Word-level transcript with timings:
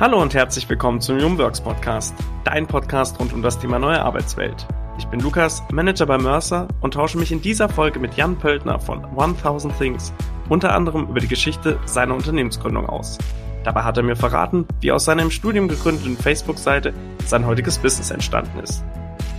Hallo 0.00 0.22
und 0.22 0.32
herzlich 0.32 0.68
willkommen 0.68 1.00
zum 1.00 1.18
Jungworks 1.18 1.60
Podcast, 1.60 2.14
dein 2.44 2.68
Podcast 2.68 3.18
rund 3.18 3.32
um 3.32 3.42
das 3.42 3.58
Thema 3.58 3.80
neue 3.80 4.00
Arbeitswelt. 4.00 4.64
Ich 4.96 5.06
bin 5.06 5.18
Lukas, 5.18 5.60
Manager 5.72 6.06
bei 6.06 6.18
Mercer 6.18 6.68
und 6.80 6.94
tausche 6.94 7.18
mich 7.18 7.32
in 7.32 7.42
dieser 7.42 7.68
Folge 7.68 7.98
mit 7.98 8.14
Jan 8.14 8.38
Pöltner 8.38 8.78
von 8.78 9.04
1000 9.04 9.76
Things 9.76 10.12
unter 10.48 10.72
anderem 10.72 11.08
über 11.08 11.18
die 11.18 11.26
Geschichte 11.26 11.80
seiner 11.84 12.14
Unternehmensgründung 12.14 12.88
aus. 12.88 13.18
Dabei 13.64 13.82
hat 13.82 13.96
er 13.96 14.04
mir 14.04 14.14
verraten, 14.14 14.68
wie 14.80 14.92
aus 14.92 15.04
seiner 15.04 15.22
im 15.22 15.32
Studium 15.32 15.66
gegründeten 15.66 16.16
Facebook-Seite 16.16 16.94
sein 17.26 17.44
heutiges 17.44 17.78
Business 17.78 18.12
entstanden 18.12 18.60
ist. 18.60 18.84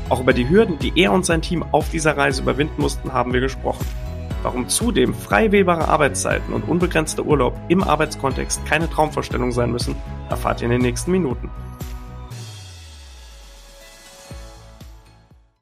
Auch 0.09 0.19
über 0.19 0.33
die 0.33 0.49
Hürden, 0.49 0.77
die 0.77 0.91
er 0.97 1.13
und 1.13 1.25
sein 1.25 1.41
Team 1.41 1.63
auf 1.71 1.89
dieser 1.89 2.17
Reise 2.17 2.41
überwinden 2.41 2.81
mussten, 2.81 3.13
haben 3.13 3.31
wir 3.31 3.39
gesprochen. 3.39 3.85
Warum 4.41 4.69
zudem 4.69 5.13
frei 5.13 5.51
wählbare 5.51 5.89
Arbeitszeiten 5.89 6.53
und 6.53 6.63
unbegrenzter 6.63 7.25
Urlaub 7.25 7.59
im 7.67 7.83
Arbeitskontext 7.83 8.65
keine 8.65 8.89
Traumvorstellung 8.89 9.51
sein 9.51 9.69
müssen, 9.69 9.97
erfahrt 10.29 10.61
ihr 10.61 10.65
in 10.65 10.71
den 10.71 10.81
nächsten 10.81 11.11
Minuten. 11.11 11.49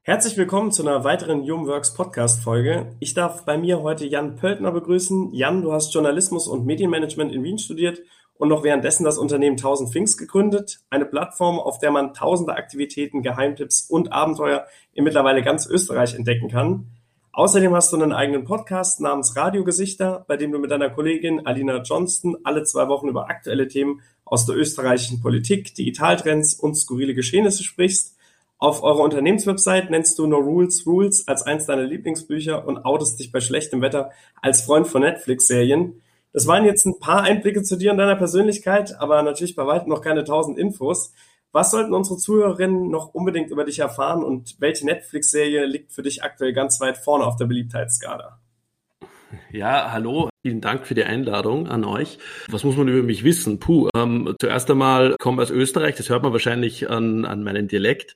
Herzlich 0.03 0.37
willkommen 0.37 0.71
zu 0.71 0.83
einer 0.83 1.03
weiteren 1.03 1.43
Jumworks 1.43 1.95
Podcast 1.95 2.43
Folge. 2.43 2.95
Ich 2.99 3.15
darf 3.15 3.45
bei 3.45 3.57
mir 3.57 3.81
heute 3.81 4.05
Jan 4.05 4.35
Pöltner 4.35 4.71
begrüßen. 4.71 5.33
Jan, 5.33 5.63
du 5.63 5.73
hast 5.73 5.91
Journalismus 5.93 6.47
und 6.47 6.67
Medienmanagement 6.67 7.33
in 7.33 7.43
Wien 7.43 7.57
studiert 7.57 8.03
und 8.35 8.47
noch 8.47 8.63
währenddessen 8.63 9.03
das 9.03 9.17
Unternehmen 9.17 9.57
1000 9.57 9.91
Things 9.91 10.17
gegründet. 10.17 10.81
Eine 10.91 11.05
Plattform, 11.05 11.59
auf 11.59 11.79
der 11.79 11.89
man 11.89 12.13
tausende 12.13 12.53
Aktivitäten, 12.53 13.23
Geheimtipps 13.23 13.89
und 13.89 14.13
Abenteuer 14.13 14.67
in 14.93 15.03
mittlerweile 15.03 15.41
ganz 15.41 15.65
Österreich 15.65 16.13
entdecken 16.13 16.47
kann. 16.47 16.91
Außerdem 17.37 17.75
hast 17.75 17.93
du 17.93 17.97
einen 17.97 18.13
eigenen 18.13 18.45
Podcast 18.45 18.99
namens 18.99 19.35
Radiogesichter, 19.35 20.25
bei 20.27 20.37
dem 20.37 20.51
du 20.51 20.57
mit 20.57 20.71
deiner 20.71 20.89
Kollegin 20.89 21.45
Alina 21.45 21.83
Johnston 21.83 22.35
alle 22.43 22.63
zwei 22.63 22.87
Wochen 22.87 23.09
über 23.09 23.29
aktuelle 23.29 23.67
Themen 23.67 24.01
aus 24.25 24.47
der 24.47 24.55
österreichischen 24.55 25.21
Politik, 25.21 25.75
Digitaltrends 25.75 26.55
und 26.55 26.73
skurrile 26.73 27.13
Geschehnisse 27.13 27.63
sprichst. 27.63 28.17
Auf 28.57 28.81
eurer 28.81 29.01
Unternehmenswebsite 29.01 29.91
nennst 29.91 30.17
du 30.17 30.25
No 30.25 30.37
Rules 30.37 30.87
Rules 30.87 31.27
als 31.27 31.43
eins 31.43 31.67
deiner 31.67 31.83
Lieblingsbücher 31.83 32.67
und 32.67 32.85
outest 32.85 33.19
dich 33.19 33.31
bei 33.31 33.39
schlechtem 33.39 33.83
Wetter 33.83 34.09
als 34.41 34.61
Freund 34.61 34.87
von 34.87 35.03
Netflix-Serien. 35.03 36.01
Das 36.33 36.47
waren 36.47 36.65
jetzt 36.65 36.87
ein 36.87 36.99
paar 36.99 37.21
Einblicke 37.21 37.61
zu 37.61 37.75
dir 37.75 37.91
und 37.91 37.99
deiner 37.99 38.15
Persönlichkeit, 38.15 38.99
aber 38.99 39.21
natürlich 39.21 39.55
bei 39.55 39.67
weitem 39.67 39.89
noch 39.89 40.01
keine 40.01 40.23
tausend 40.23 40.57
Infos. 40.57 41.13
Was 41.57 41.71
sollten 41.71 41.95
unsere 41.95 42.19
Zuhörerinnen 42.19 42.91
noch 42.91 43.15
unbedingt 43.15 43.49
über 43.49 43.63
dich 43.65 43.79
erfahren 43.79 44.23
und 44.23 44.57
welche 44.59 44.85
Netflix-Serie 44.85 45.65
liegt 45.65 45.91
für 45.91 46.03
dich 46.03 46.21
aktuell 46.21 46.53
ganz 46.53 46.79
weit 46.81 46.99
vorne 46.99 47.25
auf 47.25 47.35
der 47.35 47.45
Beliebtheitsskala? 47.45 48.39
Ja, 49.51 49.91
hallo, 49.91 50.29
vielen 50.41 50.61
Dank 50.61 50.87
für 50.87 50.95
die 50.95 51.03
Einladung 51.03 51.67
an 51.67 51.83
euch. 51.83 52.17
Was 52.49 52.63
muss 52.63 52.77
man 52.77 52.87
über 52.87 53.03
mich 53.03 53.23
wissen? 53.23 53.59
Puh, 53.59 53.89
ähm, 53.95 54.35
zuerst 54.39 54.69
einmal 54.71 55.15
komme 55.19 55.41
aus 55.41 55.51
Österreich, 55.51 55.95
das 55.95 56.09
hört 56.09 56.23
man 56.23 56.31
wahrscheinlich 56.31 56.89
an, 56.89 57.25
an 57.25 57.43
meinem 57.43 57.67
Dialekt. 57.67 58.15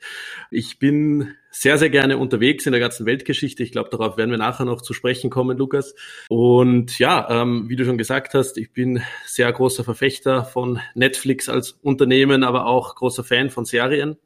Ich 0.52 0.80
bin 0.80 1.36
sehr, 1.50 1.78
sehr 1.78 1.90
gerne 1.90 2.18
unterwegs 2.18 2.66
in 2.66 2.72
der 2.72 2.80
ganzen 2.80 3.06
Weltgeschichte. 3.06 3.62
Ich 3.62 3.74
glaube, 3.74 3.90
darauf 3.90 4.16
werden 4.18 4.32
wir 4.32 4.38
nachher 4.38 4.66
noch 4.66 4.82
zu 4.82 4.94
sprechen 4.94 5.30
kommen, 5.30 5.58
Lukas. 5.58 5.96
Und 6.30 6.98
ja, 6.98 7.28
ähm, 7.30 7.68
wie 7.68 7.76
du 7.76 7.84
schon 7.84 7.98
gesagt 7.98 8.34
hast, 8.34 8.58
ich 8.58 8.72
bin 8.72 9.02
sehr 9.26 9.52
großer 9.52 9.84
Verfechter 9.84 10.46
von 10.46 10.80
Netflix 10.96 11.50
als 11.50 11.72
Unternehmen, 11.82 12.44
aber 12.44 12.68
auch 12.68 12.96
großer 12.96 13.26
Fan 13.26 13.50
von 13.50 13.66
Serien. 13.66 14.18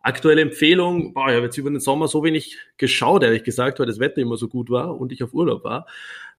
Aktuelle 0.00 0.42
Empfehlung, 0.42 1.12
boah, 1.12 1.28
ich 1.28 1.34
habe 1.34 1.46
jetzt 1.46 1.58
über 1.58 1.70
den 1.70 1.80
Sommer 1.80 2.08
so 2.08 2.22
wenig 2.22 2.56
geschaut, 2.76 3.22
ehrlich 3.22 3.44
gesagt, 3.44 3.78
weil 3.78 3.86
das 3.86 3.98
Wetter 3.98 4.18
immer 4.18 4.36
so 4.36 4.48
gut 4.48 4.70
war 4.70 4.98
und 4.98 5.12
ich 5.12 5.22
auf 5.22 5.34
Urlaub 5.34 5.64
war. 5.64 5.86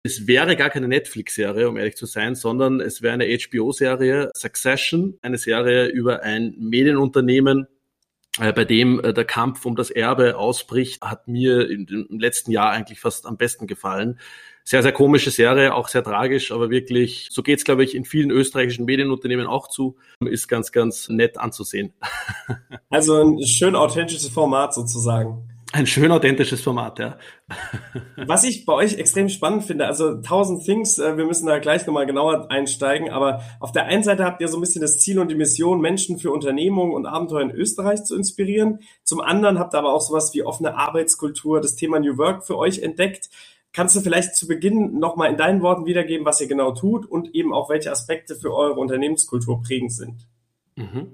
Es 0.01 0.27
wäre 0.27 0.55
gar 0.55 0.69
keine 0.69 0.87
Netflix-Serie, 0.87 1.67
um 1.67 1.75
ehrlich 1.75 1.97
zu 1.97 2.05
sein, 2.05 2.35
sondern 2.35 2.79
es 2.79 3.01
wäre 3.01 3.13
eine 3.13 3.25
HBO-Serie, 3.25 4.31
Succession, 4.33 5.19
eine 5.21 5.37
Serie 5.37 5.87
über 5.87 6.23
ein 6.23 6.55
Medienunternehmen, 6.57 7.67
äh, 8.39 8.53
bei 8.53 8.63
dem 8.63 9.03
äh, 9.03 9.13
der 9.13 9.25
Kampf 9.25 9.65
um 9.65 9.75
das 9.75 9.91
Erbe 9.91 10.37
ausbricht, 10.37 11.01
hat 11.01 11.27
mir 11.27 11.69
im 11.69 12.07
letzten 12.17 12.51
Jahr 12.51 12.71
eigentlich 12.71 13.01
fast 13.01 13.25
am 13.25 13.35
besten 13.35 13.67
gefallen 13.67 14.19
sehr, 14.69 14.83
sehr 14.83 14.91
komische 14.91 15.31
Serie, 15.31 15.73
auch 15.73 15.87
sehr 15.87 16.03
tragisch, 16.03 16.51
aber 16.51 16.69
wirklich, 16.69 17.29
so 17.31 17.41
geht's 17.41 17.63
glaube 17.63 17.83
ich, 17.83 17.95
in 17.95 18.05
vielen 18.05 18.29
österreichischen 18.29 18.85
Medienunternehmen 18.85 19.47
auch 19.47 19.67
zu, 19.67 19.95
ist 20.19 20.47
ganz, 20.47 20.71
ganz 20.71 21.09
nett 21.09 21.39
anzusehen. 21.39 21.93
Also 22.91 23.21
ein 23.21 23.45
schön 23.45 23.75
authentisches 23.75 24.29
Format 24.29 24.73
sozusagen. 24.73 25.43
Ein 25.71 25.85
schön 25.85 26.11
authentisches 26.11 26.61
Format, 26.61 26.97
ja. 26.97 27.17
Was 28.25 28.43
ich 28.43 28.65
bei 28.65 28.73
euch 28.73 28.95
extrem 28.95 29.29
spannend 29.29 29.63
finde, 29.63 29.85
also 29.85 30.15
1000 30.15 30.65
Things, 30.65 30.97
äh, 30.97 31.17
wir 31.17 31.25
müssen 31.25 31.45
da 31.45 31.59
gleich 31.59 31.85
nochmal 31.85 32.07
genauer 32.07 32.49
einsteigen, 32.49 33.11
aber 33.11 33.43
auf 33.59 33.71
der 33.71 33.85
einen 33.85 34.03
Seite 34.03 34.23
habt 34.23 34.41
ihr 34.41 34.47
so 34.47 34.57
ein 34.57 34.61
bisschen 34.61 34.81
das 34.81 34.99
Ziel 34.99 35.19
und 35.19 35.29
die 35.29 35.35
Mission, 35.35 35.81
Menschen 35.81 36.17
für 36.17 36.31
Unternehmungen 36.31 36.93
und 36.93 37.05
Abenteuer 37.05 37.41
in 37.41 37.51
Österreich 37.51 38.03
zu 38.03 38.15
inspirieren. 38.15 38.79
Zum 39.03 39.21
anderen 39.21 39.59
habt 39.59 39.75
ihr 39.75 39.79
aber 39.79 39.93
auch 39.93 40.01
sowas 40.01 40.33
wie 40.33 40.43
offene 40.43 40.75
Arbeitskultur, 40.75 41.61
das 41.61 41.75
Thema 41.75 41.99
New 41.99 42.17
Work 42.17 42.45
für 42.45 42.57
euch 42.57 42.79
entdeckt. 42.79 43.29
Kannst 43.71 43.95
du 43.95 44.01
vielleicht 44.01 44.35
zu 44.35 44.47
Beginn 44.47 44.99
nochmal 44.99 45.29
in 45.29 45.37
deinen 45.37 45.61
Worten 45.61 45.85
wiedergeben, 45.85 46.25
was 46.25 46.41
ihr 46.41 46.47
genau 46.47 46.71
tut 46.71 47.05
und 47.05 47.35
eben 47.35 47.53
auch 47.53 47.69
welche 47.69 47.91
Aspekte 47.91 48.35
für 48.35 48.53
eure 48.53 48.79
Unternehmenskultur 48.79 49.61
prägend 49.61 49.93
sind? 49.93 50.27
Mhm. 50.75 51.07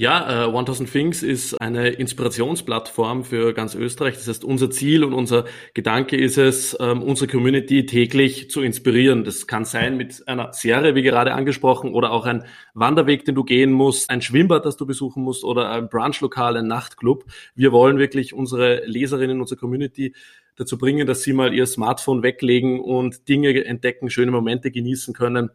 Ja, 0.00 0.44
äh, 0.44 0.48
1000 0.48 0.92
Things 0.92 1.24
ist 1.24 1.60
eine 1.60 1.88
Inspirationsplattform 1.88 3.24
für 3.24 3.52
ganz 3.52 3.74
Österreich. 3.74 4.14
Das 4.14 4.28
heißt, 4.28 4.44
unser 4.44 4.70
Ziel 4.70 5.02
und 5.02 5.12
unser 5.12 5.44
Gedanke 5.74 6.16
ist 6.16 6.38
es, 6.38 6.76
ähm, 6.78 7.02
unsere 7.02 7.28
Community 7.28 7.84
täglich 7.84 8.48
zu 8.48 8.62
inspirieren. 8.62 9.24
Das 9.24 9.48
kann 9.48 9.64
sein 9.64 9.96
mit 9.96 10.28
einer 10.28 10.52
Serie, 10.52 10.94
wie 10.94 11.02
gerade 11.02 11.34
angesprochen, 11.34 11.94
oder 11.94 12.12
auch 12.12 12.26
ein 12.26 12.44
Wanderweg, 12.74 13.24
den 13.24 13.34
du 13.34 13.42
gehen 13.42 13.72
musst, 13.72 14.08
ein 14.08 14.22
Schwimmbad, 14.22 14.64
das 14.64 14.76
du 14.76 14.86
besuchen 14.86 15.24
musst, 15.24 15.42
oder 15.42 15.72
ein 15.72 15.88
Brunchlokal, 15.88 16.56
ein 16.56 16.68
Nachtclub. 16.68 17.24
Wir 17.56 17.72
wollen 17.72 17.98
wirklich 17.98 18.34
unsere 18.34 18.84
Leserinnen, 18.86 19.40
unsere 19.40 19.58
Community 19.58 20.14
dazu 20.58 20.76
bringen, 20.76 21.06
dass 21.06 21.22
sie 21.22 21.32
mal 21.32 21.54
ihr 21.54 21.66
Smartphone 21.66 22.22
weglegen 22.22 22.80
und 22.80 23.28
Dinge 23.28 23.64
entdecken, 23.64 24.10
schöne 24.10 24.30
Momente 24.30 24.70
genießen 24.70 25.14
können 25.14 25.50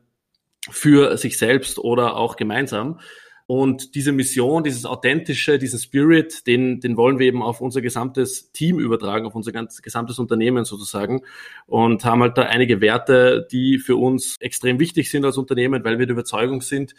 für 0.70 1.18
sich 1.18 1.38
selbst 1.38 1.78
oder 1.78 2.16
auch 2.16 2.36
gemeinsam. 2.36 3.00
Und 3.46 3.96
diese 3.96 4.14
Mission, 4.14 4.64
dieses 4.64 4.86
authentische, 4.86 5.60
diesen 5.60 5.78
Spirit, 5.78 6.48
den, 6.48 6.80
den 6.80 6.96
wollen 6.96 7.20
wir 7.20 7.28
eben 7.28 7.44
auf 7.44 7.60
unser 7.60 7.82
gesamtes 7.82 8.54
Team 8.54 8.80
übertragen, 8.80 9.26
auf 9.26 9.36
unser 9.36 9.52
ganz, 9.52 9.82
gesamtes 9.82 10.18
Unternehmen 10.18 10.64
sozusagen. 10.64 11.22
Und 11.66 12.06
haben 12.06 12.22
halt 12.22 12.38
da 12.38 12.44
einige 12.44 12.80
Werte, 12.80 13.46
die 13.52 13.80
für 13.80 13.98
uns 13.98 14.38
extrem 14.40 14.80
wichtig 14.80 15.12
sind 15.12 15.26
als 15.26 15.38
Unternehmen, 15.38 15.84
weil 15.84 16.00
wir 16.00 16.06
der 16.06 16.14
Überzeugung 16.14 16.62
sind, 16.62 16.96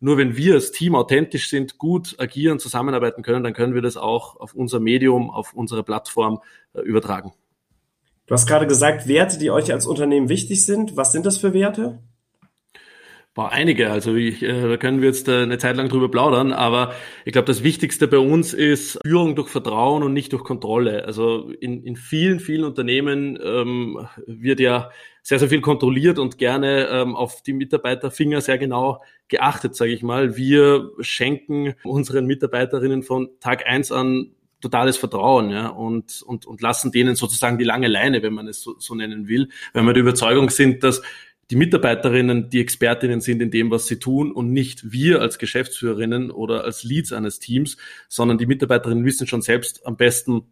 nur 0.00 0.16
wenn 0.18 0.36
wir 0.36 0.54
als 0.54 0.72
Team 0.72 0.96
authentisch 0.96 1.48
sind, 1.48 1.78
gut 1.78 2.16
agieren, 2.18 2.58
zusammenarbeiten 2.58 3.22
können, 3.22 3.44
dann 3.44 3.52
können 3.52 3.74
wir 3.74 3.82
das 3.82 3.96
auch 3.96 4.34
auf 4.40 4.54
unser 4.54 4.80
Medium, 4.80 5.30
auf 5.30 5.52
unsere 5.52 5.84
Plattform 5.84 6.40
äh, 6.72 6.80
übertragen. 6.80 7.32
Du 8.26 8.34
hast 8.34 8.46
gerade 8.46 8.66
gesagt, 8.66 9.08
Werte, 9.08 9.38
die 9.38 9.50
euch 9.50 9.72
als 9.72 9.86
Unternehmen 9.86 10.28
wichtig 10.28 10.64
sind. 10.64 10.96
Was 10.96 11.12
sind 11.12 11.26
das 11.26 11.38
für 11.38 11.52
Werte? 11.52 11.98
Boah, 13.34 13.50
einige. 13.50 13.90
Also 13.90 14.14
ich, 14.14 14.42
äh, 14.42 14.68
da 14.68 14.76
können 14.76 15.00
wir 15.00 15.08
jetzt 15.08 15.26
äh, 15.26 15.42
eine 15.42 15.56
Zeit 15.56 15.76
lang 15.76 15.88
drüber 15.88 16.10
plaudern, 16.10 16.52
aber 16.52 16.92
ich 17.24 17.32
glaube, 17.32 17.46
das 17.46 17.62
Wichtigste 17.62 18.06
bei 18.06 18.18
uns 18.18 18.52
ist 18.52 18.98
Führung 19.06 19.34
durch 19.36 19.48
Vertrauen 19.48 20.02
und 20.02 20.12
nicht 20.12 20.34
durch 20.34 20.44
Kontrolle. 20.44 21.06
Also 21.06 21.48
in, 21.48 21.82
in 21.82 21.96
vielen, 21.96 22.40
vielen 22.40 22.64
Unternehmen 22.64 23.38
ähm, 23.42 24.06
wird 24.26 24.60
ja 24.60 24.90
sehr, 25.22 25.38
sehr 25.38 25.48
viel 25.48 25.62
kontrolliert 25.62 26.18
und 26.18 26.36
gerne 26.36 26.88
ähm, 26.88 27.16
auf 27.16 27.42
die 27.42 27.54
Mitarbeiterfinger 27.54 28.42
sehr 28.42 28.58
genau 28.58 29.02
geachtet, 29.28 29.76
sage 29.76 29.92
ich 29.92 30.02
mal. 30.02 30.36
Wir 30.36 30.90
schenken 31.00 31.72
unseren 31.84 32.26
Mitarbeiterinnen 32.26 33.02
von 33.02 33.30
Tag 33.40 33.66
eins 33.66 33.92
an 33.92 34.32
totales 34.62 34.96
Vertrauen 34.96 35.50
ja, 35.50 35.68
und, 35.68 36.22
und, 36.22 36.46
und 36.46 36.62
lassen 36.62 36.90
denen 36.92 37.16
sozusagen 37.16 37.58
die 37.58 37.64
lange 37.64 37.88
Leine, 37.88 38.22
wenn 38.22 38.32
man 38.32 38.48
es 38.48 38.62
so, 38.62 38.76
so 38.78 38.94
nennen 38.94 39.28
will, 39.28 39.50
weil 39.74 39.82
wir 39.82 39.92
der 39.92 40.02
Überzeugung 40.02 40.48
sind, 40.48 40.82
dass 40.82 41.02
die 41.50 41.56
Mitarbeiterinnen 41.56 42.48
die 42.48 42.60
Expertinnen 42.60 43.20
sind 43.20 43.42
in 43.42 43.50
dem, 43.50 43.70
was 43.70 43.86
sie 43.86 43.98
tun 43.98 44.32
und 44.32 44.52
nicht 44.52 44.90
wir 44.92 45.20
als 45.20 45.38
Geschäftsführerinnen 45.38 46.30
oder 46.30 46.64
als 46.64 46.82
Leads 46.82 47.12
eines 47.12 47.40
Teams, 47.40 47.76
sondern 48.08 48.38
die 48.38 48.46
Mitarbeiterinnen 48.46 49.04
wissen 49.04 49.26
schon 49.26 49.42
selbst 49.42 49.86
am 49.86 49.98
besten, 49.98 50.44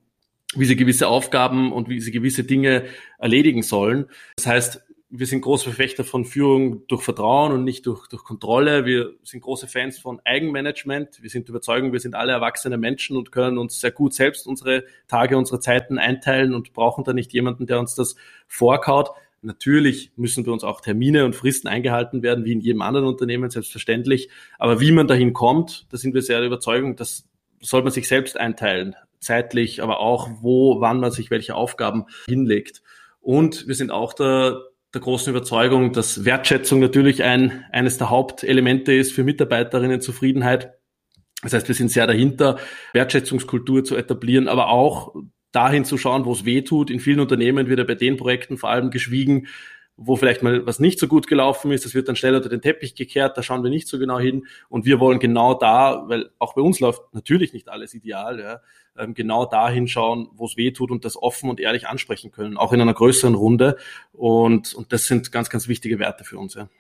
wie 0.55 0.67
sie 0.67 0.77
gewisse 0.77 1.09
Aufgaben 1.09 1.73
und 1.73 1.89
wie 1.89 2.01
sie 2.01 2.11
gewisse 2.11 2.45
Dinge 2.45 2.85
erledigen 3.19 3.63
sollen. 3.63 4.07
Das 4.37 4.47
heißt, 4.47 4.83
wir 5.13 5.27
sind 5.27 5.41
große 5.41 5.65
Verfechter 5.65 6.05
von 6.05 6.25
Führung 6.25 6.87
durch 6.87 7.03
Vertrauen 7.03 7.51
und 7.51 7.65
nicht 7.65 7.85
durch, 7.87 8.07
durch 8.07 8.23
Kontrolle. 8.23 8.85
Wir 8.85 9.15
sind 9.25 9.41
große 9.41 9.67
Fans 9.67 9.99
von 9.99 10.21
Eigenmanagement. 10.25 11.21
Wir 11.21 11.31
sind 11.31 11.49
überzeugt, 11.49 11.93
wir 11.93 11.99
sind 11.99 12.15
alle 12.15 12.33
erwachsene 12.33 12.79
Menschen 12.79 13.17
und 13.17 13.33
können 13.33 13.59
uns 13.59 13.81
sehr 13.81 13.91
gut 13.91 14.15
selbst 14.15 14.47
unsere 14.47 14.85
Tage, 15.09 15.37
unsere 15.37 15.59
Zeiten 15.59 15.99
einteilen 15.99 16.55
und 16.55 16.73
brauchen 16.73 17.03
da 17.03 17.13
nicht 17.13 17.33
jemanden, 17.33 17.67
der 17.67 17.81
uns 17.81 17.97
das 17.97 18.15
vorkaut. 18.47 19.11
Natürlich 19.43 20.13
müssen 20.15 20.45
bei 20.45 20.53
uns 20.53 20.63
auch 20.63 20.81
Termine 20.81 21.25
und 21.25 21.35
Fristen 21.35 21.67
eingehalten 21.67 22.23
werden, 22.23 22.45
wie 22.45 22.53
in 22.53 22.61
jedem 22.61 22.83
anderen 22.83 23.07
Unternehmen, 23.07 23.51
selbstverständlich. 23.51 24.31
Aber 24.59 24.81
wie 24.81 24.93
man 24.93 25.09
dahin 25.09 25.33
kommt, 25.33 25.87
da 25.91 25.97
sind 25.97 26.15
wir 26.15 26.23
sehr 26.23 26.39
der 26.39 26.47
Überzeugung, 26.47 26.95
das 26.95 27.27
soll 27.61 27.83
man 27.83 27.91
sich 27.91 28.07
selbst 28.07 28.39
einteilen. 28.39 28.95
Zeitlich, 29.19 29.83
aber 29.83 29.99
auch 29.99 30.29
wo, 30.41 30.81
wann 30.81 31.01
man 31.01 31.11
sich 31.11 31.31
welche 31.31 31.57
Aufgaben 31.57 32.05
hinlegt. 32.27 32.83
Und 33.21 33.67
wir 33.67 33.75
sind 33.75 33.91
auch 33.91 34.13
der 34.13 34.70
der 34.95 35.01
großen 35.01 35.31
Überzeugung, 35.31 35.93
dass 35.93 36.25
Wertschätzung 36.25 36.81
natürlich 36.81 37.23
ein, 37.23 37.65
eines 37.71 37.99
der 37.99 38.11
Hauptelemente 38.11 38.93
ist 38.93 39.13
für 39.13 39.23
Mitarbeiterinnen 39.23 40.01
Zufriedenheit. 40.01 40.75
Das 41.43 41.53
heißt, 41.53 41.69
wir 41.69 41.75
sind 41.75 41.91
sehr 41.91 42.07
dahinter, 42.07 42.59
Wertschätzungskultur 42.93 43.85
zu 43.85 43.97
etablieren, 43.97 44.49
aber 44.49 44.69
auch 44.69 45.15
dahin 45.53 45.85
zu 45.85 45.97
schauen, 45.97 46.25
wo 46.25 46.33
es 46.33 46.45
weh 46.45 46.63
tut. 46.63 46.91
In 46.91 47.01
vielen 47.01 47.21
Unternehmen 47.21 47.69
wird 47.69 47.79
ja 47.79 47.85
bei 47.85 47.95
den 47.95 48.17
Projekten 48.17 48.59
vor 48.59 48.71
allem 48.71 48.91
geschwiegen, 48.91 49.47
wo 50.03 50.17
vielleicht 50.17 50.43
mal 50.43 50.67
was 50.67 50.81
nicht 50.81 50.99
so 50.99 51.07
gut 51.07 51.27
gelaufen 51.27 51.71
ist, 51.73 51.85
das 51.85 51.95
wird 51.95 52.09
dann 52.09 52.17
schnell 52.17 52.35
unter 52.35 52.49
den 52.49 52.63
Teppich 52.63 52.95
gekehrt, 52.95 53.37
da 53.37 53.43
schauen 53.43 53.63
wir 53.63 53.69
nicht 53.69 53.87
so 53.87 53.99
genau 53.99 54.19
hin. 54.19 54.47
Und 54.71 54.87
wir 54.87 54.99
wollen 54.99 55.19
genau 55.19 55.53
da, 55.53 56.05
weil 56.07 56.31
auch 56.39 56.55
bei 56.55 56.63
uns 56.63 56.81
läuft 56.81 57.03
natürlich 57.13 57.53
nicht 57.53 57.69
alles 57.69 57.93
ideal, 57.93 58.41
ja, 58.41 58.61
ähm, 58.97 59.13
genau 59.13 59.45
da 59.45 59.69
hinschauen, 59.69 60.29
wo 60.33 60.47
es 60.47 60.57
weh 60.57 60.71
tut 60.71 60.91
und 60.91 61.05
das 61.05 61.23
offen 61.23 61.51
und 61.51 61.61
ehrlich 61.61 61.87
ansprechen 61.87 62.31
können, 62.31 62.57
auch 62.57 62.73
in 62.73 62.81
einer 62.81 62.95
größeren 62.95 63.35
Runde. 63.35 63.77
Und, 64.13 64.73
und 64.75 64.91
das 64.95 65.05
sind 65.05 65.33
ganz, 65.33 65.51
ganz 65.51 65.69
wichtige 65.69 65.99
Werte 65.99 66.25
für 66.25 66.39
uns. 66.39 66.55
Ja. 66.55 66.71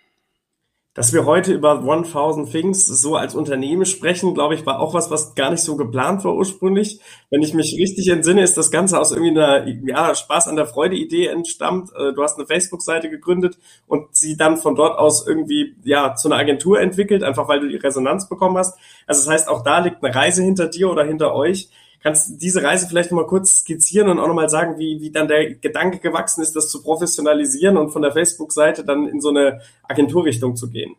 Dass 0.92 1.12
wir 1.12 1.24
heute 1.24 1.52
über 1.52 1.78
1000 1.78 2.50
Things 2.50 2.84
so 2.84 3.14
als 3.14 3.36
Unternehmen 3.36 3.86
sprechen, 3.86 4.34
glaube 4.34 4.54
ich, 4.54 4.66
war 4.66 4.80
auch 4.80 4.92
was, 4.92 5.08
was 5.08 5.36
gar 5.36 5.52
nicht 5.52 5.62
so 5.62 5.76
geplant 5.76 6.24
war 6.24 6.34
ursprünglich. 6.34 7.00
Wenn 7.30 7.42
ich 7.42 7.54
mich 7.54 7.76
richtig 7.78 8.08
entsinne, 8.08 8.42
ist 8.42 8.56
das 8.56 8.72
Ganze 8.72 8.98
aus 8.98 9.12
irgendwie 9.12 9.30
einer 9.30 9.68
ja, 9.86 10.12
Spaß 10.12 10.48
an 10.48 10.56
der 10.56 10.66
Freude-Idee 10.66 11.28
entstammt. 11.28 11.90
Äh, 11.94 12.12
du 12.12 12.22
hast 12.24 12.38
eine 12.38 12.46
Facebook-Seite 12.46 13.08
gegründet 13.08 13.56
und 13.86 14.16
sie 14.16 14.36
dann 14.36 14.56
von 14.56 14.74
dort 14.74 14.98
aus 14.98 15.24
irgendwie 15.24 15.76
ja 15.84 16.16
zu 16.16 16.26
einer 16.26 16.40
Agentur 16.40 16.80
entwickelt, 16.80 17.22
einfach 17.22 17.46
weil 17.46 17.60
du 17.60 17.68
die 17.68 17.76
Resonanz 17.76 18.28
bekommen 18.28 18.58
hast. 18.58 18.76
Also 19.06 19.20
das 19.20 19.32
heißt, 19.32 19.48
auch 19.48 19.62
da 19.62 19.78
liegt 19.78 20.02
eine 20.02 20.12
Reise 20.12 20.42
hinter 20.42 20.66
dir 20.66 20.90
oder 20.90 21.04
hinter 21.04 21.36
euch. 21.36 21.70
Kannst 22.02 22.30
du 22.30 22.38
diese 22.38 22.62
Reise 22.62 22.88
vielleicht 22.88 23.10
nochmal 23.10 23.26
kurz 23.26 23.60
skizzieren 23.60 24.08
und 24.08 24.18
auch 24.18 24.28
nochmal 24.28 24.48
sagen, 24.48 24.78
wie, 24.78 25.00
wie 25.00 25.10
dann 25.10 25.28
der 25.28 25.54
Gedanke 25.54 25.98
gewachsen 25.98 26.42
ist, 26.42 26.56
das 26.56 26.70
zu 26.70 26.82
professionalisieren 26.82 27.76
und 27.76 27.90
von 27.90 28.02
der 28.02 28.12
Facebook-Seite 28.12 28.84
dann 28.84 29.06
in 29.06 29.20
so 29.20 29.28
eine 29.28 29.60
Agenturrichtung 29.82 30.56
zu 30.56 30.70
gehen? 30.70 30.96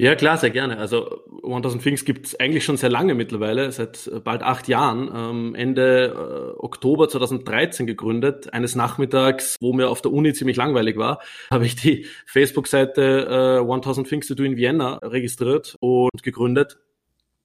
Ja, 0.00 0.14
klar, 0.14 0.38
sehr 0.38 0.48
gerne. 0.48 0.78
Also 0.78 1.20
1000 1.44 1.82
Things 1.82 2.06
gibt 2.06 2.24
es 2.24 2.40
eigentlich 2.40 2.64
schon 2.64 2.78
sehr 2.78 2.88
lange 2.88 3.14
mittlerweile, 3.14 3.70
seit 3.70 4.10
bald 4.24 4.42
acht 4.42 4.66
Jahren. 4.66 5.10
Ähm, 5.14 5.54
Ende 5.54 6.54
äh, 6.56 6.58
Oktober 6.58 7.06
2013 7.06 7.86
gegründet. 7.86 8.50
Eines 8.54 8.74
Nachmittags, 8.74 9.58
wo 9.60 9.74
mir 9.74 9.90
auf 9.90 10.00
der 10.00 10.10
Uni 10.10 10.32
ziemlich 10.32 10.56
langweilig 10.56 10.96
war, 10.96 11.20
habe 11.50 11.66
ich 11.66 11.76
die 11.76 12.06
Facebook-Seite 12.24 13.60
äh, 13.60 13.70
1000 13.70 14.08
Things 14.08 14.26
to 14.26 14.34
Do 14.34 14.42
in 14.42 14.56
Vienna 14.56 15.00
registriert 15.02 15.76
und 15.80 16.22
gegründet. 16.22 16.78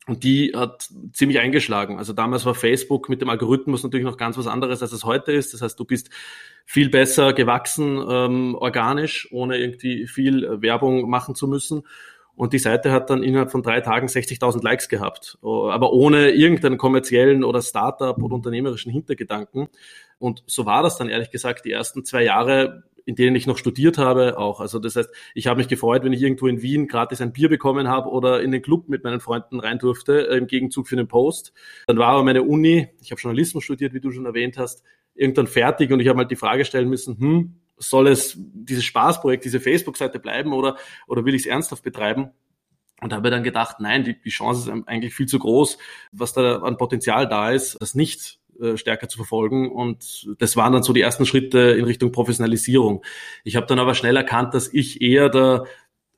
Und 0.07 0.23
die 0.23 0.53
hat 0.55 0.87
ziemlich 1.13 1.39
eingeschlagen. 1.39 1.97
Also 1.97 2.13
damals 2.13 2.45
war 2.45 2.53
Facebook 2.53 3.09
mit 3.09 3.21
dem 3.21 3.29
Algorithmus 3.29 3.83
natürlich 3.83 4.05
noch 4.05 4.17
ganz 4.17 4.37
was 4.37 4.45
anderes, 4.45 4.83
als 4.83 4.91
es 4.91 5.03
heute 5.03 5.31
ist. 5.31 5.53
Das 5.53 5.63
heißt, 5.63 5.79
du 5.79 5.85
bist 5.85 6.11
viel 6.63 6.89
besser 6.89 7.33
gewachsen, 7.33 8.03
ähm, 8.07 8.55
organisch, 8.55 9.27
ohne 9.31 9.57
irgendwie 9.57 10.05
viel 10.05 10.61
Werbung 10.61 11.09
machen 11.09 11.33
zu 11.33 11.47
müssen. 11.47 11.83
Und 12.35 12.53
die 12.53 12.59
Seite 12.59 12.91
hat 12.91 13.09
dann 13.09 13.23
innerhalb 13.23 13.49
von 13.49 13.63
drei 13.63 13.81
Tagen 13.81 14.07
60.000 14.07 14.61
Likes 14.61 14.89
gehabt, 14.89 15.37
aber 15.41 15.93
ohne 15.93 16.31
irgendeinen 16.31 16.77
kommerziellen 16.77 17.45
oder 17.45 17.61
Startup 17.61 18.17
oder 18.17 18.35
unternehmerischen 18.35 18.91
Hintergedanken. 18.91 19.69
Und 20.19 20.43
so 20.45 20.65
war 20.65 20.83
das 20.83 20.97
dann 20.97 21.07
ehrlich 21.07 21.31
gesagt 21.31 21.65
die 21.65 21.71
ersten 21.71 22.03
zwei 22.03 22.23
Jahre 22.23 22.83
in 23.05 23.15
denen 23.15 23.35
ich 23.35 23.47
noch 23.47 23.57
studiert 23.57 23.97
habe, 23.97 24.37
auch. 24.37 24.59
Also 24.59 24.79
das 24.79 24.95
heißt, 24.95 25.09
ich 25.35 25.47
habe 25.47 25.59
mich 25.59 25.67
gefreut, 25.67 26.03
wenn 26.03 26.13
ich 26.13 26.21
irgendwo 26.21 26.47
in 26.47 26.61
Wien 26.61 26.87
gratis 26.87 27.21
ein 27.21 27.33
Bier 27.33 27.49
bekommen 27.49 27.87
habe 27.87 28.09
oder 28.09 28.41
in 28.41 28.51
den 28.51 28.61
Club 28.61 28.89
mit 28.89 29.03
meinen 29.03 29.19
Freunden 29.19 29.59
rein 29.59 29.79
durfte, 29.79 30.27
äh, 30.27 30.37
im 30.37 30.47
Gegenzug 30.47 30.87
für 30.87 30.97
einen 30.97 31.07
Post. 31.07 31.53
Dann 31.87 31.97
war 31.97 32.09
aber 32.09 32.23
meine 32.23 32.43
Uni, 32.43 32.89
ich 33.01 33.11
habe 33.11 33.21
Journalismus 33.21 33.63
studiert, 33.63 33.93
wie 33.93 34.01
du 34.01 34.11
schon 34.11 34.25
erwähnt 34.25 34.57
hast, 34.57 34.83
irgendwann 35.13 35.47
fertig 35.47 35.91
und 35.91 35.99
ich 35.99 36.07
habe 36.07 36.19
halt 36.19 36.31
die 36.31 36.35
Frage 36.35 36.65
stellen 36.65 36.89
müssen, 36.89 37.17
hm, 37.19 37.55
soll 37.77 38.07
es 38.07 38.35
dieses 38.37 38.83
Spaßprojekt, 38.85 39.45
diese 39.45 39.59
Facebook-Seite 39.59 40.19
bleiben 40.19 40.53
oder, 40.53 40.77
oder 41.07 41.25
will 41.25 41.35
ich 41.35 41.43
es 41.43 41.47
ernsthaft 41.47 41.83
betreiben? 41.83 42.31
Und 43.01 43.11
habe 43.11 43.29
dann 43.29 43.43
gedacht, 43.43 43.81
nein, 43.81 44.05
die, 44.05 44.19
die 44.19 44.29
Chance 44.29 44.71
ist 44.71 44.87
eigentlich 44.87 45.13
viel 45.13 45.25
zu 45.25 45.37
groß, 45.37 45.77
was 46.13 46.31
da 46.31 46.59
an 46.59 46.77
Potenzial 46.77 47.27
da 47.27 47.51
ist, 47.51 47.77
das 47.81 47.93
nicht 47.93 48.39
äh, 48.59 48.77
stärker 48.77 49.07
zu 49.09 49.17
verfolgen. 49.17 49.71
Und 49.71 50.27
das 50.39 50.55
waren 50.55 50.73
dann 50.73 50.83
so 50.83 50.93
die 50.93 51.01
ersten 51.01 51.25
Schritte 51.25 51.59
in 51.59 51.85
Richtung 51.85 52.11
Professionalisierung. 52.11 53.03
Ich 53.43 53.55
habe 53.55 53.65
dann 53.67 53.79
aber 53.79 53.95
schnell 53.95 54.15
erkannt, 54.15 54.53
dass 54.53 54.71
ich 54.73 55.01
eher 55.01 55.29
der 55.29 55.65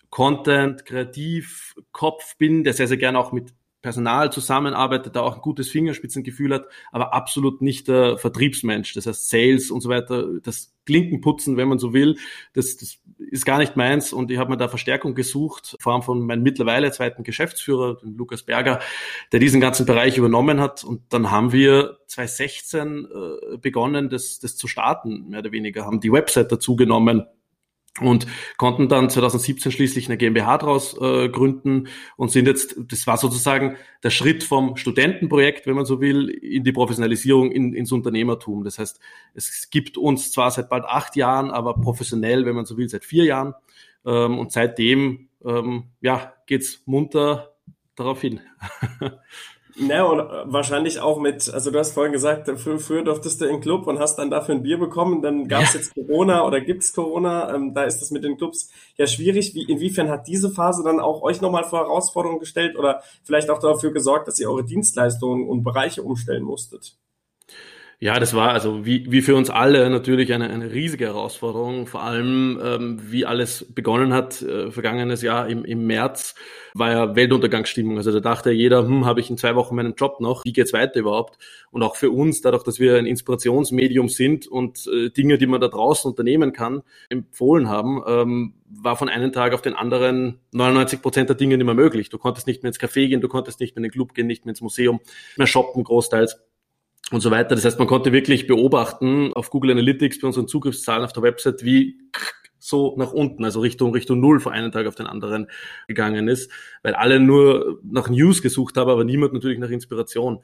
Content, 0.09 0.85
Kreativ, 0.85 1.75
Kopf 1.91 2.37
bin, 2.37 2.63
der 2.63 2.73
sehr, 2.73 2.87
sehr 2.87 2.97
gerne 2.97 3.19
auch 3.19 3.31
mit 3.31 3.53
Personal 3.81 4.31
zusammenarbeitet, 4.31 5.15
da 5.15 5.21
auch 5.21 5.35
ein 5.35 5.41
gutes 5.41 5.69
Fingerspitzengefühl 5.69 6.53
hat, 6.53 6.65
aber 6.91 7.13
absolut 7.13 7.61
nicht 7.61 7.87
der 7.87 8.17
Vertriebsmensch. 8.17 8.93
Das 8.93 9.05
heißt 9.05 9.29
Sales 9.29 9.71
und 9.71 9.81
so 9.81 9.89
weiter, 9.89 10.39
das 10.41 10.73
Klinkenputzen, 10.85 11.57
wenn 11.57 11.67
man 11.67 11.77
so 11.77 11.93
will, 11.93 12.17
das, 12.53 12.77
das 12.77 12.97
ist 13.29 13.45
gar 13.45 13.59
nicht 13.59 13.75
meins. 13.75 14.13
Und 14.13 14.31
ich 14.31 14.39
habe 14.39 14.49
mir 14.49 14.57
da 14.57 14.67
Verstärkung 14.67 15.13
gesucht, 15.13 15.77
vor 15.79 15.93
allem 15.93 16.01
von 16.01 16.25
meinem 16.25 16.41
mittlerweile 16.41 16.91
zweiten 16.91 17.23
Geschäftsführer, 17.23 17.97
dem 17.97 18.17
Lukas 18.17 18.43
Berger, 18.43 18.79
der 19.31 19.39
diesen 19.39 19.61
ganzen 19.61 19.85
Bereich 19.85 20.17
übernommen 20.17 20.59
hat. 20.59 20.83
Und 20.83 21.01
dann 21.09 21.29
haben 21.29 21.51
wir 21.51 21.99
2016 22.07 23.05
äh, 23.05 23.57
begonnen, 23.57 24.09
das, 24.09 24.39
das 24.39 24.55
zu 24.55 24.67
starten, 24.67 25.29
mehr 25.29 25.39
oder 25.41 25.51
weniger, 25.51 25.85
haben 25.85 25.99
die 25.99 26.11
Website 26.11 26.51
dazu 26.51 26.75
genommen, 26.75 27.25
und 27.99 28.27
konnten 28.57 28.89
dann 28.89 29.09
2017 29.09 29.71
schließlich 29.71 30.07
eine 30.07 30.17
GmbH 30.17 30.57
daraus 30.57 30.95
äh, 30.99 31.29
gründen 31.29 31.87
und 32.15 32.31
sind 32.31 32.47
jetzt, 32.47 32.75
das 32.77 33.07
war 33.07 33.17
sozusagen 33.17 33.77
der 34.03 34.09
Schritt 34.09 34.43
vom 34.43 34.77
Studentenprojekt, 34.77 35.65
wenn 35.65 35.75
man 35.75 35.85
so 35.85 35.99
will, 36.01 36.29
in 36.29 36.63
die 36.63 36.71
Professionalisierung, 36.71 37.51
in, 37.51 37.73
ins 37.73 37.91
Unternehmertum. 37.91 38.63
Das 38.63 38.79
heißt, 38.79 38.99
es 39.33 39.69
gibt 39.69 39.97
uns 39.97 40.31
zwar 40.31 40.51
seit 40.51 40.69
bald 40.69 40.85
acht 40.85 41.15
Jahren, 41.15 41.51
aber 41.51 41.75
professionell, 41.75 42.45
wenn 42.45 42.55
man 42.55 42.65
so 42.65 42.77
will, 42.77 42.89
seit 42.89 43.05
vier 43.05 43.25
Jahren. 43.25 43.53
Ähm, 44.05 44.37
und 44.37 44.51
seitdem, 44.51 45.29
ähm, 45.43 45.85
ja, 46.01 46.33
geht's 46.45 46.83
munter 46.85 47.55
darauf 47.95 48.21
hin. 48.21 48.41
Ja, 49.79 50.05
und 50.05 50.51
wahrscheinlich 50.51 50.99
auch 50.99 51.19
mit, 51.19 51.53
also 51.53 51.69
du 51.69 51.77
hast 51.77 51.93
vorhin 51.93 52.11
gesagt, 52.11 52.49
früher 52.59 53.03
durftest 53.03 53.41
du 53.41 53.45
in 53.45 53.55
den 53.55 53.61
Club 53.61 53.85
und 53.85 53.99
hast 53.99 54.15
dann 54.15 54.31
dafür 54.31 54.55
ein 54.55 54.63
Bier 54.63 54.79
bekommen, 54.79 55.21
dann 55.21 55.47
gab 55.47 55.63
es 55.63 55.73
ja. 55.73 55.79
jetzt 55.79 55.93
Corona 55.93 56.45
oder 56.45 56.61
gibt's 56.61 56.93
Corona, 56.93 57.53
ähm, 57.53 57.75
da 57.75 57.83
ist 57.83 58.01
das 58.01 58.09
mit 58.09 58.23
den 58.23 58.37
Clubs 58.37 58.71
ja 58.95 59.05
schwierig. 59.05 59.53
Wie, 59.53 59.71
inwiefern 59.71 60.09
hat 60.09 60.27
diese 60.27 60.49
Phase 60.49 60.83
dann 60.83 60.99
auch 60.99 61.21
euch 61.21 61.41
nochmal 61.41 61.63
vor 61.63 61.79
Herausforderungen 61.79 62.39
gestellt 62.39 62.75
oder 62.75 63.03
vielleicht 63.23 63.51
auch 63.51 63.59
dafür 63.59 63.91
gesorgt, 63.91 64.27
dass 64.27 64.39
ihr 64.39 64.49
eure 64.49 64.65
Dienstleistungen 64.65 65.47
und 65.47 65.63
Bereiche 65.63 66.01
umstellen 66.01 66.43
musstet? 66.43 66.97
Ja, 67.99 68.19
das 68.19 68.35
war 68.35 68.51
also 68.51 68.85
wie, 68.85 69.11
wie 69.11 69.23
für 69.23 69.33
uns 69.35 69.49
alle 69.49 69.89
natürlich 69.89 70.31
eine, 70.31 70.51
eine 70.51 70.71
riesige 70.71 71.05
Herausforderung. 71.05 71.87
Vor 71.87 72.03
allem, 72.03 72.59
ähm, 72.63 72.99
wie 73.11 73.25
alles 73.25 73.65
begonnen 73.73 74.13
hat, 74.13 74.39
äh, 74.43 74.69
vergangenes 74.69 75.23
Jahr 75.23 75.47
im, 75.47 75.65
im 75.65 75.87
März, 75.87 76.35
war 76.75 76.91
ja 76.91 77.15
Weltuntergangsstimmung. 77.15 77.97
Also 77.97 78.11
da 78.11 78.19
dachte 78.19 78.51
jeder, 78.51 78.85
hm, 78.85 79.07
habe 79.07 79.19
ich 79.19 79.31
in 79.31 79.37
zwei 79.39 79.55
Wochen 79.55 79.75
meinen 79.75 79.95
Job 79.95 80.19
noch? 80.19 80.45
Wie 80.45 80.53
geht's 80.53 80.73
weiter 80.73 80.99
überhaupt? 80.99 81.39
Und 81.71 81.81
auch 81.81 81.95
für 81.95 82.11
uns, 82.11 82.41
dadurch, 82.41 82.61
dass 82.61 82.79
wir 82.79 82.97
ein 82.97 83.07
Inspirationsmedium 83.07 84.09
sind 84.09 84.45
und 84.45 84.85
äh, 84.93 85.09
Dinge, 85.09 85.39
die 85.39 85.47
man 85.47 85.59
da 85.59 85.67
draußen 85.67 86.07
unternehmen 86.07 86.53
kann, 86.53 86.83
empfohlen 87.09 87.67
haben, 87.67 88.03
ähm, 88.05 88.53
war 88.69 88.95
von 88.95 89.09
einem 89.09 89.31
Tag 89.31 89.55
auf 89.55 89.63
den 89.63 89.73
anderen 89.73 90.39
99 90.51 91.01
Prozent 91.01 91.29
der 91.29 91.35
Dinge 91.35 91.57
nicht 91.57 91.65
mehr 91.65 91.73
möglich. 91.73 92.09
Du 92.09 92.19
konntest 92.19 92.45
nicht 92.45 92.61
mehr 92.61 92.67
ins 92.67 92.79
Café 92.79 93.07
gehen, 93.07 93.21
du 93.21 93.27
konntest 93.27 93.59
nicht 93.59 93.75
mehr 93.75 93.79
in 93.79 93.89
den 93.89 93.91
Club 93.91 94.13
gehen, 94.13 94.27
nicht 94.27 94.45
mehr 94.45 94.51
ins 94.51 94.61
Museum, 94.61 94.99
mehr 95.35 95.47
shoppen 95.47 95.83
großteils 95.83 96.43
und 97.11 97.21
so 97.21 97.31
weiter. 97.31 97.55
Das 97.55 97.63
heißt, 97.63 97.79
man 97.79 97.87
konnte 97.87 98.11
wirklich 98.11 98.47
beobachten 98.47 99.31
auf 99.33 99.49
Google 99.49 99.71
Analytics 99.71 100.19
bei 100.19 100.27
unseren 100.27 100.47
Zugriffszahlen 100.47 101.03
auf 101.03 101.13
der 101.13 101.23
Website, 101.23 101.63
wie 101.63 101.97
so 102.59 102.95
nach 102.97 103.13
unten, 103.13 103.45
also 103.45 103.61
Richtung 103.61 103.93
Richtung 103.93 104.19
Null 104.19 104.39
von 104.39 104.51
einem 104.51 104.71
Tag 104.71 104.87
auf 104.87 104.95
den 104.95 105.07
anderen 105.07 105.47
gegangen 105.87 106.27
ist, 106.27 106.51
weil 106.83 106.95
alle 106.95 107.19
nur 107.19 107.79
nach 107.83 108.09
News 108.09 108.41
gesucht 108.41 108.77
haben, 108.77 108.89
aber 108.89 109.03
niemand 109.03 109.33
natürlich 109.33 109.59
nach 109.59 109.69
Inspiration. 109.69 110.39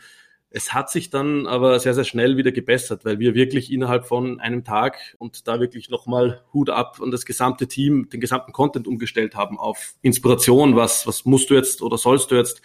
Es 0.55 0.71
hat 0.71 0.91
sich 0.91 1.09
dann 1.09 1.47
aber 1.47 1.79
sehr, 1.79 1.95
sehr 1.95 2.03
schnell 2.03 2.37
wieder 2.37 2.51
gebessert, 2.51 3.05
weil 3.05 3.17
wir 3.17 3.33
wirklich 3.33 3.71
innerhalb 3.71 4.05
von 4.05 4.39
einem 4.39 4.63
Tag 4.63 5.15
und 5.17 5.47
da 5.47 5.59
wirklich 5.59 5.89
nochmal 5.89 6.43
Hut 6.53 6.69
ab 6.69 6.99
und 6.99 7.09
das 7.09 7.25
gesamte 7.25 7.67
Team, 7.67 8.07
den 8.09 8.21
gesamten 8.21 8.51
Content 8.51 8.87
umgestellt 8.87 9.35
haben 9.35 9.57
auf 9.57 9.95
Inspiration. 10.03 10.75
Was, 10.75 11.07
was 11.07 11.25
musst 11.25 11.49
du 11.49 11.55
jetzt 11.55 11.81
oder 11.81 11.97
sollst 11.97 12.29
du 12.29 12.35
jetzt 12.35 12.61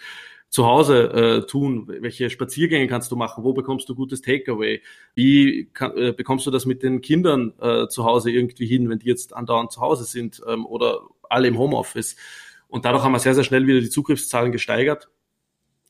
zu 0.49 0.65
Hause 0.65 1.43
äh, 1.43 1.47
tun? 1.47 1.87
Welche 1.87 2.29
Spaziergänge 2.29 2.87
kannst 2.87 3.11
du 3.11 3.15
machen? 3.15 3.43
Wo 3.43 3.53
bekommst 3.53 3.87
du 3.89 3.95
gutes 3.95 4.21
Takeaway? 4.21 4.81
Wie 5.15 5.69
kann, 5.73 5.95
äh, 5.97 6.11
bekommst 6.11 6.45
du 6.45 6.51
das 6.51 6.65
mit 6.65 6.83
den 6.83 7.01
Kindern 7.01 7.53
äh, 7.61 7.87
zu 7.87 8.03
Hause 8.03 8.31
irgendwie 8.31 8.65
hin, 8.65 8.89
wenn 8.89 8.99
die 8.99 9.07
jetzt 9.07 9.35
andauernd 9.35 9.71
zu 9.71 9.81
Hause 9.81 10.03
sind 10.03 10.41
ähm, 10.47 10.65
oder 10.65 11.01
alle 11.29 11.47
im 11.47 11.57
Homeoffice? 11.57 12.15
Und 12.67 12.85
dadurch 12.85 13.03
haben 13.03 13.11
wir 13.11 13.19
sehr, 13.19 13.35
sehr 13.35 13.43
schnell 13.43 13.65
wieder 13.67 13.79
die 13.79 13.89
Zugriffszahlen 13.89 14.51
gesteigert. 14.51 15.09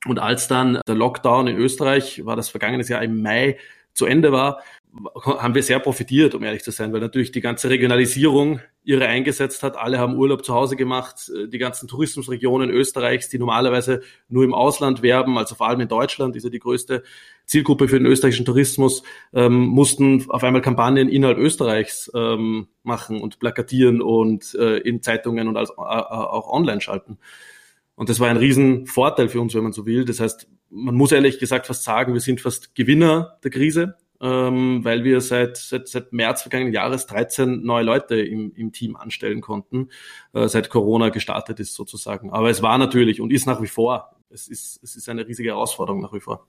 Und 0.06 0.20
als 0.20 0.48
dann 0.48 0.80
der 0.88 0.96
Lockdown 0.96 1.48
in 1.48 1.58
Österreich, 1.58 2.26
war 2.26 2.38
das 2.38 2.50
vergangenes 2.50 2.88
Jahr 2.88 3.04
im 3.04 3.22
Mai, 3.22 3.58
zu 3.94 4.06
Ende 4.06 4.32
war, 4.32 4.62
haben 5.16 5.54
wir 5.54 5.62
sehr 5.62 5.80
profitiert, 5.80 6.34
um 6.34 6.44
ehrlich 6.44 6.64
zu 6.64 6.72
sein, 6.72 6.92
weil 6.92 7.00
natürlich 7.00 7.32
die 7.32 7.42
ganze 7.42 7.70
Regionalisierung 7.70 8.60
ihre 8.84 9.06
eingesetzt 9.06 9.62
hat. 9.62 9.78
Alle 9.78 10.00
haben 10.00 10.18
Urlaub 10.18 10.44
zu 10.44 10.54
Hause 10.54 10.76
gemacht. 10.76 11.32
Die 11.48 11.58
ganzen 11.60 11.88
Tourismusregionen 11.88 12.72
Österreichs, 12.72 13.30
die 13.30 13.38
normalerweise 13.38 14.02
nur 14.30 14.44
im 14.44 14.54
Ausland 14.54 15.04
werben, 15.04 15.38
also 15.38 15.54
vor 15.54 15.68
allem 15.68 15.82
in 15.82 15.88
Deutschland, 15.88 16.36
ist 16.36 16.44
ja 16.44 16.50
die 16.50 16.60
größte 16.60 17.04
Zielgruppe 17.46 17.88
für 17.88 18.00
den 18.00 18.08
österreichischen 18.08 18.46
Tourismus, 18.46 19.04
ähm, 19.32 19.68
mussten 19.68 20.26
auf 20.30 20.44
einmal 20.44 20.62
Kampagnen 20.62 21.08
innerhalb 21.08 21.38
Österreichs 21.38 22.12
ähm, 22.16 22.68
machen 22.82 23.22
und 23.22 23.40
plakatieren 23.40 24.02
und 24.02 24.56
äh, 24.56 24.78
in 24.78 25.04
Zeitungen 25.04 25.48
und 25.48 25.56
als, 25.56 25.70
äh, 25.70 25.74
auch 25.74 26.52
online 26.52 26.82
schalten. 26.82 27.20
Und 27.96 28.10
das 28.10 28.20
war 28.20 28.30
ein 28.30 28.38
Riesenvorteil 28.38 29.30
für 29.30 29.42
uns, 29.42 29.54
wenn 29.54 29.64
man 29.64 29.74
so 29.74 29.86
will. 29.86 30.06
Das 30.06 30.20
heißt, 30.20 30.48
man 30.72 30.96
muss 30.96 31.12
ehrlich 31.12 31.38
gesagt 31.38 31.68
fast 31.68 31.84
sagen, 31.84 32.14
wir 32.14 32.22
sind 32.22 32.42
fast 32.42 32.74
Gewinner 32.74 33.38
der 33.44 33.52
Krise 33.52 33.98
ähm, 34.22 34.84
weil 34.84 35.04
wir 35.04 35.22
seit, 35.22 35.58
seit, 35.58 35.88
seit 35.88 36.14
März 36.14 36.42
vergangenen 36.42 36.74
Jahres 36.74 37.06
13 37.08 37.64
neue 37.64 37.84
Leute 37.84 38.20
im, 38.20 38.54
im 38.56 38.72
Team 38.72 38.96
anstellen 38.96 39.42
konnten, 39.42 39.90
äh, 40.34 40.48
seit 40.48 40.70
Corona 40.70 41.10
gestartet 41.10 41.60
ist 41.60 41.74
sozusagen. 41.76 42.32
Aber 42.32 42.50
es 42.50 42.62
war 42.62 42.78
natürlich 42.78 43.22
und 43.22 43.32
ist 43.32 43.48
nach 43.48 43.62
wie 43.62 43.68
vor, 43.68 44.16
es 44.30 44.48
ist, 44.48 44.84
es 44.84 44.96
ist 44.96 45.10
eine 45.10 45.28
riesige 45.28 45.50
Herausforderung 45.50 46.02
nach 46.02 46.14
wie 46.14 46.20
vor. 46.20 46.48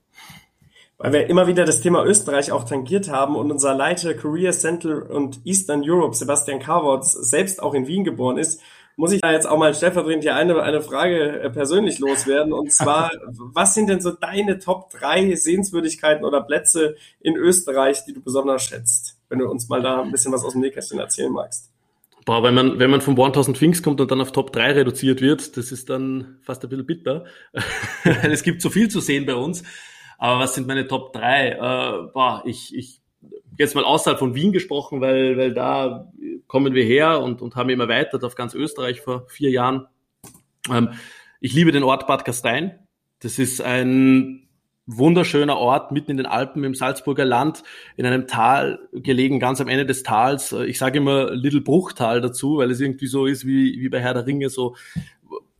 Weil 0.97 1.13
wir 1.13 1.29
immer 1.29 1.47
wieder 1.47 1.65
das 1.65 1.81
Thema 1.81 2.05
Österreich 2.05 2.51
auch 2.51 2.63
tangiert 2.63 3.09
haben 3.09 3.35
und 3.35 3.49
unser 3.49 3.73
Leiter 3.73 4.13
Korea 4.13 4.51
Central 4.51 5.01
und 5.01 5.39
Eastern 5.45 5.81
Europe, 5.83 6.15
Sebastian 6.15 6.59
Karwotz, 6.59 7.13
selbst 7.13 7.61
auch 7.63 7.73
in 7.73 7.87
Wien 7.87 8.03
geboren 8.03 8.37
ist, 8.37 8.61
muss 9.01 9.13
ich 9.13 9.19
da 9.19 9.31
jetzt 9.31 9.47
auch 9.49 9.57
mal 9.57 9.73
stellvertretend 9.73 10.21
hier 10.21 10.35
eine, 10.35 10.61
eine 10.61 10.79
Frage 10.79 11.41
äh, 11.41 11.49
persönlich 11.49 11.97
loswerden. 11.97 12.53
Und 12.53 12.71
zwar, 12.71 13.09
was 13.51 13.73
sind 13.73 13.89
denn 13.89 13.99
so 13.99 14.11
deine 14.11 14.59
Top 14.59 14.91
drei 14.91 15.33
Sehenswürdigkeiten 15.33 16.23
oder 16.23 16.43
Plätze 16.43 16.95
in 17.19 17.35
Österreich, 17.35 18.05
die 18.05 18.13
du 18.13 18.21
besonders 18.21 18.61
schätzt? 18.61 19.17
Wenn 19.27 19.39
du 19.39 19.49
uns 19.49 19.69
mal 19.69 19.81
da 19.81 20.03
ein 20.03 20.11
bisschen 20.11 20.31
was 20.31 20.43
aus 20.43 20.51
dem 20.51 20.61
Nähkästchen 20.61 20.99
erzählen 20.99 21.31
magst. 21.31 21.71
Boah, 22.25 22.43
wenn 22.43 22.53
man, 22.53 22.77
wenn 22.77 22.91
man 22.91 23.01
vom 23.01 23.19
1000 23.19 23.57
Things 23.57 23.81
kommt 23.81 23.99
und 24.01 24.11
dann 24.11 24.21
auf 24.21 24.33
Top 24.33 24.53
3 24.53 24.73
reduziert 24.73 25.19
wird, 25.19 25.57
das 25.57 25.71
ist 25.71 25.89
dann 25.89 26.37
fast 26.43 26.63
ein 26.63 26.69
bisschen 26.69 26.85
bitter. 26.85 27.25
es 28.03 28.43
gibt 28.43 28.61
so 28.61 28.69
viel 28.69 28.89
zu 28.89 28.99
sehen 28.99 29.25
bei 29.25 29.33
uns. 29.33 29.63
Aber 30.19 30.41
was 30.41 30.53
sind 30.53 30.67
meine 30.67 30.85
Top 30.85 31.11
3? 31.13 31.49
Äh, 31.49 31.57
boah, 32.13 32.43
ich, 32.45 32.75
ich 32.75 33.01
jetzt 33.57 33.73
mal 33.73 33.83
außerhalb 33.83 34.19
von 34.19 34.35
Wien 34.35 34.51
gesprochen, 34.51 35.01
weil, 35.01 35.37
weil 35.37 35.55
da 35.55 36.07
kommen 36.51 36.73
wir 36.73 36.83
her 36.83 37.21
und, 37.21 37.41
und 37.41 37.55
haben 37.55 37.69
immer 37.69 37.85
erweitert 37.85 38.25
auf 38.25 38.35
ganz 38.35 38.53
Österreich 38.53 38.99
vor 38.99 39.25
vier 39.29 39.51
Jahren. 39.51 39.87
Ähm, 40.69 40.89
ich 41.39 41.53
liebe 41.53 41.71
den 41.71 41.81
Ort 41.81 42.07
Bad 42.07 42.25
Gastein. 42.25 42.77
Das 43.19 43.39
ist 43.39 43.61
ein 43.61 44.49
wunderschöner 44.85 45.55
Ort 45.55 45.93
mitten 45.93 46.11
in 46.11 46.17
den 46.17 46.25
Alpen 46.25 46.65
im 46.65 46.75
Salzburger 46.75 47.23
Land, 47.23 47.63
in 47.95 48.05
einem 48.05 48.27
Tal 48.27 48.79
gelegen, 48.91 49.39
ganz 49.39 49.61
am 49.61 49.69
Ende 49.69 49.85
des 49.85 50.03
Tals. 50.03 50.51
Ich 50.51 50.77
sage 50.77 50.97
immer 50.97 51.31
Little 51.31 51.61
Bruchtal 51.61 52.19
dazu, 52.19 52.57
weil 52.57 52.69
es 52.69 52.81
irgendwie 52.81 53.07
so 53.07 53.27
ist 53.27 53.47
wie, 53.47 53.79
wie 53.79 53.87
bei 53.87 54.01
Herr 54.01 54.13
der 54.13 54.25
Ringe, 54.25 54.49
so 54.49 54.75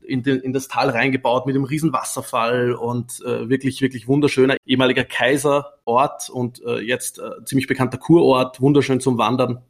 in, 0.02 0.24
den, 0.24 0.42
in 0.42 0.52
das 0.52 0.68
Tal 0.68 0.90
reingebaut 0.90 1.46
mit 1.46 1.56
einem 1.56 1.64
riesen 1.64 1.94
Wasserfall 1.94 2.74
und 2.74 3.22
äh, 3.26 3.48
wirklich, 3.48 3.82
wirklich 3.82 4.10
wunderschöner 4.10 4.58
ehemaliger 4.66 5.06
Kaiserort 5.06 6.30
und 6.30 6.62
äh, 6.66 6.82
jetzt 6.82 7.20
äh, 7.20 7.46
ziemlich 7.46 7.68
bekannter 7.68 7.98
Kurort, 7.98 8.60
wunderschön 8.60 9.00
zum 9.00 9.18
Wandern 9.18 9.62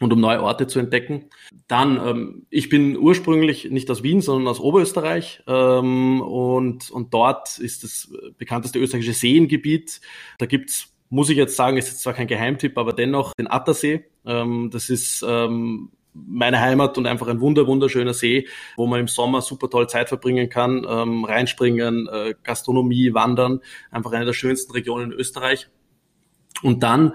und 0.00 0.12
um 0.12 0.20
neue 0.20 0.42
Orte 0.42 0.66
zu 0.66 0.78
entdecken. 0.78 1.26
Dann, 1.68 1.96
ähm, 2.04 2.46
ich 2.50 2.68
bin 2.68 2.96
ursprünglich 2.96 3.70
nicht 3.70 3.90
aus 3.90 4.02
Wien, 4.02 4.22
sondern 4.22 4.48
aus 4.48 4.58
Oberösterreich 4.58 5.42
ähm, 5.46 6.20
und, 6.22 6.90
und 6.90 7.14
dort 7.14 7.58
ist 7.58 7.84
das 7.84 8.12
bekannteste 8.38 8.78
österreichische 8.78 9.12
Seengebiet. 9.12 10.00
Da 10.38 10.46
gibt's 10.46 10.88
muss 11.10 11.28
ich 11.28 11.36
jetzt 11.36 11.56
sagen, 11.56 11.76
ist 11.76 11.88
jetzt 11.88 12.02
zwar 12.02 12.14
kein 12.14 12.28
Geheimtipp, 12.28 12.78
aber 12.78 12.92
dennoch 12.92 13.34
den 13.34 13.50
Attersee. 13.50 14.04
Ähm, 14.24 14.70
das 14.72 14.88
ist 14.90 15.24
ähm, 15.28 15.90
meine 16.14 16.60
Heimat 16.60 16.98
und 16.98 17.06
einfach 17.06 17.26
ein 17.26 17.40
wunder 17.40 17.66
wunderschöner 17.66 18.14
See, 18.14 18.46
wo 18.76 18.86
man 18.86 19.00
im 19.00 19.08
Sommer 19.08 19.42
super 19.42 19.68
toll 19.68 19.88
Zeit 19.88 20.08
verbringen 20.08 20.48
kann, 20.48 20.86
ähm, 20.88 21.24
reinspringen, 21.24 22.08
äh, 22.08 22.34
Gastronomie, 22.42 23.12
Wandern, 23.12 23.60
einfach 23.90 24.12
eine 24.12 24.24
der 24.24 24.32
schönsten 24.32 24.72
Regionen 24.72 25.10
in 25.10 25.18
Österreich. 25.18 25.68
Und 26.62 26.82
dann 26.84 27.14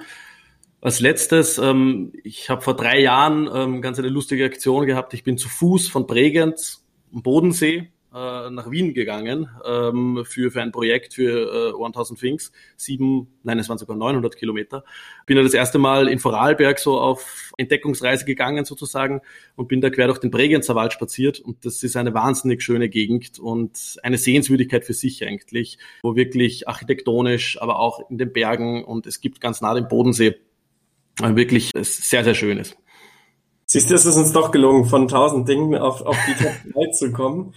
als 0.86 1.00
letztes, 1.00 1.58
ähm, 1.58 2.13
ich 2.24 2.51
habe 2.51 2.62
vor 2.62 2.75
drei 2.75 3.00
Jahren 3.00 3.50
ähm, 3.51 3.82
ganz 3.82 3.98
eine 3.98 4.10
lustige 4.10 4.46
Aktion 4.46 4.86
gehabt. 4.86 5.15
Ich 5.15 5.24
bin 5.24 5.36
zu 5.36 5.50
Fuß 5.50 5.88
von 5.88 6.06
Bregenz 6.06 6.86
am 7.12 7.24
Bodensee 7.24 7.89
äh, 8.13 8.51
nach 8.51 8.70
Wien 8.70 8.94
gegangen 8.94 9.50
ähm, 9.65 10.24
für, 10.25 10.51
für 10.51 10.62
ein 10.62 10.72
Projekt 10.72 11.15
für 11.15 11.74
äh, 11.75 11.84
1000 11.84 12.20
Things. 12.20 12.51
Sieben, 12.77 13.27
nein, 13.42 13.58
es 13.58 13.68
waren 13.68 13.80
sogar 13.80 13.98
900 13.98 14.38
Kilometer. 14.38 14.84
Bin 15.25 15.38
da 15.38 15.42
das 15.42 15.56
erste 15.56 15.80
Mal 15.80 16.08
in 16.08 16.20
Vorarlberg 16.20 16.77
so 16.77 17.00
auf 17.00 17.51
Entdeckungsreise 17.58 18.24
gegangen 18.24 18.63
sozusagen 18.63 19.22
und 19.56 19.68
bin 19.68 19.82
da 19.82 19.89
quer 19.89 20.06
durch 20.06 20.20
den 20.20 20.30
Bregenzer 20.30 20.75
Wald 20.75 20.94
spaziert 20.94 21.39
und 21.39 21.65
das 21.65 21.82
ist 21.82 21.96
eine 21.96 22.13
wahnsinnig 22.13 22.62
schöne 22.62 22.89
Gegend 22.89 23.39
und 23.39 23.98
eine 24.04 24.20
Sehenswürdigkeit 24.20 24.86
für 24.86 24.94
sich 24.94 25.25
eigentlich, 25.25 25.80
wo 26.04 26.15
wirklich 26.15 26.68
architektonisch, 26.68 27.60
aber 27.60 27.80
auch 27.80 28.08
in 28.12 28.20
den 28.20 28.32
Bergen 28.32 28.86
und 28.86 29.08
es 29.08 29.20
gibt 29.20 29.42
ganz 29.42 29.62
nah 29.62 29.74
den 29.74 29.88
Bodensee 29.88 30.36
wirklich 31.22 31.72
sehr, 31.76 32.24
sehr 32.24 32.36
schön 32.36 32.58
ist. 32.58 32.78
Siehst 33.68 33.90
du, 33.90 33.96
es 33.96 34.06
ist 34.06 34.16
uns 34.16 34.32
doch 34.32 34.52
gelungen, 34.52 34.86
von 34.86 35.08
tausend 35.08 35.50
Dingen 35.50 35.76
auf, 35.76 36.02
auf 36.02 36.18
die 36.28 36.44
Top 36.44 36.54
3 36.74 36.92
zu 36.92 37.12
kommen. 37.12 37.54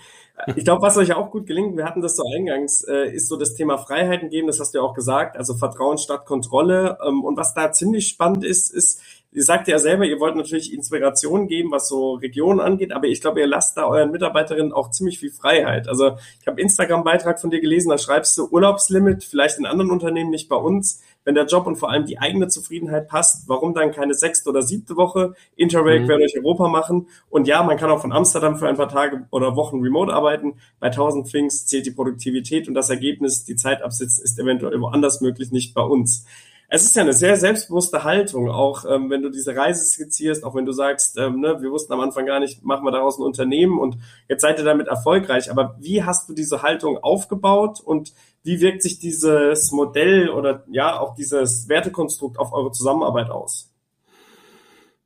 Ich 0.56 0.64
glaube, 0.64 0.82
was 0.82 0.96
euch 0.96 1.12
auch 1.14 1.30
gut 1.30 1.46
gelingt, 1.46 1.76
wir 1.76 1.84
hatten 1.84 2.00
das 2.00 2.16
so 2.16 2.22
eingangs, 2.34 2.84
äh, 2.84 3.12
ist 3.12 3.28
so 3.28 3.36
das 3.36 3.54
Thema 3.54 3.76
Freiheiten 3.76 4.30
geben, 4.30 4.46
das 4.46 4.60
hast 4.60 4.72
du 4.72 4.78
ja 4.78 4.84
auch 4.84 4.94
gesagt, 4.94 5.36
also 5.36 5.54
Vertrauen 5.54 5.98
statt 5.98 6.26
Kontrolle. 6.26 6.96
Ähm, 7.04 7.24
und 7.24 7.36
was 7.36 7.54
da 7.54 7.72
ziemlich 7.72 8.08
spannend 8.08 8.44
ist, 8.44 8.72
ist, 8.72 9.02
ihr 9.32 9.42
sagt 9.42 9.68
ja 9.68 9.78
selber, 9.78 10.04
ihr 10.04 10.20
wollt 10.20 10.36
natürlich 10.36 10.72
Inspiration 10.72 11.48
geben, 11.48 11.72
was 11.72 11.88
so 11.88 12.14
Regionen 12.14 12.60
angeht, 12.60 12.92
aber 12.92 13.08
ich 13.08 13.20
glaube, 13.20 13.40
ihr 13.40 13.48
lasst 13.48 13.76
da 13.76 13.86
euren 13.86 14.12
Mitarbeiterinnen 14.12 14.72
auch 14.72 14.90
ziemlich 14.90 15.18
viel 15.18 15.32
Freiheit. 15.32 15.88
Also 15.88 16.12
ich 16.40 16.46
habe 16.46 16.60
Instagram-Beitrag 16.60 17.40
von 17.40 17.50
dir 17.50 17.60
gelesen, 17.60 17.90
da 17.90 17.98
schreibst 17.98 18.38
du 18.38 18.48
Urlaubslimit, 18.48 19.24
vielleicht 19.24 19.58
in 19.58 19.66
anderen 19.66 19.90
Unternehmen, 19.90 20.30
nicht 20.30 20.48
bei 20.48 20.56
uns 20.56 21.02
wenn 21.28 21.34
der 21.34 21.44
Job 21.44 21.66
und 21.66 21.76
vor 21.76 21.90
allem 21.90 22.06
die 22.06 22.18
eigene 22.18 22.48
Zufriedenheit 22.48 23.06
passt, 23.06 23.50
warum 23.50 23.74
dann 23.74 23.92
keine 23.92 24.14
sechste 24.14 24.48
oder 24.48 24.62
siebte 24.62 24.96
Woche 24.96 25.34
Interrail 25.56 26.00
mhm. 26.00 26.06
quer 26.06 26.16
durch 26.16 26.34
Europa 26.38 26.68
machen? 26.68 27.08
Und 27.28 27.46
ja, 27.46 27.62
man 27.62 27.76
kann 27.76 27.90
auch 27.90 28.00
von 28.00 28.12
Amsterdam 28.12 28.56
für 28.56 28.66
ein 28.66 28.78
paar 28.78 28.88
Tage 28.88 29.26
oder 29.30 29.54
Wochen 29.54 29.82
remote 29.82 30.10
arbeiten. 30.10 30.54
Bei 30.80 30.86
1000 30.86 31.30
Things 31.30 31.66
zählt 31.66 31.84
die 31.84 31.90
Produktivität 31.90 32.66
und 32.66 32.72
das 32.72 32.88
Ergebnis, 32.88 33.44
die 33.44 33.56
Zeit 33.56 33.82
absitzen, 33.82 34.24
ist 34.24 34.38
eventuell 34.38 34.80
woanders 34.80 35.20
möglich, 35.20 35.52
nicht 35.52 35.74
bei 35.74 35.82
uns 35.82 36.24
es 36.70 36.84
ist 36.84 36.96
ja 36.96 37.02
eine 37.02 37.14
sehr 37.14 37.36
selbstbewusste 37.36 38.04
Haltung, 38.04 38.50
auch 38.50 38.84
ähm, 38.84 39.08
wenn 39.08 39.22
du 39.22 39.30
diese 39.30 39.56
Reise 39.56 39.86
skizzierst, 39.86 40.44
auch 40.44 40.54
wenn 40.54 40.66
du 40.66 40.72
sagst, 40.72 41.16
ähm, 41.16 41.40
ne, 41.40 41.62
wir 41.62 41.70
wussten 41.70 41.94
am 41.94 42.00
Anfang 42.00 42.26
gar 42.26 42.40
nicht, 42.40 42.62
machen 42.62 42.84
wir 42.84 42.90
daraus 42.90 43.18
ein 43.18 43.22
Unternehmen 43.22 43.78
und 43.78 43.96
jetzt 44.28 44.42
seid 44.42 44.58
ihr 44.58 44.66
damit 44.66 44.86
erfolgreich. 44.86 45.50
Aber 45.50 45.76
wie 45.80 46.04
hast 46.04 46.28
du 46.28 46.34
diese 46.34 46.60
Haltung 46.60 46.98
aufgebaut 46.98 47.80
und 47.80 48.12
wie 48.42 48.60
wirkt 48.60 48.82
sich 48.82 48.98
dieses 48.98 49.72
Modell 49.72 50.28
oder 50.30 50.64
ja 50.70 50.98
auch 50.98 51.14
dieses 51.14 51.68
Wertekonstrukt 51.68 52.38
auf 52.38 52.52
eure 52.52 52.72
Zusammenarbeit 52.72 53.30
aus? 53.30 53.72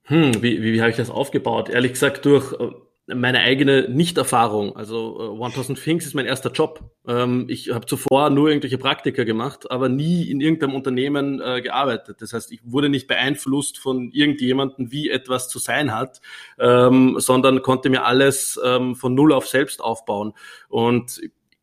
Hm, 0.04 0.42
wie, 0.42 0.62
wie, 0.62 0.72
wie 0.72 0.80
habe 0.80 0.90
ich 0.90 0.96
das 0.96 1.10
aufgebaut? 1.10 1.68
Ehrlich 1.68 1.92
gesagt, 1.92 2.24
durch 2.24 2.52
äh, 2.52 2.70
meine 3.06 3.40
eigene 3.40 3.88
Nichterfahrung. 3.88 4.76
Also 4.76 5.36
äh, 5.40 5.44
1000 5.44 5.82
Things 5.82 6.06
ist 6.06 6.14
mein 6.14 6.26
erster 6.26 6.50
Job. 6.50 6.80
Ähm, 7.06 7.46
ich 7.48 7.70
habe 7.70 7.86
zuvor 7.86 8.30
nur 8.30 8.48
irgendwelche 8.48 8.78
Praktika 8.78 9.24
gemacht, 9.24 9.70
aber 9.70 9.88
nie 9.88 10.30
in 10.30 10.40
irgendeinem 10.40 10.74
Unternehmen 10.74 11.40
äh, 11.40 11.60
gearbeitet. 11.62 12.20
Das 12.20 12.32
heißt, 12.32 12.52
ich 12.52 12.60
wurde 12.64 12.88
nicht 12.88 13.08
beeinflusst 13.08 13.78
von 13.78 14.10
irgendjemandem, 14.12 14.92
wie 14.92 15.10
etwas 15.10 15.48
zu 15.48 15.58
sein 15.58 15.92
hat, 15.94 16.20
ähm, 16.58 17.16
sondern 17.18 17.62
konnte 17.62 17.90
mir 17.90 18.04
alles 18.04 18.58
ähm, 18.64 18.94
von 18.94 19.14
null 19.14 19.32
auf 19.32 19.48
selbst 19.48 19.80
aufbauen. 19.80 20.32
Und 20.68 21.20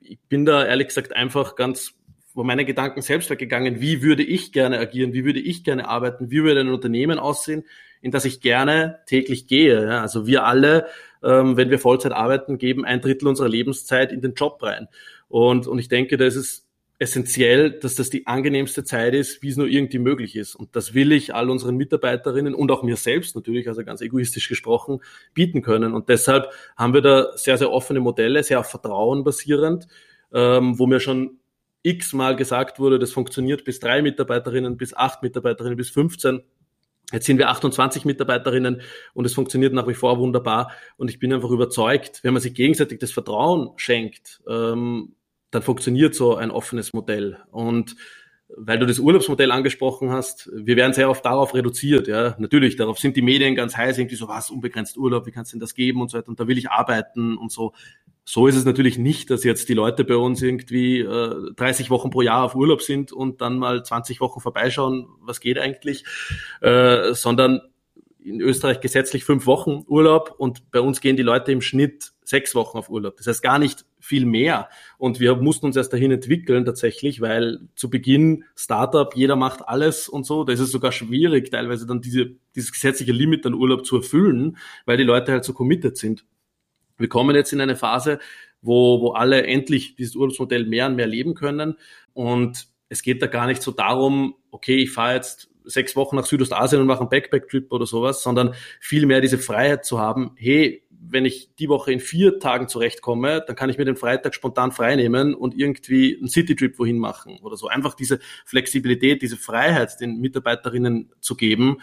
ich 0.10 0.20
bin 0.28 0.46
da 0.46 0.66
ehrlich 0.66 0.88
gesagt 0.88 1.16
einfach 1.16 1.56
ganz 1.56 1.94
wo 2.34 2.44
meine 2.44 2.64
Gedanken 2.64 3.02
selbst 3.02 3.30
weggegangen, 3.30 3.82
wie 3.82 4.02
würde 4.02 4.24
ich 4.24 4.52
gerne 4.52 4.80
agieren, 4.80 5.14
wie 5.14 5.26
würde 5.26 5.40
ich 5.40 5.64
gerne 5.64 5.88
arbeiten, 5.88 6.32
wie 6.32 6.44
würde 6.44 6.62
ein 6.62 6.70
Unternehmen 6.70 7.20
aussehen, 7.20 7.66
in 8.02 8.12
das 8.12 8.24
ich 8.24 8.40
gerne 8.40 9.00
täglich 9.08 9.48
gehe. 9.48 9.84
Ja, 9.84 10.02
also 10.02 10.28
wir 10.28 10.46
alle, 10.46 10.88
ähm, 11.24 11.58
wenn 11.58 11.70
wir 11.70 11.80
Vollzeit 11.80 12.14
arbeiten, 12.14 12.58
geben 12.58 12.86
ein 12.86 13.02
Drittel 13.02 13.28
unserer 13.28 13.50
Lebenszeit 13.50 14.12
in 14.12 14.22
den 14.22 14.36
Job 14.36 14.62
rein. 14.64 14.88
Und, 15.28 15.68
und 15.68 15.80
ich 15.80 15.90
denke, 15.90 16.18
da 16.18 16.26
ist 16.26 16.66
essentiell, 17.00 17.72
dass 17.72 17.96
das 17.96 18.10
die 18.10 18.28
angenehmste 18.28 18.84
Zeit 18.84 19.14
ist, 19.14 19.42
wie 19.42 19.48
es 19.48 19.56
nur 19.56 19.68
irgendwie 19.68 20.00
möglich 20.00 20.36
ist. 20.36 20.54
Und 20.54 20.76
das 20.76 20.94
will 20.94 21.14
ich 21.14 21.34
all 21.34 21.50
unseren 21.50 21.78
Mitarbeiterinnen 21.78 22.54
und 22.54 22.70
auch 22.72 22.84
mir 22.84 22.98
selbst 22.98 23.36
natürlich, 23.36 23.70
also 23.70 23.86
ganz 23.86 24.02
egoistisch 24.02 24.50
gesprochen, 24.50 25.00
bieten 25.34 25.62
können. 25.62 25.94
Und 25.94 26.10
deshalb 26.10 26.52
haben 26.76 26.94
wir 26.94 27.02
da 27.02 27.38
sehr, 27.38 27.58
sehr 27.58 27.72
offene 27.72 28.02
Modelle, 28.02 28.44
sehr 28.44 28.60
auf 28.60 28.70
Vertrauen 28.70 29.24
basierend, 29.24 29.88
ähm, 30.34 30.78
wo 30.78 30.88
mir 30.88 31.00
schon 31.00 31.40
x-mal 31.84 32.36
gesagt 32.36 32.80
wurde, 32.80 33.00
das 33.00 33.14
funktioniert 33.14 33.64
bis 33.64 33.80
drei 33.80 34.02
Mitarbeiterinnen, 34.02 34.76
bis 34.76 34.94
acht 34.94 35.24
Mitarbeiterinnen, 35.24 35.78
bis 35.78 35.90
15. 35.92 36.42
Jetzt 37.14 37.26
sind 37.26 37.38
wir 37.38 37.50
28 37.50 38.04
Mitarbeiterinnen 38.04 38.82
und 39.14 39.26
es 39.26 39.34
funktioniert 39.34 39.74
nach 39.74 39.88
wie 39.88 39.94
vor 39.94 40.20
wunderbar. 40.20 40.74
Und 40.98 41.10
ich 41.10 41.18
bin 41.18 41.34
einfach 41.34 41.50
überzeugt, 41.50 42.20
wenn 42.24 42.34
man 42.34 42.42
sich 42.42 42.54
gegenseitig 42.54 43.00
das 43.00 43.12
Vertrauen 43.12 43.72
schenkt, 43.78 44.42
ähm, 44.48 45.16
dann 45.52 45.62
funktioniert 45.62 46.16
so 46.16 46.36
ein 46.36 46.52
offenes 46.52 46.94
Modell. 46.94 47.38
Und 47.52 47.96
weil 48.56 48.80
du 48.80 48.86
das 48.86 49.00
Urlaubsmodell 49.00 49.52
angesprochen 49.52 50.10
hast, 50.10 50.50
wir 50.54 50.76
werden 50.76 50.94
sehr 50.94 51.10
oft 51.10 51.24
darauf 51.24 51.54
reduziert, 51.54 52.08
ja. 52.08 52.36
Natürlich, 52.40 52.76
darauf 52.76 52.98
sind 52.98 53.16
die 53.16 53.22
Medien 53.22 53.56
ganz 53.56 53.78
heiß, 53.78 53.98
irgendwie 53.98 54.16
so, 54.16 54.28
was, 54.28 54.50
unbegrenzt 54.50 54.98
Urlaub, 54.98 55.28
wie 55.28 55.32
kannst 55.32 55.52
du 55.52 55.56
denn 55.56 55.62
das 55.62 55.76
geben 55.76 56.02
und 56.02 56.10
so 56.10 56.18
weiter, 56.18 56.30
und 56.30 56.40
da 56.40 56.48
will 56.48 56.58
ich 56.58 56.70
arbeiten 56.72 57.38
und 57.38 57.52
so. 57.52 57.74
So 58.26 58.48
ist 58.48 58.56
es 58.56 58.66
natürlich 58.66 58.98
nicht, 58.98 59.32
dass 59.32 59.44
jetzt 59.44 59.70
die 59.70 59.74
Leute 59.74 60.04
bei 60.04 60.16
uns 60.16 60.42
irgendwie 60.42 61.00
äh, 61.00 61.54
30 61.56 61.90
Wochen 61.90 62.12
pro 62.12 62.22
Jahr 62.22 62.44
auf 62.44 62.56
Urlaub 62.56 62.82
sind 62.82 63.12
und 63.12 63.42
dann 63.42 63.58
mal 63.58 63.84
20 63.84 64.20
Wochen 64.20 64.40
vorbeischauen, 64.40 65.08
was 65.22 65.40
geht 65.40 65.58
eigentlich, 65.58 66.06
äh, 66.62 67.14
sondern 67.14 67.62
in 68.24 68.42
Österreich 68.42 68.82
gesetzlich 68.82 69.24
fünf 69.24 69.46
Wochen 69.46 69.84
Urlaub 69.88 70.36
und 70.38 70.72
bei 70.72 70.80
uns 70.80 71.02
gehen 71.02 71.16
die 71.16 71.24
Leute 71.24 71.52
im 71.52 71.62
Schnitt 71.62 72.12
sechs 72.30 72.54
Wochen 72.56 72.78
auf 72.78 72.90
Urlaub. 72.90 73.18
Das 73.18 73.28
heißt 73.28 73.42
gar 73.42 73.60
nicht 73.60 73.86
viel 74.00 74.26
mehr. 74.26 74.70
Und 74.98 75.20
wir 75.20 75.36
mussten 75.36 75.66
uns 75.66 75.76
erst 75.76 75.92
dahin 75.92 76.12
entwickeln 76.12 76.64
tatsächlich, 76.64 77.22
weil 77.22 77.60
zu 77.76 77.90
Beginn 77.90 78.46
Startup, 78.56 79.14
jeder 79.16 79.36
macht 79.36 79.68
alles 79.68 80.08
und 80.08 80.26
so. 80.26 80.44
Da 80.44 80.54
ist 80.54 80.60
es 80.60 80.72
sogar 80.72 80.92
schwierig, 80.92 81.50
teilweise 81.50 81.88
dann 81.88 82.02
diese, 82.02 82.32
dieses 82.56 82.72
gesetzliche 82.72 83.12
Limit 83.12 83.46
an 83.46 83.56
Urlaub 83.56 83.86
zu 83.86 83.98
erfüllen, 83.98 84.58
weil 84.86 84.98
die 84.98 85.04
Leute 85.04 85.32
halt 85.32 85.44
so 85.44 85.54
committed 85.54 85.98
sind. 85.98 86.24
Wir 86.98 87.10
kommen 87.10 87.36
jetzt 87.36 87.52
in 87.52 87.62
eine 87.62 87.76
Phase, 87.76 88.20
wo, 88.62 89.02
wo 89.02 89.12
alle 89.12 89.46
endlich 89.46 89.96
dieses 89.96 90.16
Urlaubsmodell 90.16 90.66
mehr 90.66 90.88
und 90.88 90.96
mehr 90.96 91.08
leben 91.08 91.34
können. 91.34 91.78
Und 92.14 92.68
es 92.90 93.02
geht 93.02 93.22
da 93.22 93.28
gar 93.28 93.48
nicht 93.48 93.62
so 93.62 93.72
darum, 93.72 94.36
okay, 94.52 94.78
ich 94.78 94.92
fahre 94.92 95.16
jetzt 95.16 95.50
sechs 95.64 95.96
Wochen 95.96 96.16
nach 96.16 96.26
Südostasien 96.26 96.82
und 96.82 96.88
mache 96.88 97.02
einen 97.02 97.10
Backpack-Trip 97.10 97.72
oder 97.72 97.86
sowas, 97.86 98.24
sondern 98.24 98.54
vielmehr 98.80 99.22
diese 99.22 99.38
Freiheit 99.38 99.86
zu 99.86 100.00
haben, 100.00 100.32
hey, 100.36 100.84
wenn 101.12 101.26
ich 101.26 101.50
die 101.58 101.70
Woche 101.70 101.92
in 101.92 102.00
vier 102.00 102.40
Tagen 102.40 102.68
zurechtkomme, 102.68 103.44
dann 103.46 103.56
kann 103.56 103.70
ich 103.70 103.78
mir 103.78 103.86
den 103.86 103.96
Freitag 103.96 104.36
spontan 104.36 104.72
freinehmen 104.72 105.34
und 105.34 105.58
irgendwie 105.58 106.18
einen 106.18 106.30
City-Trip 106.30 106.78
wohin 106.78 107.00
machen 107.00 107.40
oder 107.42 107.58
so. 107.58 107.68
Einfach 107.68 107.96
diese 107.96 108.20
Flexibilität, 108.46 109.22
diese 109.22 109.38
Freiheit 109.38 110.00
den 110.00 110.20
Mitarbeiterinnen 110.20 111.12
zu 111.20 111.36
geben, 111.36 111.78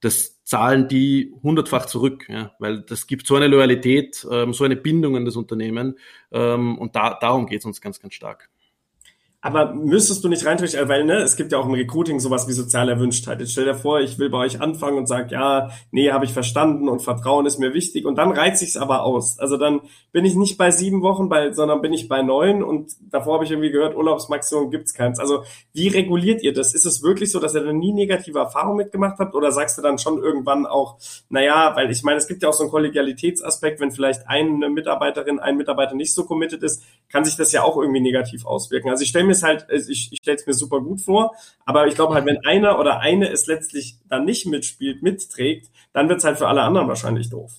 das 0.00 0.42
zahlen 0.44 0.88
die 0.88 1.32
hundertfach 1.42 1.86
zurück, 1.86 2.26
ja, 2.28 2.54
weil 2.58 2.82
das 2.82 3.06
gibt 3.06 3.26
so 3.26 3.34
eine 3.34 3.48
Loyalität, 3.48 4.26
ähm, 4.30 4.52
so 4.52 4.64
eine 4.64 4.76
Bindung 4.76 5.16
an 5.16 5.24
das 5.24 5.36
Unternehmen 5.36 5.98
ähm, 6.30 6.78
und 6.78 6.94
da, 6.94 7.18
darum 7.20 7.46
geht 7.46 7.60
es 7.60 7.64
uns 7.64 7.80
ganz, 7.80 7.98
ganz 7.98 8.14
stark. 8.14 8.50
Aber 9.46 9.72
müsstest 9.74 10.24
du 10.24 10.28
nicht 10.28 10.44
reintun, 10.44 10.66
weil 10.88 11.04
ne, 11.04 11.18
es 11.18 11.36
gibt 11.36 11.52
ja 11.52 11.58
auch 11.58 11.66
im 11.66 11.74
Recruiting 11.74 12.18
sowas 12.18 12.48
wie 12.48 12.52
soziale 12.52 12.90
Erwünschtheit. 12.90 13.38
Jetzt 13.38 13.52
stell 13.52 13.64
dir 13.64 13.76
vor, 13.76 14.00
ich 14.00 14.18
will 14.18 14.28
bei 14.28 14.38
euch 14.38 14.60
anfangen 14.60 14.98
und 14.98 15.06
sag, 15.06 15.30
ja, 15.30 15.70
nee, 15.92 16.10
habe 16.10 16.24
ich 16.24 16.32
verstanden 16.32 16.88
und 16.88 17.00
Vertrauen 17.00 17.46
ist 17.46 17.60
mir 17.60 17.72
wichtig 17.72 18.06
und 18.06 18.16
dann 18.16 18.32
reizt 18.32 18.58
sich's 18.58 18.76
aber 18.76 19.04
aus. 19.04 19.38
Also 19.38 19.56
dann 19.56 19.82
bin 20.10 20.24
ich 20.24 20.34
nicht 20.34 20.58
bei 20.58 20.72
sieben 20.72 21.00
Wochen, 21.02 21.28
bei, 21.28 21.52
sondern 21.52 21.80
bin 21.80 21.92
ich 21.92 22.08
bei 22.08 22.22
neun 22.22 22.64
und 22.64 22.90
davor 23.08 23.34
habe 23.34 23.44
ich 23.44 23.52
irgendwie 23.52 23.70
gehört, 23.70 23.96
Urlaubsmaximum 23.96 24.68
gibt's 24.72 24.94
keins. 24.94 25.20
Also 25.20 25.44
wie 25.72 25.86
reguliert 25.86 26.42
ihr 26.42 26.52
das? 26.52 26.74
Ist 26.74 26.84
es 26.84 27.04
wirklich 27.04 27.30
so, 27.30 27.38
dass 27.38 27.54
ihr 27.54 27.62
da 27.62 27.72
nie 27.72 27.92
negative 27.92 28.40
Erfahrungen 28.40 28.78
mitgemacht 28.78 29.20
habt 29.20 29.36
oder 29.36 29.52
sagst 29.52 29.78
du 29.78 29.82
dann 29.82 29.98
schon 29.98 30.18
irgendwann 30.18 30.66
auch, 30.66 30.96
naja, 31.28 31.70
weil 31.76 31.88
ich 31.92 32.02
meine, 32.02 32.18
es 32.18 32.26
gibt 32.26 32.42
ja 32.42 32.48
auch 32.48 32.52
so 32.52 32.64
einen 32.64 32.72
Kollegialitätsaspekt, 32.72 33.78
wenn 33.78 33.92
vielleicht 33.92 34.26
eine 34.26 34.68
Mitarbeiterin, 34.70 35.38
ein 35.38 35.56
Mitarbeiter 35.56 35.94
nicht 35.94 36.14
so 36.14 36.24
committed 36.24 36.64
ist, 36.64 36.82
kann 37.08 37.24
sich 37.24 37.36
das 37.36 37.52
ja 37.52 37.62
auch 37.62 37.76
irgendwie 37.76 38.00
negativ 38.00 38.44
auswirken. 38.44 38.90
Also 38.90 39.04
ich 39.04 39.10
stelle 39.10 39.24
mir 39.24 39.35
es 39.36 39.42
halt, 39.42 39.66
ich, 39.70 40.08
ich 40.10 40.18
stelle 40.20 40.36
es 40.36 40.46
mir 40.46 40.54
super 40.54 40.80
gut 40.80 41.00
vor, 41.00 41.34
aber 41.64 41.86
ich 41.86 41.94
glaube 41.94 42.14
halt, 42.14 42.26
wenn 42.26 42.44
einer 42.44 42.78
oder 42.78 43.00
eine 43.00 43.30
es 43.30 43.46
letztlich 43.46 43.96
dann 44.08 44.24
nicht 44.24 44.46
mitspielt, 44.46 45.02
mitträgt, 45.02 45.70
dann 45.92 46.08
wird 46.08 46.18
es 46.18 46.24
halt 46.24 46.38
für 46.38 46.48
alle 46.48 46.62
anderen 46.62 46.88
wahrscheinlich 46.88 47.30
doof. 47.30 47.52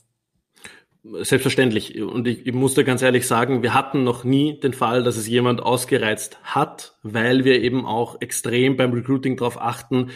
Selbstverständlich. 1.03 2.01
Und 2.01 2.27
ich, 2.27 2.45
ich 2.45 2.53
musste 2.53 2.83
ganz 2.83 3.01
ehrlich 3.01 3.27
sagen, 3.27 3.63
wir 3.63 3.73
hatten 3.73 4.03
noch 4.03 4.23
nie 4.23 4.59
den 4.59 4.73
Fall, 4.73 5.03
dass 5.03 5.15
es 5.15 5.27
jemand 5.27 5.61
ausgereizt 5.61 6.37
hat, 6.43 6.97
weil 7.03 7.45
wir 7.45 7.61
eben 7.61 7.85
auch 7.85 8.19
extrem 8.19 8.75
beim 8.75 8.91
Recruiting 8.91 9.37
darauf 9.37 9.61
achten, 9.61 10.11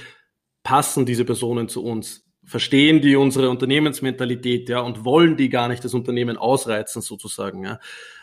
passen 0.63 1.05
diese 1.05 1.25
Personen 1.25 1.69
zu 1.69 1.83
uns? 1.83 2.30
Verstehen 2.43 3.01
die 3.01 3.15
unsere 3.15 3.49
Unternehmensmentalität, 3.49 4.67
ja, 4.69 4.79
und 4.79 5.05
wollen 5.05 5.37
die 5.37 5.49
gar 5.49 5.67
nicht 5.67 5.85
das 5.85 5.93
Unternehmen 5.93 6.37
ausreizen, 6.37 7.01
sozusagen, 7.01 7.63
ja. 7.63 7.79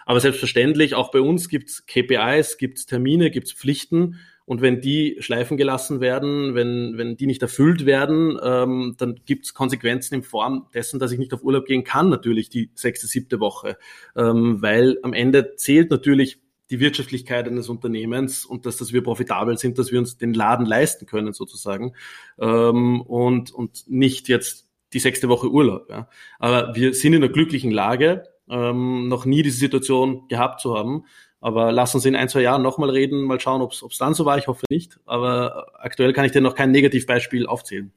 Aber 0.07 0.21
selbstverständlich, 0.21 0.95
auch 0.95 1.11
bei 1.11 1.21
uns 1.21 1.49
gibt's 1.49 1.87
KPIs, 1.87 2.57
gibt's 2.57 2.87
Termine, 2.87 3.31
gibt's 3.31 3.53
Pflichten. 3.53 4.19
Und 4.47 4.63
wenn 4.63 4.81
die 4.81 5.19
schleifen 5.21 5.59
gelassen 5.59 6.01
werden, 6.01 6.55
wenn, 6.55 6.97
wenn 6.97 7.19
die 7.19 7.27
nicht 7.27 7.43
erfüllt 7.43 7.85
werden, 7.85 8.39
ähm, 8.43 8.95
dann 8.97 9.21
gibt's 9.27 9.53
Konsequenzen 9.53 10.15
in 10.15 10.23
Form 10.23 10.67
dessen, 10.73 10.99
dass 10.99 11.13
ich 11.13 11.19
nicht 11.19 11.35
auf 11.35 11.43
Urlaub 11.43 11.67
gehen 11.67 11.85
kann, 11.85 12.09
natürlich 12.09 12.49
die 12.49 12.71
sechste, 12.75 13.07
siebte 13.07 13.41
Woche. 13.41 13.77
Ähm, 14.17 14.63
weil 14.63 14.97
am 15.03 15.13
Ende 15.13 15.57
zählt 15.57 15.91
natürlich 15.91 16.41
die 16.71 16.81
Wirtschaftlichkeit 16.81 17.47
eines 17.47 17.69
Unternehmens 17.69 18.45
und 18.45 18.67
dass, 18.67 18.77
dass 18.77 18.93
wir 18.93 19.03
profitabel 19.03 19.57
sind, 19.59 19.79
dass 19.79 19.91
wir 19.91 19.99
uns 19.99 20.19
den 20.19 20.35
Laden 20.35 20.67
leisten 20.67 21.07
können 21.07 21.33
sozusagen 21.33 21.95
ähm, 22.39 23.01
und, 23.01 23.51
und 23.53 23.85
nicht 23.89 24.29
jetzt 24.29 24.69
die 24.93 24.99
sechste 24.99 25.29
Woche 25.29 25.51
Urlaub. 25.51 25.89
Ja. 25.89 26.09
Aber 26.39 26.75
wir 26.75 26.95
sind 26.95 27.15
in 27.15 27.23
einer 27.23 27.33
glücklichen 27.33 27.71
Lage, 27.71 28.25
ähm, 28.51 29.09
noch 29.09 29.25
nie 29.25 29.43
diese 29.43 29.59
Situation 29.59 30.29
gehabt 30.29 30.61
zu 30.61 30.77
haben. 30.77 31.05
Aber 31.41 31.71
lass 31.71 31.95
uns 31.95 32.05
in 32.05 32.17
ein, 32.17 32.29
zwei 32.29 32.41
Jahren 32.41 32.63
nochmal 32.63 32.91
reden, 32.91 33.23
mal 33.23 33.41
schauen, 33.41 33.63
ob 33.63 33.73
es 33.73 33.99
dann 33.99 34.15
so 34.15 34.25
war. 34.25 34.39
Ich 34.39 34.49
hoffe 34.49 34.65
nicht. 34.71 34.99
Aber 35.07 35.67
aktuell 35.79 36.13
kann 36.13 36.25
ich 36.25 36.33
dir 36.33 36.41
noch 36.41 36.55
kein 36.55 36.73
Negativbeispiel 36.73 37.47
aufzählen. 37.47 37.93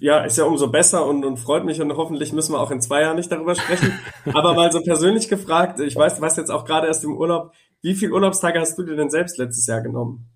Ja, 0.00 0.20
ist 0.20 0.38
ja 0.38 0.44
umso 0.44 0.68
besser 0.70 1.04
und, 1.04 1.26
und 1.26 1.36
freut 1.36 1.66
mich 1.66 1.78
und 1.82 1.94
hoffentlich 1.94 2.32
müssen 2.32 2.54
wir 2.54 2.60
auch 2.60 2.70
in 2.70 2.80
zwei 2.80 3.02
Jahren 3.02 3.16
nicht 3.16 3.30
darüber 3.30 3.54
sprechen. 3.54 3.92
Aber 4.32 4.54
mal 4.54 4.72
so 4.72 4.80
persönlich 4.80 5.28
gefragt, 5.28 5.78
ich 5.80 5.94
weiß, 5.94 6.16
du 6.16 6.22
warst 6.22 6.38
jetzt 6.38 6.50
auch 6.50 6.64
gerade 6.64 6.86
erst 6.86 7.04
im 7.04 7.14
Urlaub. 7.14 7.52
Wie 7.84 7.94
viele 7.94 8.12
Urlaubstage 8.12 8.58
hast 8.58 8.78
du 8.78 8.82
dir 8.82 8.96
denn 8.96 9.10
selbst 9.10 9.36
letztes 9.36 9.66
Jahr 9.66 9.82
genommen? 9.82 10.26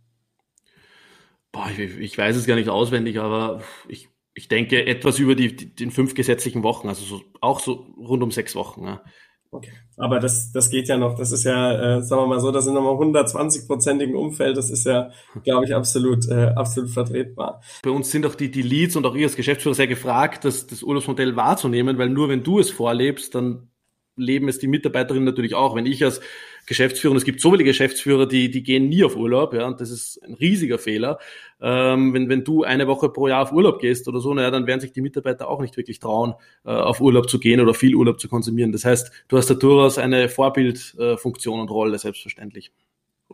Boah, 1.51 1.71
ich, 1.71 1.99
ich 1.99 2.19
weiß 2.19 2.37
es 2.37 2.47
gar 2.47 2.57
nicht 2.57 2.69
auswendig, 2.69 3.19
aber 3.19 3.63
ich 3.89 4.11
ich 4.35 4.47
denke 4.47 4.87
etwas 4.87 5.19
über 5.19 5.35
die, 5.35 5.57
die, 5.57 5.75
den 5.75 5.91
fünf 5.91 6.15
gesetzlichen 6.15 6.63
Wochen, 6.63 6.87
also 6.89 7.05
so, 7.05 7.23
auch 7.41 7.59
so 7.59 7.87
rund 7.99 8.23
um 8.23 8.31
sechs 8.31 8.55
Wochen. 8.55 8.85
Ja. 8.85 9.03
Okay. 9.51 9.73
Aber 9.97 10.21
das, 10.21 10.53
das 10.53 10.71
geht 10.71 10.89
ja 10.89 10.97
noch. 10.97 11.17
Das 11.17 11.33
ist 11.33 11.43
ja, 11.43 11.97
äh, 11.97 12.03
sagen 12.03 12.23
wir 12.23 12.27
mal 12.27 12.41
so, 12.41 12.53
das 12.53 12.65
sind 12.65 12.75
nochmal 12.75 12.95
120-prozentigen 12.95 14.15
Umfeld. 14.15 14.57
Das 14.57 14.71
ist 14.71 14.85
ja, 14.85 15.11
glaube 15.43 15.65
ich, 15.65 15.75
absolut, 15.75 16.29
äh, 16.29 16.53
absolut 16.55 16.91
vertretbar. 16.91 17.63
Bei 17.83 17.91
uns 17.91 18.11
sind 18.11 18.27
auch 18.27 18.37
die, 18.37 18.51
die 18.51 18.63
Leads 18.63 18.95
und 18.95 19.07
auch 19.07 19.17
ihr 19.17 19.27
als 19.27 19.35
Geschäftsführer 19.35 19.75
sehr 19.75 19.89
gefragt, 19.89 20.45
das, 20.45 20.69
das 20.69 20.85
Urlaubsmodell 20.85 21.35
wahrzunehmen, 21.35 21.99
weil 21.99 22.11
nur 22.11 22.29
wenn 22.29 22.45
du 22.45 22.61
es 22.61 22.71
vorlebst, 22.71 23.35
dann 23.35 23.71
leben 24.15 24.49
es 24.49 24.61
die 24.61 24.69
Mitarbeiterinnen 24.69 25.25
natürlich 25.25 25.55
auch. 25.55 25.75
Wenn 25.75 25.87
ich 25.87 26.05
als 26.05 26.21
Geschäftsführer, 26.69 27.13
und 27.13 27.17
es 27.17 27.25
gibt 27.25 27.41
so 27.41 27.51
viele 27.51 27.65
Geschäftsführer, 27.65 28.27
die, 28.27 28.51
die 28.51 28.63
gehen 28.63 28.89
nie 28.89 29.03
auf 29.03 29.17
Urlaub, 29.17 29.55
ja, 29.55 29.67
und 29.67 29.81
das 29.81 29.91
ist 29.91 30.23
ein 30.23 30.35
riesiger 30.35 30.79
Fehler. 30.79 31.19
Ähm, 31.61 32.15
wenn, 32.15 32.29
wenn 32.29 32.45
du 32.45 32.63
eine 32.63 32.87
Woche 32.87 33.09
pro 33.09 33.27
Jahr 33.27 33.43
auf 33.43 33.53
Urlaub 33.53 33.81
gehst 33.81 34.07
oder 34.07 34.21
so, 34.21 34.33
naja, 34.35 34.51
dann 34.51 34.67
werden 34.67 34.81
sich 34.81 34.93
die 34.93 35.01
Mitarbeiter 35.01 35.49
auch 35.49 35.61
nicht 35.61 35.77
wirklich 35.77 35.99
trauen, 35.99 36.35
äh, 36.65 36.71
auf 36.71 37.01
Urlaub 37.01 37.29
zu 37.29 37.41
gehen 37.41 37.61
oder 37.61 37.75
viel 37.75 37.97
Urlaub 37.97 38.21
zu 38.21 38.29
konsumieren. 38.29 38.71
Das 38.73 38.85
heißt, 38.85 39.11
du 39.29 39.37
hast 39.37 39.51
da 39.51 39.55
durchaus 39.55 39.99
eine 39.99 40.29
Vorbildfunktion 40.29 41.59
äh, 41.59 41.63
und 41.63 41.71
Rolle, 41.71 41.99
selbstverständlich. 41.99 42.71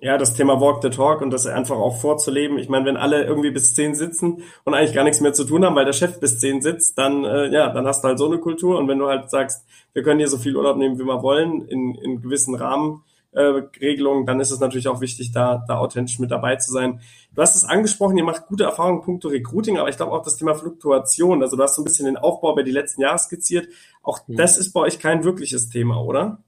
Ja, 0.01 0.19
das 0.19 0.35
Thema 0.35 0.61
Walk 0.61 0.83
the 0.83 0.91
Talk 0.91 1.21
und 1.21 1.31
das 1.31 1.47
einfach 1.47 1.77
auch 1.77 2.01
vorzuleben. 2.01 2.59
Ich 2.59 2.69
meine, 2.69 2.85
wenn 2.85 2.97
alle 2.97 3.25
irgendwie 3.25 3.53
bis 3.53 3.75
zehn 3.75 3.95
sitzen 3.95 4.43
und 4.65 4.75
eigentlich 4.75 4.95
gar 4.95 5.05
nichts 5.05 5.21
mehr 5.21 5.33
zu 5.33 5.45
tun 5.45 5.65
haben, 5.65 5.77
weil 5.77 5.85
der 5.85 5.93
Chef 5.93 6.19
bis 6.19 6.41
zehn 6.41 6.61
sitzt, 6.63 6.99
dann 6.99 7.25
äh, 7.25 7.49
ja, 7.49 7.73
dann 7.73 7.87
hast 7.87 8.03
du 8.03 8.09
halt 8.09 8.19
so 8.19 8.27
eine 8.27 8.39
Kultur. 8.39 8.79
Und 8.79 8.89
wenn 8.89 8.99
du 8.99 9.07
halt 9.07 9.31
sagst, 9.31 9.65
wir 9.93 10.03
können 10.03 10.19
hier 10.19 10.29
so 10.29 10.37
viel 10.37 10.57
Urlaub 10.57 10.77
nehmen, 10.77 10.99
wie 10.99 11.05
wir 11.05 11.23
wollen, 11.23 11.69
in, 11.69 11.95
in 11.95 12.21
gewissen 12.21 12.57
Rahmen, 12.57 13.03
Regelungen, 13.41 14.27
dann 14.27 14.41
ist 14.41 14.51
es 14.51 14.61
natürlich 14.61 14.89
auch 14.89 15.01
wichtig, 15.01 15.33
da, 15.33 15.65
da 15.67 15.79
authentisch 15.79 16.19
mit 16.19 16.31
dabei 16.31 16.57
zu 16.57 16.73
sein. 16.73 17.01
Du 17.35 17.43
hast 17.43 17.57
es 17.57 17.65
angesprochen, 17.65 18.17
ihr 18.17 18.25
macht 18.25 18.47
gute 18.47 18.65
Erfahrungen 18.65 19.03
punkto 19.03 19.29
Recruiting, 19.29 19.79
aber 19.79 19.89
ich 19.89 19.97
glaube 19.97 20.13
auch 20.13 20.23
das 20.23 20.37
Thema 20.37 20.55
Fluktuation, 20.55 21.43
also 21.43 21.57
du 21.57 21.63
hast 21.63 21.75
so 21.75 21.83
ein 21.83 21.85
bisschen 21.85 22.07
den 22.07 22.17
Aufbau 22.17 22.53
über 22.53 22.63
die 22.63 22.71
letzten 22.71 23.03
Jahre 23.03 23.19
skizziert. 23.19 23.69
Auch 24.03 24.21
ja. 24.27 24.37
das 24.37 24.57
ist 24.59 24.73
bei 24.73 24.81
euch 24.81 24.99
kein 24.99 25.25
wirkliches 25.25 25.69
Thema, 25.69 26.01
oder? 26.01 26.43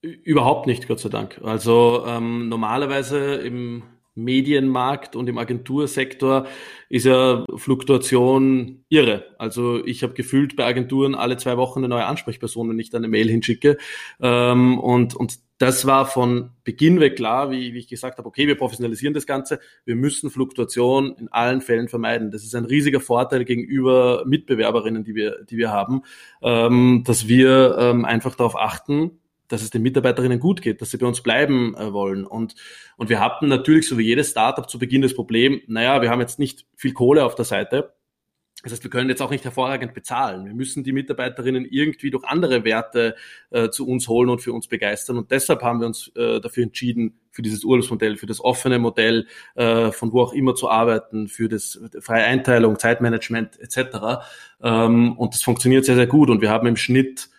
Überhaupt 0.00 0.66
nicht, 0.66 0.86
Gott 0.86 1.00
sei 1.00 1.08
Dank. 1.08 1.40
Also 1.42 2.04
ähm, 2.06 2.48
normalerweise 2.48 3.34
im 3.36 3.82
Medienmarkt 4.18 5.16
und 5.16 5.28
im 5.28 5.38
Agentursektor 5.38 6.46
ist 6.88 7.06
ja 7.06 7.44
Fluktuation 7.56 8.84
irre. 8.88 9.24
Also 9.38 9.84
ich 9.84 10.02
habe 10.02 10.14
gefühlt 10.14 10.56
bei 10.56 10.64
Agenturen 10.64 11.14
alle 11.14 11.36
zwei 11.36 11.56
Wochen 11.56 11.80
eine 11.80 11.88
neue 11.88 12.06
Ansprechperson, 12.06 12.68
wenn 12.68 12.78
ich 12.78 12.90
da 12.90 12.98
eine 12.98 13.08
Mail 13.08 13.28
hinschicke. 13.28 13.78
Ähm, 14.20 14.78
und, 14.78 15.14
und 15.14 15.38
das 15.58 15.86
war 15.86 16.06
von 16.06 16.50
Beginn 16.64 17.00
weg 17.00 17.16
klar, 17.16 17.50
wie, 17.50 17.74
wie 17.74 17.78
ich 17.78 17.88
gesagt 17.88 18.18
habe, 18.18 18.28
okay, 18.28 18.46
wir 18.46 18.56
professionalisieren 18.56 19.12
das 19.12 19.26
Ganze, 19.26 19.58
wir 19.84 19.96
müssen 19.96 20.30
Fluktuation 20.30 21.16
in 21.18 21.28
allen 21.28 21.60
Fällen 21.60 21.88
vermeiden. 21.88 22.30
Das 22.30 22.44
ist 22.44 22.54
ein 22.54 22.64
riesiger 22.64 23.00
Vorteil 23.00 23.44
gegenüber 23.44 24.24
Mitbewerberinnen, 24.24 25.02
die 25.02 25.14
wir, 25.14 25.44
die 25.50 25.56
wir 25.56 25.70
haben, 25.70 26.02
ähm, 26.42 27.02
dass 27.04 27.26
wir 27.26 27.76
ähm, 27.78 28.04
einfach 28.04 28.36
darauf 28.36 28.56
achten, 28.56 29.18
dass 29.48 29.62
es 29.62 29.70
den 29.70 29.82
Mitarbeiterinnen 29.82 30.38
gut 30.38 30.62
geht, 30.62 30.80
dass 30.80 30.90
sie 30.90 30.98
bei 30.98 31.06
uns 31.06 31.22
bleiben 31.22 31.74
äh, 31.76 31.92
wollen. 31.92 32.24
Und, 32.24 32.54
und 32.96 33.08
wir 33.08 33.20
hatten 33.20 33.48
natürlich, 33.48 33.88
so 33.88 33.98
wie 33.98 34.04
jedes 34.04 34.30
Startup 34.30 34.68
zu 34.68 34.78
Beginn 34.78 35.02
das 35.02 35.14
Problem, 35.14 35.60
naja, 35.66 36.00
wir 36.02 36.10
haben 36.10 36.20
jetzt 36.20 36.38
nicht 36.38 36.66
viel 36.76 36.92
Kohle 36.92 37.24
auf 37.24 37.34
der 37.34 37.44
Seite. 37.44 37.94
Das 38.64 38.72
heißt, 38.72 38.82
wir 38.82 38.90
können 38.90 39.08
jetzt 39.08 39.22
auch 39.22 39.30
nicht 39.30 39.44
hervorragend 39.44 39.94
bezahlen. 39.94 40.44
Wir 40.44 40.52
müssen 40.52 40.82
die 40.82 40.90
Mitarbeiterinnen 40.92 41.64
irgendwie 41.64 42.10
durch 42.10 42.24
andere 42.24 42.64
Werte 42.64 43.14
äh, 43.50 43.70
zu 43.70 43.86
uns 43.86 44.08
holen 44.08 44.28
und 44.30 44.42
für 44.42 44.52
uns 44.52 44.66
begeistern. 44.66 45.16
Und 45.16 45.30
deshalb 45.30 45.62
haben 45.62 45.78
wir 45.78 45.86
uns 45.86 46.10
äh, 46.16 46.40
dafür 46.40 46.64
entschieden, 46.64 47.20
für 47.30 47.42
dieses 47.42 47.62
Urlaubsmodell, 47.62 48.16
für 48.16 48.26
das 48.26 48.40
offene 48.40 48.80
Modell, 48.80 49.28
äh, 49.54 49.92
von 49.92 50.12
wo 50.12 50.22
auch 50.22 50.32
immer 50.32 50.56
zu 50.56 50.68
arbeiten, 50.68 51.28
für 51.28 51.48
das 51.48 51.78
freie 52.00 52.24
Einteilung, 52.24 52.80
Zeitmanagement 52.80 53.60
etc. 53.60 54.24
Ähm, 54.60 55.16
und 55.16 55.34
das 55.34 55.42
funktioniert 55.44 55.84
sehr, 55.84 55.94
sehr 55.94 56.08
gut. 56.08 56.28
Und 56.28 56.40
wir 56.40 56.50
haben 56.50 56.66
im 56.66 56.76
Schnitt 56.76 57.30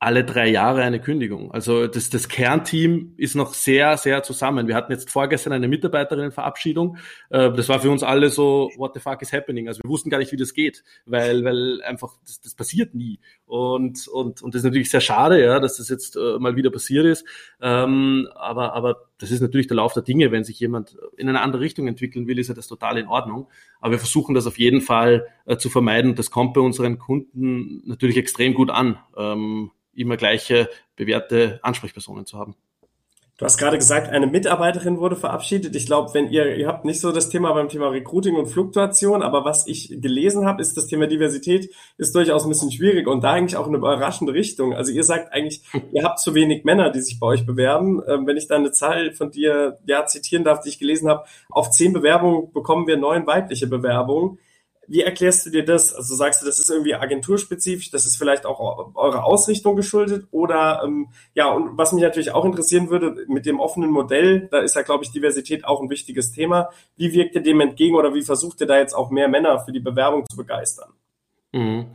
alle 0.00 0.24
drei 0.24 0.48
Jahre 0.48 0.82
eine 0.82 1.00
Kündigung. 1.00 1.50
Also 1.50 1.88
das, 1.88 2.08
das 2.08 2.28
Kernteam 2.28 3.14
ist 3.16 3.34
noch 3.34 3.52
sehr, 3.52 3.96
sehr 3.96 4.22
zusammen. 4.22 4.68
Wir 4.68 4.76
hatten 4.76 4.92
jetzt 4.92 5.10
vorgestern 5.10 5.52
eine 5.52 5.66
Mitarbeiterinnenverabschiedung. 5.66 6.98
Äh, 7.30 7.52
das 7.52 7.68
war 7.68 7.80
für 7.80 7.90
uns 7.90 8.04
alle 8.04 8.30
so, 8.30 8.70
what 8.76 8.94
the 8.94 9.00
fuck 9.00 9.20
is 9.22 9.32
happening? 9.32 9.66
Also 9.66 9.82
wir 9.82 9.90
wussten 9.90 10.08
gar 10.08 10.18
nicht, 10.18 10.30
wie 10.30 10.36
das 10.36 10.54
geht, 10.54 10.84
weil, 11.04 11.42
weil 11.44 11.82
einfach 11.82 12.14
das, 12.24 12.40
das 12.40 12.54
passiert 12.54 12.94
nie. 12.94 13.18
Und, 13.44 14.06
und, 14.06 14.40
und 14.40 14.54
das 14.54 14.60
ist 14.60 14.66
natürlich 14.66 14.90
sehr 14.90 15.00
schade, 15.00 15.42
ja, 15.44 15.58
dass 15.58 15.78
das 15.78 15.88
jetzt 15.88 16.16
äh, 16.16 16.38
mal 16.38 16.54
wieder 16.54 16.70
passiert 16.70 17.04
ist. 17.04 17.24
Ähm, 17.60 18.28
aber, 18.36 18.74
aber 18.74 19.07
das 19.18 19.30
ist 19.30 19.40
natürlich 19.40 19.66
der 19.66 19.76
Lauf 19.76 19.92
der 19.92 20.02
Dinge. 20.02 20.30
Wenn 20.30 20.44
sich 20.44 20.60
jemand 20.60 20.96
in 21.16 21.28
eine 21.28 21.40
andere 21.40 21.60
Richtung 21.60 21.88
entwickeln 21.88 22.26
will, 22.26 22.38
ist 22.38 22.48
ja 22.48 22.54
das 22.54 22.68
total 22.68 22.98
in 22.98 23.08
Ordnung. 23.08 23.48
Aber 23.80 23.92
wir 23.92 23.98
versuchen 23.98 24.34
das 24.34 24.46
auf 24.46 24.58
jeden 24.58 24.80
Fall 24.80 25.26
äh, 25.44 25.56
zu 25.56 25.68
vermeiden. 25.68 26.14
Das 26.14 26.30
kommt 26.30 26.54
bei 26.54 26.60
unseren 26.60 26.98
Kunden 26.98 27.82
natürlich 27.86 28.16
extrem 28.16 28.54
gut 28.54 28.70
an. 28.70 28.98
Ähm, 29.16 29.72
immer 29.92 30.16
gleiche 30.16 30.68
bewährte 30.94 31.58
Ansprechpersonen 31.62 32.26
zu 32.26 32.38
haben. 32.38 32.54
Du 33.38 33.44
hast 33.44 33.56
gerade 33.56 33.78
gesagt, 33.78 34.08
eine 34.08 34.26
Mitarbeiterin 34.26 34.98
wurde 34.98 35.14
verabschiedet. 35.14 35.76
Ich 35.76 35.86
glaube, 35.86 36.12
wenn 36.12 36.28
ihr, 36.28 36.56
ihr 36.56 36.66
habt 36.66 36.84
nicht 36.84 37.00
so 37.00 37.12
das 37.12 37.28
Thema 37.28 37.52
beim 37.52 37.68
Thema 37.68 37.86
Recruiting 37.86 38.34
und 38.34 38.46
Fluktuation, 38.46 39.22
aber 39.22 39.44
was 39.44 39.68
ich 39.68 39.90
gelesen 40.00 40.44
habe, 40.44 40.60
ist 40.60 40.76
das 40.76 40.88
Thema 40.88 41.06
Diversität 41.06 41.72
ist 41.98 42.16
durchaus 42.16 42.42
ein 42.42 42.48
bisschen 42.48 42.72
schwierig 42.72 43.06
und 43.06 43.22
da 43.22 43.30
eigentlich 43.30 43.56
auch 43.56 43.68
eine 43.68 43.76
überraschende 43.76 44.34
Richtung. 44.34 44.74
Also 44.74 44.90
ihr 44.90 45.04
sagt 45.04 45.32
eigentlich, 45.32 45.62
ihr 45.92 46.02
habt 46.02 46.18
zu 46.18 46.34
wenig 46.34 46.64
Männer, 46.64 46.90
die 46.90 47.00
sich 47.00 47.20
bei 47.20 47.28
euch 47.28 47.46
bewerben. 47.46 48.02
Ähm, 48.08 48.26
wenn 48.26 48.36
ich 48.36 48.48
da 48.48 48.56
eine 48.56 48.72
Zahl 48.72 49.12
von 49.12 49.30
dir 49.30 49.78
ja 49.86 50.04
zitieren 50.04 50.42
darf, 50.42 50.62
die 50.62 50.70
ich 50.70 50.80
gelesen 50.80 51.08
habe, 51.08 51.24
auf 51.48 51.70
zehn 51.70 51.92
Bewerbungen 51.92 52.52
bekommen 52.52 52.88
wir 52.88 52.96
neun 52.96 53.24
weibliche 53.28 53.68
Bewerbungen. 53.68 54.40
Wie 54.88 55.02
erklärst 55.02 55.44
du 55.44 55.50
dir 55.50 55.64
das? 55.64 55.94
Also 55.94 56.14
sagst 56.14 56.42
du, 56.42 56.46
das 56.46 56.58
ist 56.58 56.70
irgendwie 56.70 56.94
agenturspezifisch, 56.94 57.90
das 57.90 58.06
ist 58.06 58.16
vielleicht 58.16 58.46
auch 58.46 58.94
eure 58.94 59.22
Ausrichtung 59.22 59.76
geschuldet 59.76 60.26
oder 60.30 60.82
ähm, 60.84 61.08
ja, 61.34 61.52
und 61.52 61.76
was 61.76 61.92
mich 61.92 62.02
natürlich 62.02 62.32
auch 62.32 62.46
interessieren 62.46 62.88
würde, 62.88 63.14
mit 63.28 63.44
dem 63.44 63.60
offenen 63.60 63.90
Modell, 63.90 64.48
da 64.50 64.60
ist 64.60 64.74
ja, 64.76 64.82
glaube 64.82 65.04
ich, 65.04 65.12
Diversität 65.12 65.66
auch 65.66 65.82
ein 65.82 65.90
wichtiges 65.90 66.32
Thema. 66.32 66.70
Wie 66.96 67.12
wirkt 67.12 67.34
ihr 67.34 67.42
dem 67.42 67.60
entgegen 67.60 67.96
oder 67.96 68.14
wie 68.14 68.22
versucht 68.22 68.62
ihr 68.62 68.66
da 68.66 68.78
jetzt 68.78 68.94
auch 68.94 69.10
mehr 69.10 69.28
Männer 69.28 69.60
für 69.60 69.72
die 69.72 69.80
Bewerbung 69.80 70.24
zu 70.26 70.36
begeistern? 70.36 70.90
Mhm. 71.52 71.86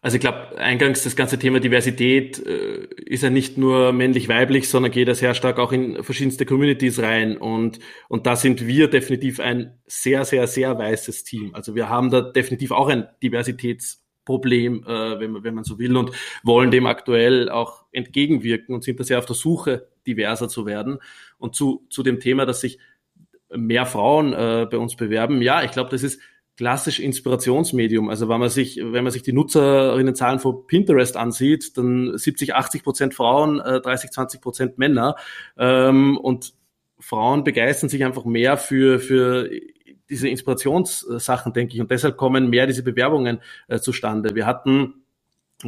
Also 0.00 0.14
ich 0.14 0.20
glaube, 0.20 0.56
eingangs 0.58 1.02
das 1.02 1.16
ganze 1.16 1.38
Thema 1.40 1.58
Diversität 1.58 2.38
äh, 2.46 2.86
ist 3.04 3.24
ja 3.24 3.30
nicht 3.30 3.58
nur 3.58 3.92
männlich-weiblich, 3.92 4.68
sondern 4.68 4.92
geht 4.92 5.08
ja 5.08 5.14
sehr 5.14 5.34
stark 5.34 5.58
auch 5.58 5.72
in 5.72 6.04
verschiedenste 6.04 6.46
Communities 6.46 7.00
rein. 7.00 7.36
Und, 7.36 7.80
und 8.08 8.26
da 8.26 8.36
sind 8.36 8.66
wir 8.66 8.88
definitiv 8.88 9.40
ein 9.40 9.76
sehr, 9.86 10.24
sehr, 10.24 10.46
sehr 10.46 10.78
weißes 10.78 11.24
Team. 11.24 11.52
Also 11.54 11.74
wir 11.74 11.88
haben 11.88 12.10
da 12.10 12.20
definitiv 12.20 12.70
auch 12.70 12.88
ein 12.88 13.08
Diversitätsproblem, 13.24 14.84
äh, 14.86 15.18
wenn, 15.18 15.32
man, 15.32 15.42
wenn 15.42 15.54
man 15.54 15.64
so 15.64 15.80
will, 15.80 15.96
und 15.96 16.12
wollen 16.44 16.70
dem 16.70 16.86
aktuell 16.86 17.48
auch 17.48 17.84
entgegenwirken 17.90 18.76
und 18.76 18.84
sind 18.84 19.00
da 19.00 19.04
sehr 19.04 19.18
auf 19.18 19.26
der 19.26 19.36
Suche, 19.36 19.88
diverser 20.06 20.48
zu 20.48 20.64
werden. 20.64 20.98
Und 21.38 21.56
zu, 21.56 21.86
zu 21.90 22.04
dem 22.04 22.20
Thema, 22.20 22.46
dass 22.46 22.60
sich 22.60 22.78
mehr 23.50 23.84
Frauen 23.84 24.32
äh, 24.32 24.68
bei 24.70 24.78
uns 24.78 24.94
bewerben, 24.94 25.42
ja, 25.42 25.64
ich 25.64 25.72
glaube, 25.72 25.90
das 25.90 26.04
ist 26.04 26.20
klassisch 26.58 26.98
Inspirationsmedium. 26.98 28.10
Also 28.10 28.28
wenn 28.28 28.40
man 28.40 28.50
sich, 28.50 28.78
wenn 28.82 29.04
man 29.04 29.12
sich 29.12 29.22
die 29.22 29.32
Nutzerinnenzahlen 29.32 30.40
von 30.40 30.66
Pinterest 30.66 31.16
ansieht, 31.16 31.78
dann 31.78 32.18
70, 32.18 32.56
80 32.56 32.82
Prozent 32.82 33.14
Frauen, 33.14 33.58
30, 33.58 34.08
äh, 34.08 34.12
20 34.12 34.40
Prozent 34.40 34.76
Männer. 34.76 35.14
Ähm, 35.56 36.18
und 36.18 36.54
Frauen 36.98 37.44
begeistern 37.44 37.88
sich 37.88 38.04
einfach 38.04 38.24
mehr 38.24 38.56
für, 38.56 38.98
für 38.98 39.48
diese 40.10 40.28
Inspirationssachen, 40.28 41.52
denke 41.52 41.74
ich. 41.74 41.80
Und 41.80 41.92
deshalb 41.92 42.16
kommen 42.16 42.50
mehr 42.50 42.66
diese 42.66 42.82
Bewerbungen 42.82 43.38
äh, 43.68 43.78
zustande. 43.78 44.34
Wir 44.34 44.44
hatten 44.44 45.04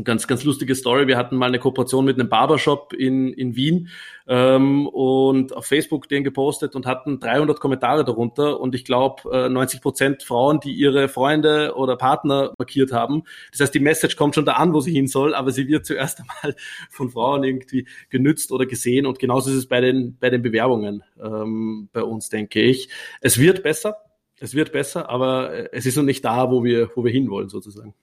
ganz, 0.05 0.29
ganz 0.29 0.45
lustige 0.45 0.77
Story. 0.77 1.09
Wir 1.09 1.17
hatten 1.17 1.37
mal 1.37 1.47
eine 1.47 1.59
Kooperation 1.59 2.05
mit 2.05 2.19
einem 2.19 2.29
Barbershop 2.29 2.93
in, 2.93 3.33
in 3.33 3.57
Wien 3.57 3.89
ähm, 4.29 4.87
und 4.87 5.53
auf 5.53 5.67
Facebook 5.67 6.09
den 6.09 6.23
gepostet 6.23 6.77
und 6.77 6.87
hatten 6.87 7.19
300 7.19 7.59
Kommentare 7.59 8.05
darunter 8.05 8.61
und 8.61 8.75
ich 8.77 8.85
glaube 8.85 9.23
äh, 9.33 9.49
90 9.49 9.81
Prozent 9.81 10.23
Frauen, 10.23 10.61
die 10.61 10.73
ihre 10.73 11.09
Freunde 11.09 11.75
oder 11.75 11.97
Partner 11.97 12.55
markiert 12.57 12.93
haben. 12.93 13.25
Das 13.51 13.61
heißt, 13.61 13.75
die 13.75 13.81
Message 13.81 14.15
kommt 14.15 14.37
schon 14.37 14.45
da 14.45 14.53
an, 14.53 14.73
wo 14.73 14.81
sie 14.81 14.93
hin 14.93 15.09
soll, 15.09 15.35
aber 15.35 15.51
sie 15.51 15.67
wird 15.67 15.85
zuerst 15.91 16.21
einmal 16.21 16.55
von 16.89 17.11
Frauen 17.11 17.43
irgendwie 17.43 17.89
genützt 18.11 18.53
oder 18.53 18.67
gesehen 18.67 19.07
und 19.07 19.19
genauso 19.19 19.51
ist 19.51 19.57
es 19.57 19.67
bei 19.67 19.81
den, 19.81 20.17
bei 20.21 20.31
den 20.31 20.43
Bewerbungen 20.43 21.03
ähm, 21.21 21.89
bei 21.93 22.05
uns, 22.05 22.29
denke 22.29 22.61
ich. 22.61 22.91
Es 23.21 23.39
wird 23.39 23.65
besser, 23.65 23.97
es 24.39 24.55
wird 24.55 24.71
besser, 24.71 25.11
aber 25.11 25.53
äh, 25.53 25.69
es 25.73 25.85
ist 25.85 25.97
noch 25.97 26.05
nicht 26.05 26.25
da, 26.25 26.49
wo 26.53 26.63
wir, 26.63 26.91
wo 26.95 27.05
wir 27.05 27.11
hinwollen 27.11 27.49
sozusagen. 27.49 27.95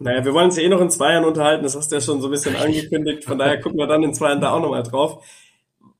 Naja, 0.00 0.24
wir 0.24 0.34
wollen 0.34 0.46
uns 0.46 0.56
ja 0.56 0.64
eh 0.64 0.68
noch 0.68 0.80
in 0.80 0.90
zwei 0.90 1.12
Jahren 1.12 1.24
unterhalten, 1.24 1.62
das 1.62 1.76
hast 1.76 1.90
du 1.90 1.96
ja 1.96 2.00
schon 2.00 2.20
so 2.20 2.28
ein 2.28 2.30
bisschen 2.32 2.56
angekündigt, 2.56 3.24
von 3.24 3.38
daher 3.38 3.60
gucken 3.60 3.78
wir 3.78 3.86
dann 3.86 4.02
in 4.02 4.12
zwei 4.12 4.28
Jahren 4.28 4.40
da 4.40 4.52
auch 4.52 4.60
nochmal 4.60 4.82
drauf. 4.82 5.24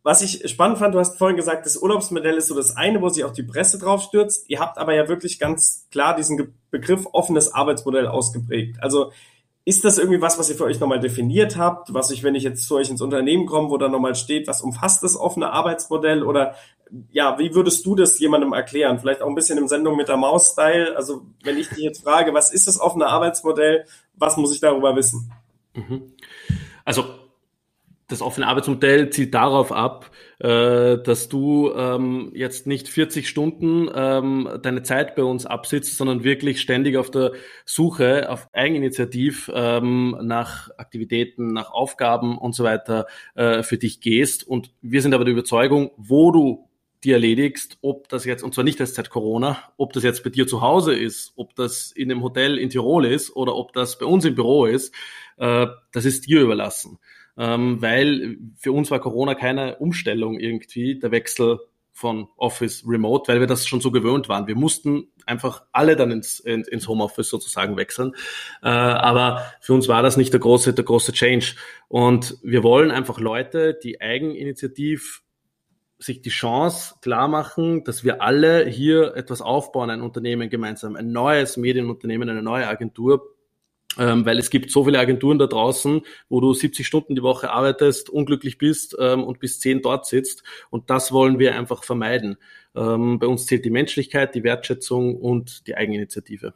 Was 0.02 0.22
ich 0.22 0.48
spannend 0.50 0.78
fand, 0.78 0.94
du 0.94 0.98
hast 0.98 1.18
vorhin 1.18 1.36
gesagt, 1.36 1.66
das 1.66 1.76
Urlaubsmodell 1.76 2.36
ist 2.36 2.46
so 2.46 2.56
das 2.56 2.76
eine, 2.76 3.02
wo 3.02 3.08
sich 3.08 3.24
auch 3.24 3.32
die 3.32 3.42
Presse 3.42 3.78
drauf 3.78 4.02
stürzt. 4.02 4.48
Ihr 4.48 4.58
habt 4.58 4.78
aber 4.78 4.94
ja 4.94 5.08
wirklich 5.08 5.38
ganz 5.38 5.86
klar 5.90 6.16
diesen 6.16 6.54
Begriff 6.70 7.06
offenes 7.12 7.52
Arbeitsmodell 7.52 8.06
ausgeprägt. 8.06 8.78
Also 8.80 9.12
ist 9.64 9.84
das 9.84 9.98
irgendwie 9.98 10.22
was, 10.22 10.38
was 10.38 10.48
ihr 10.48 10.56
für 10.56 10.64
euch 10.64 10.80
nochmal 10.80 10.98
definiert 11.00 11.58
habt? 11.58 11.92
Was 11.92 12.10
ich, 12.10 12.22
wenn 12.22 12.34
ich 12.34 12.42
jetzt 12.42 12.66
zu 12.66 12.76
euch 12.76 12.88
ins 12.88 13.02
Unternehmen 13.02 13.44
komme, 13.44 13.68
wo 13.68 13.76
da 13.76 13.88
nochmal 13.88 14.14
steht, 14.14 14.48
was 14.48 14.62
umfasst 14.62 15.02
das 15.02 15.14
offene 15.14 15.52
Arbeitsmodell? 15.52 16.22
Oder 16.22 16.54
ja, 17.10 17.38
wie 17.38 17.54
würdest 17.54 17.84
du 17.86 17.94
das 17.94 18.18
jemandem 18.18 18.52
erklären? 18.52 18.98
Vielleicht 18.98 19.22
auch 19.22 19.28
ein 19.28 19.34
bisschen 19.34 19.58
im 19.58 19.68
Sendung 19.68 19.96
mit 19.96 20.08
der 20.08 20.16
Maus-Style. 20.16 20.96
Also 20.96 21.22
wenn 21.42 21.58
ich 21.58 21.68
dich 21.68 21.78
jetzt 21.78 22.02
frage, 22.02 22.34
was 22.34 22.52
ist 22.52 22.66
das 22.66 22.80
offene 22.80 23.06
Arbeitsmodell? 23.06 23.84
Was 24.14 24.36
muss 24.36 24.54
ich 24.54 24.60
darüber 24.60 24.96
wissen? 24.96 25.32
Mhm. 25.74 26.12
Also 26.84 27.04
das 28.08 28.22
offene 28.22 28.46
Arbeitsmodell 28.46 29.10
zielt 29.10 29.34
darauf 29.34 29.70
ab, 29.70 30.10
äh, 30.38 30.96
dass 30.96 31.28
du 31.28 31.70
ähm, 31.74 32.32
jetzt 32.34 32.66
nicht 32.66 32.88
40 32.88 33.28
Stunden 33.28 33.90
ähm, 33.94 34.48
deine 34.62 34.82
Zeit 34.82 35.14
bei 35.14 35.22
uns 35.22 35.44
absitzt, 35.44 35.96
sondern 35.98 36.24
wirklich 36.24 36.62
ständig 36.62 36.96
auf 36.96 37.10
der 37.10 37.32
Suche 37.66 38.30
auf 38.30 38.48
Eigeninitiativ 38.54 39.50
ähm, 39.54 40.16
nach 40.22 40.70
Aktivitäten, 40.78 41.52
nach 41.52 41.70
Aufgaben 41.70 42.38
und 42.38 42.54
so 42.54 42.64
weiter 42.64 43.06
äh, 43.34 43.62
für 43.62 43.76
dich 43.76 44.00
gehst. 44.00 44.42
Und 44.42 44.72
wir 44.80 45.02
sind 45.02 45.12
aber 45.12 45.26
der 45.26 45.32
Überzeugung, 45.32 45.90
wo 45.98 46.32
du 46.32 46.67
die 47.04 47.12
erledigst, 47.12 47.78
ob 47.80 48.08
das 48.08 48.24
jetzt, 48.24 48.42
und 48.42 48.54
zwar 48.54 48.64
nicht 48.64 48.80
erst 48.80 48.96
seit 48.96 49.10
Corona, 49.10 49.58
ob 49.76 49.92
das 49.92 50.02
jetzt 50.02 50.24
bei 50.24 50.30
dir 50.30 50.46
zu 50.46 50.60
Hause 50.60 50.94
ist, 50.94 51.32
ob 51.36 51.54
das 51.54 51.92
in 51.92 52.10
einem 52.10 52.22
Hotel 52.22 52.58
in 52.58 52.70
Tirol 52.70 53.06
ist 53.06 53.34
oder 53.34 53.54
ob 53.54 53.72
das 53.72 53.98
bei 53.98 54.06
uns 54.06 54.24
im 54.24 54.34
Büro 54.34 54.66
ist, 54.66 54.94
äh, 55.36 55.66
das 55.92 56.04
ist 56.04 56.26
dir 56.26 56.40
überlassen 56.40 56.98
ähm, 57.38 57.80
weil 57.80 58.36
für 58.56 58.72
uns 58.72 58.90
war 58.90 59.00
Corona 59.00 59.34
keine 59.34 59.76
Umstellung 59.76 60.40
irgendwie, 60.40 60.98
der 60.98 61.12
Wechsel 61.12 61.60
von 61.92 62.28
Office 62.36 62.84
Remote, 62.86 63.32
weil 63.32 63.40
wir 63.40 63.46
das 63.46 63.66
schon 63.66 63.80
so 63.80 63.90
gewöhnt 63.90 64.28
waren. 64.28 64.46
Wir 64.46 64.54
mussten 64.54 65.08
einfach 65.26 65.62
alle 65.72 65.96
dann 65.96 66.10
ins, 66.10 66.40
ins 66.40 66.86
Homeoffice 66.86 67.28
sozusagen 67.28 67.76
wechseln. 67.76 68.14
Äh, 68.62 68.68
aber 68.68 69.42
für 69.60 69.74
uns 69.74 69.88
war 69.88 70.02
das 70.02 70.16
nicht 70.16 70.32
der 70.32 70.40
große, 70.40 70.74
der 70.74 70.84
große 70.84 71.12
Change. 71.12 71.54
Und 71.88 72.38
wir 72.42 72.62
wollen 72.62 72.90
einfach 72.90 73.18
Leute, 73.18 73.74
die 73.82 74.00
eigeninitiativ 74.00 75.22
sich 75.98 76.22
die 76.22 76.30
Chance 76.30 76.94
klar 77.02 77.28
machen, 77.28 77.84
dass 77.84 78.04
wir 78.04 78.22
alle 78.22 78.66
hier 78.66 79.16
etwas 79.16 79.42
aufbauen, 79.42 79.90
ein 79.90 80.02
Unternehmen 80.02 80.48
gemeinsam, 80.48 80.96
ein 80.96 81.10
neues 81.10 81.56
Medienunternehmen, 81.56 82.28
eine 82.28 82.42
neue 82.42 82.68
Agentur 82.68 83.34
ähm, 83.98 84.24
weil 84.24 84.38
es 84.38 84.50
gibt 84.50 84.70
so 84.70 84.84
viele 84.84 84.98
Agenturen 84.98 85.38
da 85.38 85.46
draußen, 85.46 86.02
wo 86.28 86.40
du 86.40 86.54
70 86.54 86.86
Stunden 86.86 87.14
die 87.14 87.22
Woche 87.22 87.50
arbeitest, 87.50 88.10
unglücklich 88.10 88.58
bist 88.58 88.96
ähm, 88.98 89.24
und 89.24 89.40
bis 89.40 89.60
10 89.60 89.82
dort 89.82 90.06
sitzt. 90.06 90.44
Und 90.70 90.90
das 90.90 91.10
wollen 91.10 91.38
wir 91.38 91.56
einfach 91.56 91.82
vermeiden. 91.84 92.36
Ähm, 92.76 93.18
bei 93.18 93.26
uns 93.26 93.46
zählt 93.46 93.64
die 93.64 93.70
Menschlichkeit, 93.70 94.34
die 94.34 94.44
Wertschätzung 94.44 95.16
und 95.16 95.66
die 95.66 95.76
Eigeninitiative. 95.76 96.54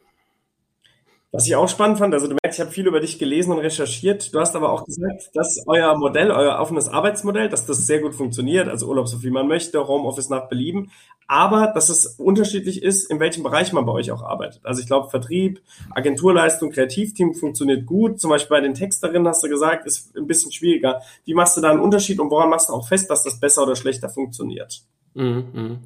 Was 1.33 1.47
ich 1.47 1.55
auch 1.55 1.67
spannend 1.67 1.97
fand, 1.97 2.13
also 2.13 2.27
du 2.27 2.35
merkst, 2.43 2.59
ich 2.59 2.61
habe 2.63 2.71
viel 2.71 2.85
über 2.85 2.99
dich 2.99 3.17
gelesen 3.17 3.53
und 3.53 3.57
recherchiert. 3.57 4.31
Du 4.35 4.39
hast 4.39 4.55
aber 4.55 4.71
auch 4.71 4.85
gesagt, 4.85 5.31
dass 5.33 5.63
euer 5.65 5.97
Modell, 5.97 6.29
euer 6.29 6.59
offenes 6.59 6.87
Arbeitsmodell, 6.87 7.49
dass 7.49 7.65
das 7.65 7.87
sehr 7.87 8.01
gut 8.01 8.13
funktioniert, 8.13 8.67
also 8.67 8.87
Urlaub 8.87 9.07
so 9.07 9.17
viel 9.17 9.31
man 9.31 9.47
möchte, 9.47 9.87
Homeoffice 9.87 10.29
nach 10.29 10.47
Belieben, 10.47 10.91
aber 11.27 11.71
dass 11.73 11.89
es 11.89 12.05
unterschiedlich 12.05 12.83
ist, 12.83 13.09
in 13.09 13.19
welchem 13.19 13.41
Bereich 13.41 13.73
man 13.73 13.83
bei 13.83 13.93
euch 13.93 14.11
auch 14.11 14.21
arbeitet. 14.21 14.63
Also 14.63 14.81
ich 14.81 14.85
glaube, 14.85 15.09
Vertrieb, 15.09 15.59
Agenturleistung, 15.89 16.69
Kreativteam 16.69 17.33
funktioniert 17.33 17.87
gut. 17.87 18.19
Zum 18.19 18.29
Beispiel 18.29 18.55
bei 18.55 18.61
den 18.61 18.75
Texterinnen 18.75 19.27
hast 19.27 19.43
du 19.43 19.49
gesagt, 19.49 19.87
ist 19.87 20.15
ein 20.15 20.27
bisschen 20.27 20.51
schwieriger. 20.51 21.01
Wie 21.25 21.33
machst 21.33 21.57
du 21.57 21.61
da 21.61 21.71
einen 21.71 21.79
Unterschied 21.79 22.19
und 22.19 22.29
woran 22.29 22.51
machst 22.51 22.69
du 22.69 22.73
auch 22.73 22.87
fest, 22.87 23.09
dass 23.09 23.23
das 23.23 23.39
besser 23.39 23.63
oder 23.63 23.75
schlechter 23.75 24.07
funktioniert? 24.07 24.83
Mhm, 25.15 25.45
mh. 25.51 25.77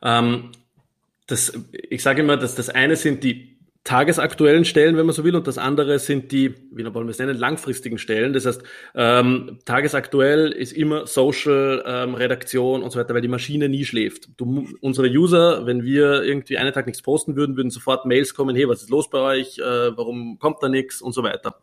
ähm, 0.00 0.52
das, 1.26 1.52
ich 1.70 2.02
sage 2.02 2.22
immer, 2.22 2.38
dass 2.38 2.54
das 2.54 2.70
eine 2.70 2.96
sind 2.96 3.22
die 3.24 3.59
tagesaktuellen 3.84 4.64
Stellen, 4.64 4.96
wenn 4.96 5.06
man 5.06 5.14
so 5.14 5.24
will, 5.24 5.34
und 5.34 5.46
das 5.46 5.56
andere 5.56 5.98
sind 5.98 6.32
die, 6.32 6.54
wie 6.70 6.84
wollen 6.84 7.06
wir 7.06 7.10
es 7.10 7.18
nennen, 7.18 7.36
langfristigen 7.36 7.98
Stellen. 7.98 8.32
Das 8.34 8.44
heißt, 8.44 8.62
ähm, 8.94 9.58
tagesaktuell 9.64 10.52
ist 10.52 10.72
immer 10.72 11.06
Social, 11.06 11.82
ähm, 11.86 12.14
Redaktion 12.14 12.82
und 12.82 12.90
so 12.90 12.98
weiter, 12.98 13.14
weil 13.14 13.22
die 13.22 13.28
Maschine 13.28 13.68
nie 13.68 13.84
schläft. 13.84 14.28
Du, 14.36 14.68
unsere 14.80 15.08
User, 15.08 15.64
wenn 15.66 15.82
wir 15.82 16.22
irgendwie 16.22 16.58
einen 16.58 16.72
Tag 16.72 16.86
nichts 16.86 17.02
posten 17.02 17.36
würden, 17.36 17.56
würden 17.56 17.70
sofort 17.70 18.04
Mails 18.04 18.34
kommen, 18.34 18.54
hey, 18.54 18.68
was 18.68 18.82
ist 18.82 18.90
los 18.90 19.08
bei 19.08 19.18
euch, 19.18 19.58
äh, 19.58 19.96
warum 19.96 20.38
kommt 20.38 20.62
da 20.62 20.68
nichts 20.68 21.00
und 21.00 21.12
so 21.12 21.22
weiter. 21.22 21.56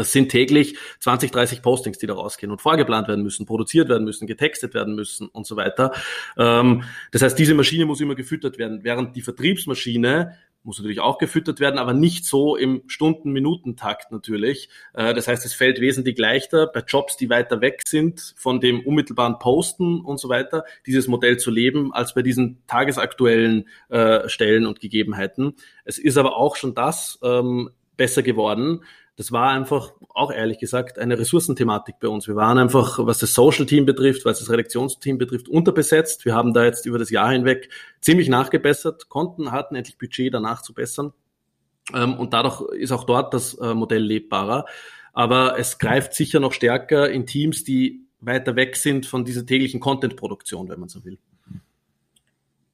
Das 0.00 0.12
sind 0.12 0.30
täglich 0.30 0.76
20, 1.00 1.30
30 1.30 1.62
Postings, 1.62 1.98
die 1.98 2.06
da 2.06 2.14
rausgehen 2.14 2.50
und 2.50 2.60
vorgeplant 2.60 3.06
werden 3.06 3.22
müssen, 3.22 3.44
produziert 3.44 3.88
werden 3.88 4.04
müssen, 4.04 4.26
getextet 4.26 4.72
werden 4.72 4.94
müssen 4.94 5.28
und 5.28 5.46
so 5.46 5.56
weiter. 5.56 5.92
Ähm, 6.38 6.84
das 7.12 7.22
heißt, 7.22 7.38
diese 7.38 7.54
Maschine 7.54 7.84
muss 7.84 8.00
immer 8.00 8.14
gefüttert 8.14 8.56
werden, 8.58 8.82
während 8.82 9.14
die 9.14 9.22
Vertriebsmaschine 9.22 10.36
muss 10.62 10.78
natürlich 10.78 11.00
auch 11.00 11.18
gefüttert 11.18 11.60
werden, 11.60 11.78
aber 11.78 11.94
nicht 11.94 12.24
so 12.26 12.56
im 12.56 12.82
Stunden-Minuten-Takt 12.86 14.12
natürlich. 14.12 14.68
Äh, 14.94 15.14
das 15.14 15.28
heißt, 15.28 15.44
es 15.44 15.54
fällt 15.54 15.80
wesentlich 15.80 16.18
leichter 16.18 16.66
bei 16.66 16.80
Jobs, 16.80 17.16
die 17.16 17.30
weiter 17.30 17.60
weg 17.60 17.82
sind 17.86 18.34
von 18.36 18.60
dem 18.60 18.80
unmittelbaren 18.80 19.38
Posten 19.38 20.00
und 20.00 20.18
so 20.18 20.28
weiter, 20.28 20.64
dieses 20.86 21.08
Modell 21.08 21.38
zu 21.38 21.50
leben, 21.50 21.92
als 21.92 22.14
bei 22.14 22.22
diesen 22.22 22.62
tagesaktuellen 22.66 23.68
äh, 23.88 24.28
Stellen 24.28 24.66
und 24.66 24.80
Gegebenheiten. 24.80 25.54
Es 25.84 25.98
ist 25.98 26.16
aber 26.16 26.36
auch 26.36 26.56
schon 26.56 26.74
das 26.74 27.18
ähm, 27.22 27.70
besser 27.96 28.22
geworden, 28.22 28.84
das 29.16 29.32
war 29.32 29.50
einfach 29.50 29.92
auch 30.08 30.32
ehrlich 30.32 30.58
gesagt 30.58 30.98
eine 30.98 31.18
Ressourcenthematik 31.18 31.96
bei 32.00 32.08
uns. 32.08 32.26
Wir 32.26 32.36
waren 32.36 32.58
einfach, 32.58 32.98
was 33.04 33.18
das 33.18 33.34
Social 33.34 33.66
Team 33.66 33.86
betrifft, 33.86 34.24
was 34.24 34.38
das 34.38 34.50
Redaktionsteam 34.50 35.18
betrifft, 35.18 35.48
unterbesetzt. 35.48 36.24
Wir 36.24 36.34
haben 36.34 36.54
da 36.54 36.64
jetzt 36.64 36.86
über 36.86 36.98
das 36.98 37.10
Jahr 37.10 37.30
hinweg 37.30 37.68
ziemlich 38.00 38.28
nachgebessert, 38.28 39.08
konnten, 39.08 39.52
hatten 39.52 39.74
endlich 39.74 39.98
Budget 39.98 40.32
danach 40.32 40.62
zu 40.62 40.72
bessern. 40.72 41.12
Ähm, 41.94 42.18
und 42.18 42.32
dadurch 42.32 42.62
ist 42.72 42.92
auch 42.92 43.04
dort 43.04 43.34
das 43.34 43.54
äh, 43.54 43.74
Modell 43.74 44.02
lebbarer. 44.02 44.66
Aber 45.12 45.58
es 45.58 45.78
greift 45.78 46.14
sicher 46.14 46.40
noch 46.40 46.52
stärker 46.52 47.10
in 47.10 47.26
Teams, 47.26 47.64
die 47.64 48.06
weiter 48.20 48.56
weg 48.56 48.76
sind 48.76 49.06
von 49.06 49.24
dieser 49.24 49.44
täglichen 49.44 49.80
Content-Produktion, 49.80 50.68
wenn 50.68 50.80
man 50.80 50.88
so 50.88 51.04
will. 51.04 51.18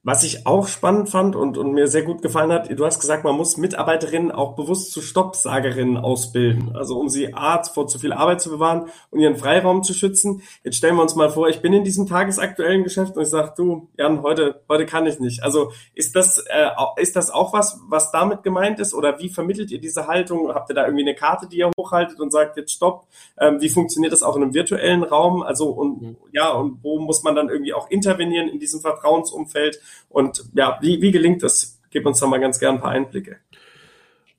Was 0.07 0.23
ich 0.23 0.47
auch 0.47 0.69
spannend 0.69 1.09
fand 1.09 1.35
und, 1.35 1.59
und 1.59 1.73
mir 1.73 1.89
sehr 1.89 2.05
gut 2.05 2.23
gefallen 2.23 2.53
hat, 2.53 2.71
du 2.71 2.87
hast 2.87 3.01
gesagt, 3.01 3.25
man 3.25 3.35
muss 3.35 3.57
Mitarbeiterinnen 3.57 4.31
auch 4.31 4.55
bewusst 4.55 4.93
zu 4.93 5.03
Stoppsagerinnen 5.03 5.97
ausbilden. 5.97 6.77
Also 6.77 6.97
um 6.97 7.09
sie 7.09 7.35
A, 7.35 7.61
vor 7.65 7.89
zu 7.89 7.99
viel 7.99 8.13
Arbeit 8.13 8.41
zu 8.41 8.51
bewahren 8.51 8.89
und 9.11 9.19
ihren 9.19 9.35
Freiraum 9.35 9.83
zu 9.83 9.95
schützen. 9.95 10.43
Jetzt 10.63 10.77
stellen 10.77 10.95
wir 10.95 11.03
uns 11.03 11.17
mal 11.17 11.29
vor, 11.31 11.49
ich 11.49 11.61
bin 11.61 11.73
in 11.73 11.83
diesem 11.83 12.07
tagesaktuellen 12.07 12.85
Geschäft 12.85 13.17
und 13.17 13.25
ich 13.25 13.29
sage, 13.31 13.55
du, 13.57 13.89
Jan, 13.99 14.23
heute, 14.23 14.63
heute 14.69 14.87
kann 14.87 15.07
ich 15.07 15.19
nicht. 15.19 15.43
Also 15.43 15.73
ist 15.93 16.15
das, 16.15 16.39
äh, 16.39 16.71
ist 16.99 17.17
das 17.17 17.33
auch 17.33 17.53
was, 17.53 17.81
was 17.89 18.13
damit 18.13 18.45
gemeint 18.45 18.79
ist? 18.79 18.95
Oder 18.95 19.19
wie 19.19 19.29
vermittelt 19.29 19.73
ihr 19.73 19.81
diese 19.81 20.07
Haltung? 20.07 20.55
Habt 20.55 20.71
ihr 20.71 20.77
da 20.77 20.85
irgendwie 20.85 21.03
eine 21.03 21.17
Karte, 21.17 21.49
die 21.49 21.57
ihr 21.57 21.73
hochhaltet 21.77 22.21
und 22.21 22.31
sagt, 22.31 22.57
jetzt 22.57 22.71
stopp? 22.71 23.09
Ähm, 23.41 23.61
wie 23.61 23.71
funktioniert 23.71 24.13
das 24.13 24.23
auch 24.23 24.37
in 24.37 24.45
einem 24.45 24.55
virtuellen 24.55 25.03
Raum? 25.03 25.43
Also 25.43 25.71
und 25.71 26.01
mhm. 26.01 26.17
ja, 26.31 26.53
und 26.53 26.85
wo 26.85 27.01
muss 27.01 27.25
man 27.25 27.35
dann 27.35 27.49
irgendwie 27.49 27.75
auch 27.75 27.91
intervenieren 27.91 28.49
in 28.49 28.61
diesem 28.61 28.81
Vertrauensumfeld? 28.81 29.81
Und 30.09 30.45
ja, 30.55 30.79
wie, 30.81 31.01
wie 31.03 31.13
gelingt 31.13 31.43
das? 31.43 31.81
Gib 31.91 32.07
uns 32.07 32.21
da 32.21 32.27
mal 32.27 32.41
ganz 32.41 32.59
gern 32.59 32.77
ein 32.77 32.81
paar 32.81 32.91
Einblicke. 32.91 33.39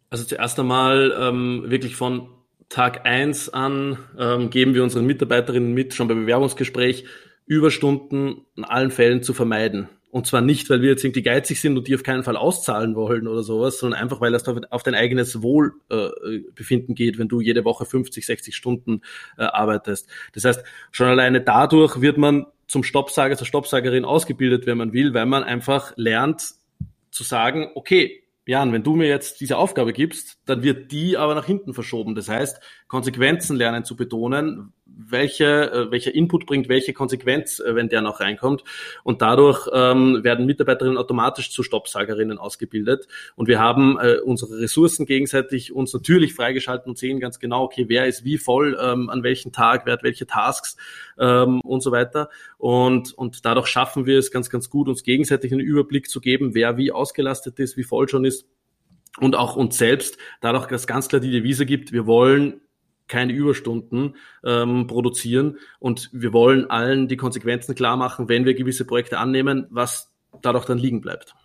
Also 0.09 0.23
zuerst 0.23 0.59
einmal 0.59 1.13
ähm, 1.19 1.65
wirklich 1.67 1.95
von 1.95 2.29
Tag 2.69 3.05
eins 3.05 3.49
an 3.49 3.97
ähm, 4.17 4.49
geben 4.49 4.73
wir 4.73 4.83
unseren 4.83 5.05
Mitarbeiterinnen 5.05 5.73
mit, 5.73 5.93
schon 5.93 6.07
beim 6.07 6.21
Bewerbungsgespräch, 6.21 7.05
Überstunden 7.45 8.45
in 8.55 8.65
allen 8.65 8.91
Fällen 8.91 9.23
zu 9.23 9.33
vermeiden. 9.33 9.89
Und 10.09 10.25
zwar 10.25 10.41
nicht, 10.41 10.69
weil 10.69 10.81
wir 10.81 10.89
jetzt 10.89 11.03
irgendwie 11.03 11.21
geizig 11.21 11.59
sind 11.59 11.77
und 11.77 11.87
die 11.87 11.95
auf 11.95 12.03
keinen 12.03 12.23
Fall 12.23 12.37
auszahlen 12.37 12.95
wollen 12.95 13.27
oder 13.27 13.43
sowas, 13.43 13.77
sondern 13.79 14.01
einfach, 14.01 14.21
weil 14.21 14.33
es 14.33 14.47
auf 14.47 14.83
dein 14.83 14.95
eigenes 14.95 15.41
Wohlbefinden 15.41 16.91
äh, 16.91 16.95
geht, 16.95 17.19
wenn 17.19 17.27
du 17.27 17.41
jede 17.41 17.65
Woche 17.65 17.85
50, 17.85 18.25
60 18.25 18.55
Stunden 18.55 19.01
äh, 19.37 19.43
arbeitest. 19.43 20.07
Das 20.33 20.45
heißt, 20.45 20.63
schon 20.91 21.07
alleine 21.07 21.41
dadurch 21.41 22.01
wird 22.01 22.17
man 22.17 22.45
zum 22.67 22.83
Stoppsager, 22.83 23.37
zur 23.37 23.47
Stoppsagerin 23.47 24.05
ausgebildet, 24.05 24.65
wenn 24.65 24.77
man 24.77 24.93
will, 24.93 25.13
weil 25.13 25.25
man 25.25 25.43
einfach 25.43 25.93
lernt 25.95 26.55
zu 27.11 27.23
sagen, 27.23 27.69
okay, 27.75 28.23
Jan, 28.45 28.71
wenn 28.71 28.83
du 28.83 28.95
mir 28.95 29.07
jetzt 29.07 29.41
diese 29.41 29.57
Aufgabe 29.57 29.91
gibst, 29.91 30.39
dann 30.45 30.63
wird 30.63 30.91
die 30.91 31.17
aber 31.17 31.35
nach 31.35 31.45
hinten 31.45 31.73
verschoben. 31.73 32.15
Das 32.15 32.29
heißt, 32.29 32.61
Konsequenzen 32.87 33.57
lernen 33.57 33.83
zu 33.83 33.97
betonen, 33.97 34.73
welche, 34.97 35.71
äh, 35.71 35.91
welcher 35.91 36.13
Input 36.13 36.45
bringt 36.45 36.69
welche 36.69 36.93
Konsequenz, 36.93 37.59
äh, 37.59 37.75
wenn 37.75 37.89
der 37.89 38.01
noch 38.01 38.19
reinkommt. 38.19 38.63
Und 39.03 39.21
dadurch 39.21 39.67
ähm, 39.71 40.23
werden 40.23 40.45
Mitarbeiterinnen 40.45 40.97
automatisch 40.97 41.51
zu 41.51 41.63
Stoppsagerinnen 41.63 42.37
ausgebildet. 42.37 43.07
Und 43.35 43.47
wir 43.47 43.59
haben 43.59 43.97
äh, 43.99 44.17
unsere 44.23 44.59
Ressourcen 44.59 45.05
gegenseitig 45.05 45.73
uns 45.73 45.93
natürlich 45.93 46.33
freigeschalten 46.33 46.89
und 46.89 46.97
sehen 46.97 47.19
ganz 47.19 47.39
genau, 47.39 47.63
okay, 47.63 47.85
wer 47.87 48.07
ist 48.07 48.23
wie 48.23 48.37
voll, 48.37 48.77
ähm, 48.81 49.09
an 49.09 49.23
welchem 49.23 49.51
Tag, 49.51 49.85
wer 49.85 49.93
hat 49.93 50.03
welche 50.03 50.25
Tasks 50.25 50.77
ähm, 51.19 51.61
und 51.61 51.81
so 51.81 51.91
weiter. 51.91 52.29
Und, 52.57 53.13
und 53.13 53.45
dadurch 53.45 53.67
schaffen 53.67 54.05
wir 54.05 54.17
es 54.17 54.31
ganz, 54.31 54.49
ganz 54.49 54.69
gut, 54.69 54.87
uns 54.87 55.03
gegenseitig 55.03 55.51
einen 55.51 55.61
Überblick 55.61 56.09
zu 56.09 56.19
geben, 56.19 56.55
wer 56.55 56.77
wie 56.77 56.91
ausgelastet 56.91 57.59
ist, 57.59 57.77
wie 57.77 57.83
voll 57.83 58.09
schon 58.09 58.25
ist 58.25 58.47
und 59.19 59.35
auch 59.35 59.55
uns 59.55 59.77
selbst 59.77 60.17
dadurch, 60.41 60.67
dass 60.67 60.87
ganz 60.87 61.07
klar 61.07 61.19
die 61.19 61.31
Devise 61.31 61.65
gibt, 61.65 61.91
wir 61.91 62.05
wollen 62.05 62.61
keine 63.07 63.33
Überstunden 63.33 64.15
ähm, 64.43 64.87
produzieren 64.87 65.57
und 65.79 66.09
wir 66.13 66.33
wollen 66.33 66.69
allen 66.69 67.07
die 67.07 67.17
Konsequenzen 67.17 67.75
klar 67.75 67.97
machen, 67.97 68.29
wenn 68.29 68.45
wir 68.45 68.53
gewisse 68.53 68.85
Projekte 68.85 69.17
annehmen, 69.17 69.67
was 69.69 70.11
dadurch 70.41 70.65
dann 70.65 70.77
liegen 70.77 71.01
bleibt. 71.01 71.35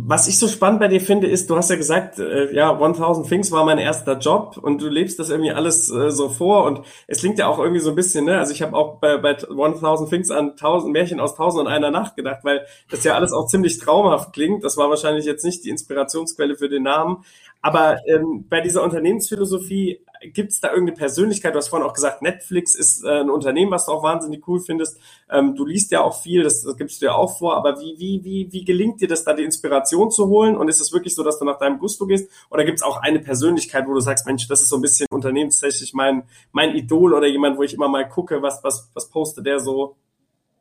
Was 0.00 0.28
ich 0.28 0.38
so 0.38 0.46
spannend 0.46 0.78
bei 0.78 0.86
dir 0.86 1.00
finde, 1.00 1.26
ist, 1.26 1.50
du 1.50 1.56
hast 1.56 1.70
ja 1.70 1.76
gesagt, 1.76 2.20
äh, 2.20 2.54
ja, 2.54 2.70
1000 2.70 3.26
Things 3.26 3.50
war 3.50 3.64
mein 3.64 3.78
erster 3.78 4.16
Job 4.18 4.56
und 4.56 4.80
du 4.80 4.88
lebst 4.88 5.18
das 5.18 5.28
irgendwie 5.28 5.50
alles 5.50 5.90
äh, 5.90 6.12
so 6.12 6.28
vor 6.28 6.64
und 6.66 6.82
es 7.08 7.18
klingt 7.18 7.38
ja 7.38 7.48
auch 7.48 7.58
irgendwie 7.58 7.80
so 7.80 7.90
ein 7.90 7.96
bisschen, 7.96 8.26
ne, 8.26 8.38
also 8.38 8.52
ich 8.52 8.62
habe 8.62 8.76
auch 8.76 9.00
bei, 9.00 9.16
bei 9.16 9.30
1000 9.30 10.08
Things 10.08 10.30
an 10.30 10.50
1000 10.50 10.92
Märchen 10.92 11.18
aus 11.18 11.32
1000 11.32 11.66
und 11.66 11.72
einer 11.72 11.90
Nacht 11.90 12.14
gedacht, 12.14 12.40
weil 12.44 12.64
das 12.90 13.02
ja 13.02 13.14
alles 13.14 13.32
auch 13.32 13.46
ziemlich 13.46 13.78
traumhaft 13.78 14.32
klingt. 14.32 14.62
Das 14.62 14.76
war 14.76 14.88
wahrscheinlich 14.88 15.24
jetzt 15.24 15.44
nicht 15.44 15.64
die 15.64 15.70
Inspirationsquelle 15.70 16.54
für 16.54 16.68
den 16.68 16.84
Namen, 16.84 17.24
aber 17.60 17.98
ähm, 18.06 18.46
bei 18.48 18.60
dieser 18.60 18.82
Unternehmensphilosophie 18.82 20.00
gibt 20.32 20.52
es 20.52 20.60
da 20.60 20.70
irgendeine 20.70 20.96
Persönlichkeit? 20.96 21.54
Du 21.54 21.58
hast 21.58 21.68
vorhin 21.68 21.88
auch 21.88 21.94
gesagt, 21.94 22.22
Netflix 22.22 22.74
ist 22.74 23.04
äh, 23.04 23.20
ein 23.20 23.30
Unternehmen, 23.30 23.70
was 23.70 23.86
du 23.86 23.92
auch 23.92 24.02
wahnsinnig 24.02 24.46
cool 24.48 24.60
findest. 24.60 24.98
Ähm, 25.30 25.54
du 25.54 25.64
liest 25.64 25.90
ja 25.90 26.02
auch 26.02 26.20
viel, 26.20 26.42
das, 26.42 26.62
das 26.62 26.76
gibst 26.76 27.00
du 27.00 27.06
ja 27.06 27.14
auch 27.14 27.38
vor. 27.38 27.56
Aber 27.56 27.80
wie, 27.80 27.98
wie, 27.98 28.24
wie, 28.24 28.52
wie 28.52 28.64
gelingt 28.64 29.00
dir 29.00 29.08
das, 29.08 29.24
da 29.24 29.32
die 29.32 29.44
Inspiration 29.44 30.10
zu 30.10 30.28
holen? 30.28 30.56
Und 30.56 30.68
ist 30.68 30.80
es 30.80 30.92
wirklich 30.92 31.14
so, 31.14 31.22
dass 31.22 31.38
du 31.38 31.44
nach 31.44 31.58
deinem 31.58 31.78
Gusto 31.78 32.06
gehst? 32.06 32.30
Oder 32.50 32.64
gibt 32.64 32.78
es 32.78 32.82
auch 32.82 32.98
eine 32.98 33.20
Persönlichkeit, 33.20 33.86
wo 33.86 33.94
du 33.94 34.00
sagst, 34.00 34.26
Mensch, 34.26 34.46
das 34.48 34.62
ist 34.62 34.68
so 34.68 34.76
ein 34.76 34.82
bisschen 34.82 35.06
unternehmenstechnisch 35.10 35.92
mein, 35.94 36.24
mein 36.52 36.74
Idol 36.74 37.14
oder 37.14 37.26
jemand, 37.26 37.58
wo 37.58 37.62
ich 37.62 37.74
immer 37.74 37.88
mal 37.88 38.08
gucke, 38.08 38.42
was, 38.42 38.62
was, 38.62 38.90
was 38.94 39.08
postet 39.08 39.46
der 39.46 39.60
so? 39.60 39.96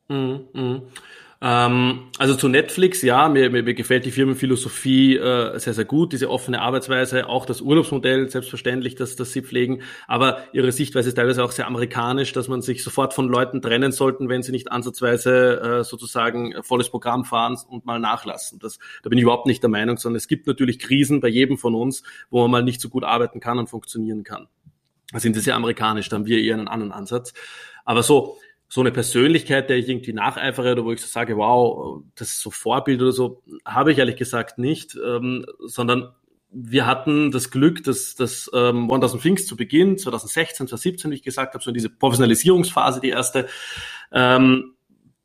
Mhm, 0.07 0.47
mh. 0.53 0.81
Ähm, 1.39 2.09
also 2.17 2.35
zu 2.35 2.47
Netflix, 2.47 3.03
ja, 3.03 3.29
mir, 3.29 3.51
mir, 3.51 3.61
mir 3.61 3.75
gefällt 3.75 4.05
die 4.05 4.11
Firmenphilosophie 4.11 5.17
äh, 5.17 5.59
sehr, 5.59 5.75
sehr 5.75 5.85
gut, 5.85 6.11
diese 6.11 6.31
offene 6.31 6.61
Arbeitsweise, 6.61 7.29
auch 7.29 7.45
das 7.45 7.61
Urlaubsmodell, 7.61 8.27
selbstverständlich, 8.27 8.95
dass, 8.95 9.15
dass 9.15 9.33
sie 9.33 9.43
pflegen, 9.43 9.83
aber 10.07 10.39
ihre 10.51 10.71
Sichtweise 10.71 11.09
ist 11.09 11.15
teilweise 11.15 11.43
auch 11.43 11.51
sehr 11.51 11.67
amerikanisch, 11.67 12.33
dass 12.33 12.47
man 12.47 12.63
sich 12.63 12.83
sofort 12.83 13.13
von 13.13 13.27
Leuten 13.27 13.61
trennen 13.61 13.91
sollten, 13.91 14.29
wenn 14.29 14.41
sie 14.41 14.51
nicht 14.51 14.71
ansatzweise 14.71 15.61
äh, 15.61 15.83
sozusagen 15.83 16.55
volles 16.63 16.89
Programm 16.89 17.23
fahren 17.23 17.55
und 17.69 17.85
mal 17.85 17.99
nachlassen. 17.99 18.57
Das, 18.57 18.79
da 19.03 19.09
bin 19.09 19.19
ich 19.19 19.23
überhaupt 19.23 19.45
nicht 19.45 19.61
der 19.61 19.69
Meinung, 19.69 19.97
sondern 19.97 20.17
es 20.17 20.27
gibt 20.27 20.47
natürlich 20.47 20.79
Krisen 20.79 21.21
bei 21.21 21.27
jedem 21.27 21.59
von 21.59 21.75
uns, 21.75 22.01
wo 22.31 22.41
man 22.41 22.51
mal 22.51 22.63
nicht 22.63 22.81
so 22.81 22.89
gut 22.89 23.03
arbeiten 23.03 23.39
kann 23.39 23.59
und 23.59 23.69
funktionieren 23.69 24.23
kann. 24.23 24.47
Da 25.11 25.19
sind 25.19 25.35
sie 25.35 25.41
sehr 25.41 25.55
amerikanisch, 25.55 26.09
da 26.09 26.15
haben 26.15 26.25
wir 26.25 26.39
eher 26.39 26.55
einen 26.55 26.67
anderen 26.67 26.91
Ansatz. 26.91 27.33
Aber 27.85 28.03
so, 28.03 28.37
so 28.69 28.81
eine 28.81 28.91
Persönlichkeit, 28.91 29.69
der 29.69 29.77
ich 29.77 29.87
irgendwie 29.87 30.13
nacheifere 30.13 30.73
oder 30.73 30.85
wo 30.85 30.91
ich 30.91 31.01
so 31.01 31.07
sage, 31.07 31.37
wow, 31.37 32.01
das 32.15 32.29
ist 32.29 32.41
so 32.41 32.51
Vorbild 32.51 33.01
oder 33.01 33.13
so, 33.13 33.41
habe 33.65 33.91
ich 33.91 33.97
ehrlich 33.97 34.17
gesagt 34.17 34.57
nicht, 34.57 34.97
ähm, 35.05 35.45
sondern 35.65 36.09
wir 36.51 36.85
hatten 36.85 37.31
das 37.31 37.51
Glück, 37.51 37.83
dass 37.83 38.15
das 38.15 38.49
ähm, 38.53 38.89
1000 38.91 39.21
Things 39.21 39.45
zu 39.45 39.55
Beginn, 39.55 39.97
2016, 39.97 40.67
2017, 40.67 41.11
wie 41.11 41.15
ich 41.15 41.23
gesagt 41.23 41.53
habe, 41.53 41.63
so 41.63 41.69
in 41.69 41.75
diese 41.75 41.89
Professionalisierungsphase, 41.89 42.99
die 42.99 43.09
erste, 43.09 43.47
ähm, 44.11 44.73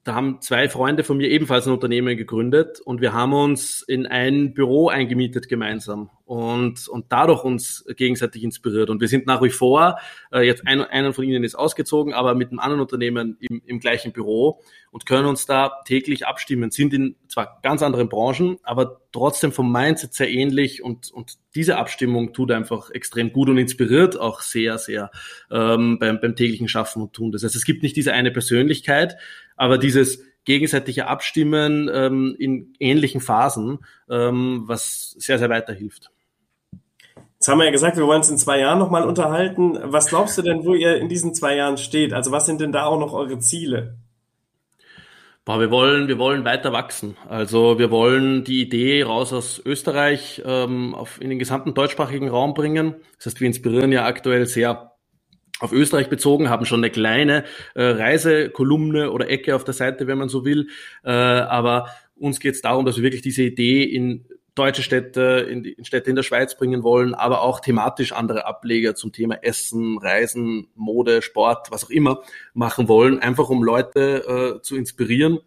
da 0.05 0.14
haben 0.14 0.40
zwei 0.40 0.68
Freunde 0.68 1.05
von 1.05 1.16
mir 1.16 1.28
ebenfalls 1.28 1.66
ein 1.66 1.72
Unternehmen 1.72 2.16
gegründet 2.16 2.81
und 2.81 3.00
wir 3.00 3.12
haben 3.12 3.33
uns 3.33 3.83
in 3.83 4.07
ein 4.07 4.52
Büro 4.52 4.88
eingemietet 4.88 5.48
gemeinsam 5.48 6.11
und, 6.24 6.88
und 6.88 7.06
dadurch 7.11 7.44
uns 7.44 7.85
gegenseitig 7.96 8.42
inspiriert. 8.44 8.90
Und 8.90 9.00
wir 9.00 9.08
sind 9.08 9.26
nach 9.26 9.42
wie 9.42 9.50
vor, 9.50 9.98
äh, 10.32 10.40
jetzt 10.46 10.66
ein, 10.66 10.80
einer 10.80 11.12
von 11.12 11.24
ihnen 11.24 11.44
ist 11.44 11.54
ausgezogen, 11.54 12.14
aber 12.14 12.35
mit 12.35 12.50
einem 12.50 12.58
anderen 12.58 12.80
Unternehmen 12.80 13.37
im, 13.40 13.62
im 13.66 13.80
gleichen 13.80 14.12
Büro 14.12 14.61
und 14.90 15.06
können 15.06 15.26
uns 15.26 15.46
da 15.46 15.80
täglich 15.85 16.26
abstimmen, 16.26 16.70
sind 16.70 16.94
in 16.94 17.16
zwar 17.28 17.58
ganz 17.62 17.82
anderen 17.82 18.08
Branchen, 18.08 18.58
aber 18.62 19.00
trotzdem 19.12 19.52
vom 19.52 19.70
Mindset 19.72 20.14
sehr 20.14 20.30
ähnlich 20.30 20.82
und, 20.82 21.11
und 21.11 21.38
diese 21.54 21.76
Abstimmung 21.76 22.32
tut 22.32 22.50
einfach 22.50 22.90
extrem 22.90 23.32
gut 23.32 23.48
und 23.48 23.58
inspiriert 23.58 24.18
auch 24.18 24.40
sehr, 24.40 24.78
sehr 24.78 25.11
ähm, 25.50 25.98
beim, 25.98 26.20
beim 26.20 26.37
täglichen 26.37 26.68
Schaffen 26.68 27.02
und 27.02 27.12
Tun. 27.12 27.32
Das 27.32 27.42
heißt, 27.42 27.56
es 27.56 27.64
gibt 27.64 27.82
nicht 27.82 27.96
diese 27.96 28.12
eine 28.12 28.30
Persönlichkeit, 28.30 29.16
aber 29.56 29.78
dieses 29.78 30.22
gegenseitige 30.44 31.07
Abstimmen 31.07 31.90
ähm, 31.92 32.37
in 32.38 32.74
ähnlichen 32.78 33.20
Phasen, 33.20 33.81
ähm, 34.11 34.64
was 34.66 35.11
sehr, 35.18 35.38
sehr 35.38 35.50
weiterhilft. 35.50 36.11
Jetzt 37.35 37.48
haben 37.48 37.59
wir 37.59 37.64
ja 37.64 37.72
gesagt, 37.72 37.96
wir 37.96 38.07
wollen 38.07 38.18
uns 38.18 38.31
in 38.31 38.38
zwei 38.38 38.61
Jahren 38.61 38.78
nochmal 38.78 39.05
unterhalten. 39.05 39.76
Was 39.83 40.07
glaubst 40.07 40.38
du 40.38 40.42
denn, 40.42 40.64
wo 40.64 40.74
ihr 40.74 40.98
in 40.98 41.09
diesen 41.09 41.35
zwei 41.35 41.57
Jahren 41.57 41.76
steht? 41.76 42.12
Also 42.12 42.31
was 42.31 42.46
sind 42.46 42.61
denn 42.61 42.70
da 42.70 42.85
auch 42.85 43.00
noch 43.00 43.12
eure 43.12 43.40
Ziele? 43.40 43.96
Boah, 45.44 45.59
wir 45.59 45.72
wollen, 45.72 46.07
wir 46.07 46.18
wollen 46.18 46.44
weiter 46.44 46.72
wachsen. 46.72 47.16
Also 47.28 47.81
wir 47.81 47.90
wollen 47.90 48.44
die 48.44 48.62
Idee 48.62 49.02
raus 49.02 49.33
aus 49.33 49.61
Österreich 49.64 50.40
ähm, 50.44 50.94
auf, 50.94 51.20
in 51.20 51.31
den 51.31 51.40
gesamten 51.40 51.74
deutschsprachigen 51.74 52.28
Raum 52.28 52.55
bringen. 52.55 52.94
Das 53.16 53.26
heißt, 53.26 53.40
wir 53.40 53.48
inspirieren 53.48 53.90
ja 53.90 54.05
aktuell 54.07 54.46
sehr 54.46 54.91
auf 55.62 55.72
Österreich 55.72 56.09
bezogen, 56.09 56.51
haben 56.51 56.66
schon 56.66 56.81
eine 56.81 56.90
kleine 56.90 57.44
äh, 57.75 57.83
Reisekolumne 57.83 59.11
oder 59.12 59.31
Ecke 59.31 59.55
auf 59.55 59.64
der 59.64 59.75
Seite, 59.75 60.07
wenn 60.07 60.18
man 60.18 60.29
so 60.29 60.44
will. 60.44 60.68
Äh, 61.05 61.11
aber 61.11 61.88
uns 62.16 62.40
geht 62.40 62.55
es 62.55 62.62
darum, 62.62 62.85
dass 62.85 62.96
wir 62.96 63.05
wirklich 63.05 63.22
diese 63.22 63.42
Idee 63.42 63.85
in 63.85 64.27
deutsche 64.55 64.83
Städte, 64.83 65.46
in, 65.48 65.64
in 65.64 65.85
Städte 65.85 66.11
in 66.11 66.16
der 66.16 66.25
Schweiz 66.25 66.57
bringen 66.57 66.83
wollen, 66.83 67.14
aber 67.14 67.42
auch 67.42 67.61
thematisch 67.61 68.12
andere 68.12 68.44
Ableger 68.44 68.94
zum 68.94 69.12
Thema 69.12 69.37
Essen, 69.42 69.98
Reisen, 69.98 70.68
Mode, 70.75 71.22
Sport, 71.22 71.70
was 71.70 71.85
auch 71.85 71.90
immer 71.90 72.22
machen 72.53 72.88
wollen, 72.88 73.20
einfach 73.20 73.48
um 73.48 73.62
Leute 73.62 74.59
äh, 74.59 74.62
zu 74.62 74.77
inspirieren 74.77 75.38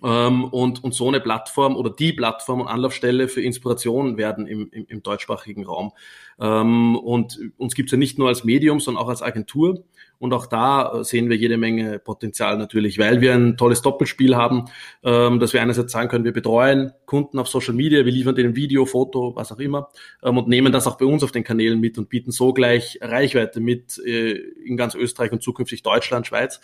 und, 0.00 0.82
und 0.82 0.94
so 0.94 1.08
eine 1.08 1.20
Plattform 1.20 1.76
oder 1.76 1.90
die 1.90 2.14
Plattform 2.14 2.62
und 2.62 2.68
Anlaufstelle 2.68 3.28
für 3.28 3.42
Inspiration 3.42 4.16
werden 4.16 4.46
im, 4.46 4.70
im, 4.72 4.86
im 4.88 5.02
deutschsprachigen 5.02 5.66
Raum. 5.66 5.92
Ähm, 6.40 6.96
und 6.96 7.38
uns 7.58 7.74
gibt 7.74 7.88
es 7.88 7.92
ja 7.92 7.98
nicht 7.98 8.18
nur 8.18 8.28
als 8.28 8.42
Medium, 8.42 8.80
sondern 8.80 9.04
auch 9.04 9.08
als 9.08 9.22
Agentur. 9.22 9.84
Und 10.18 10.32
auch 10.34 10.46
da 10.46 11.00
äh, 11.00 11.04
sehen 11.04 11.28
wir 11.30 11.36
jede 11.36 11.56
Menge 11.56 11.98
Potenzial 11.98 12.56
natürlich, 12.56 12.96
weil 12.98 13.20
wir 13.20 13.34
ein 13.34 13.56
tolles 13.56 13.82
Doppelspiel 13.82 14.36
haben, 14.36 14.66
ähm, 15.02 15.40
dass 15.40 15.52
wir 15.52 15.60
einerseits 15.60 15.90
sagen 15.90 16.08
können, 16.08 16.24
wir 16.24 16.32
betreuen 16.32 16.92
Kunden 17.06 17.40
auf 17.40 17.48
Social 17.48 17.74
Media, 17.74 18.04
wir 18.04 18.12
liefern 18.12 18.36
denen 18.36 18.54
Video, 18.54 18.86
Foto, 18.86 19.34
was 19.34 19.50
auch 19.50 19.58
immer 19.58 19.90
ähm, 20.22 20.38
und 20.38 20.46
nehmen 20.46 20.72
das 20.72 20.86
auch 20.86 20.96
bei 20.96 21.06
uns 21.06 21.24
auf 21.24 21.32
den 21.32 21.42
Kanälen 21.42 21.80
mit 21.80 21.98
und 21.98 22.08
bieten 22.08 22.30
so 22.30 22.52
gleich 22.52 23.00
Reichweite 23.02 23.58
mit 23.60 23.98
äh, 23.98 24.34
in 24.64 24.76
ganz 24.76 24.94
Österreich 24.94 25.32
und 25.32 25.42
zukünftig 25.42 25.82
Deutschland, 25.82 26.26
Schweiz. 26.26 26.60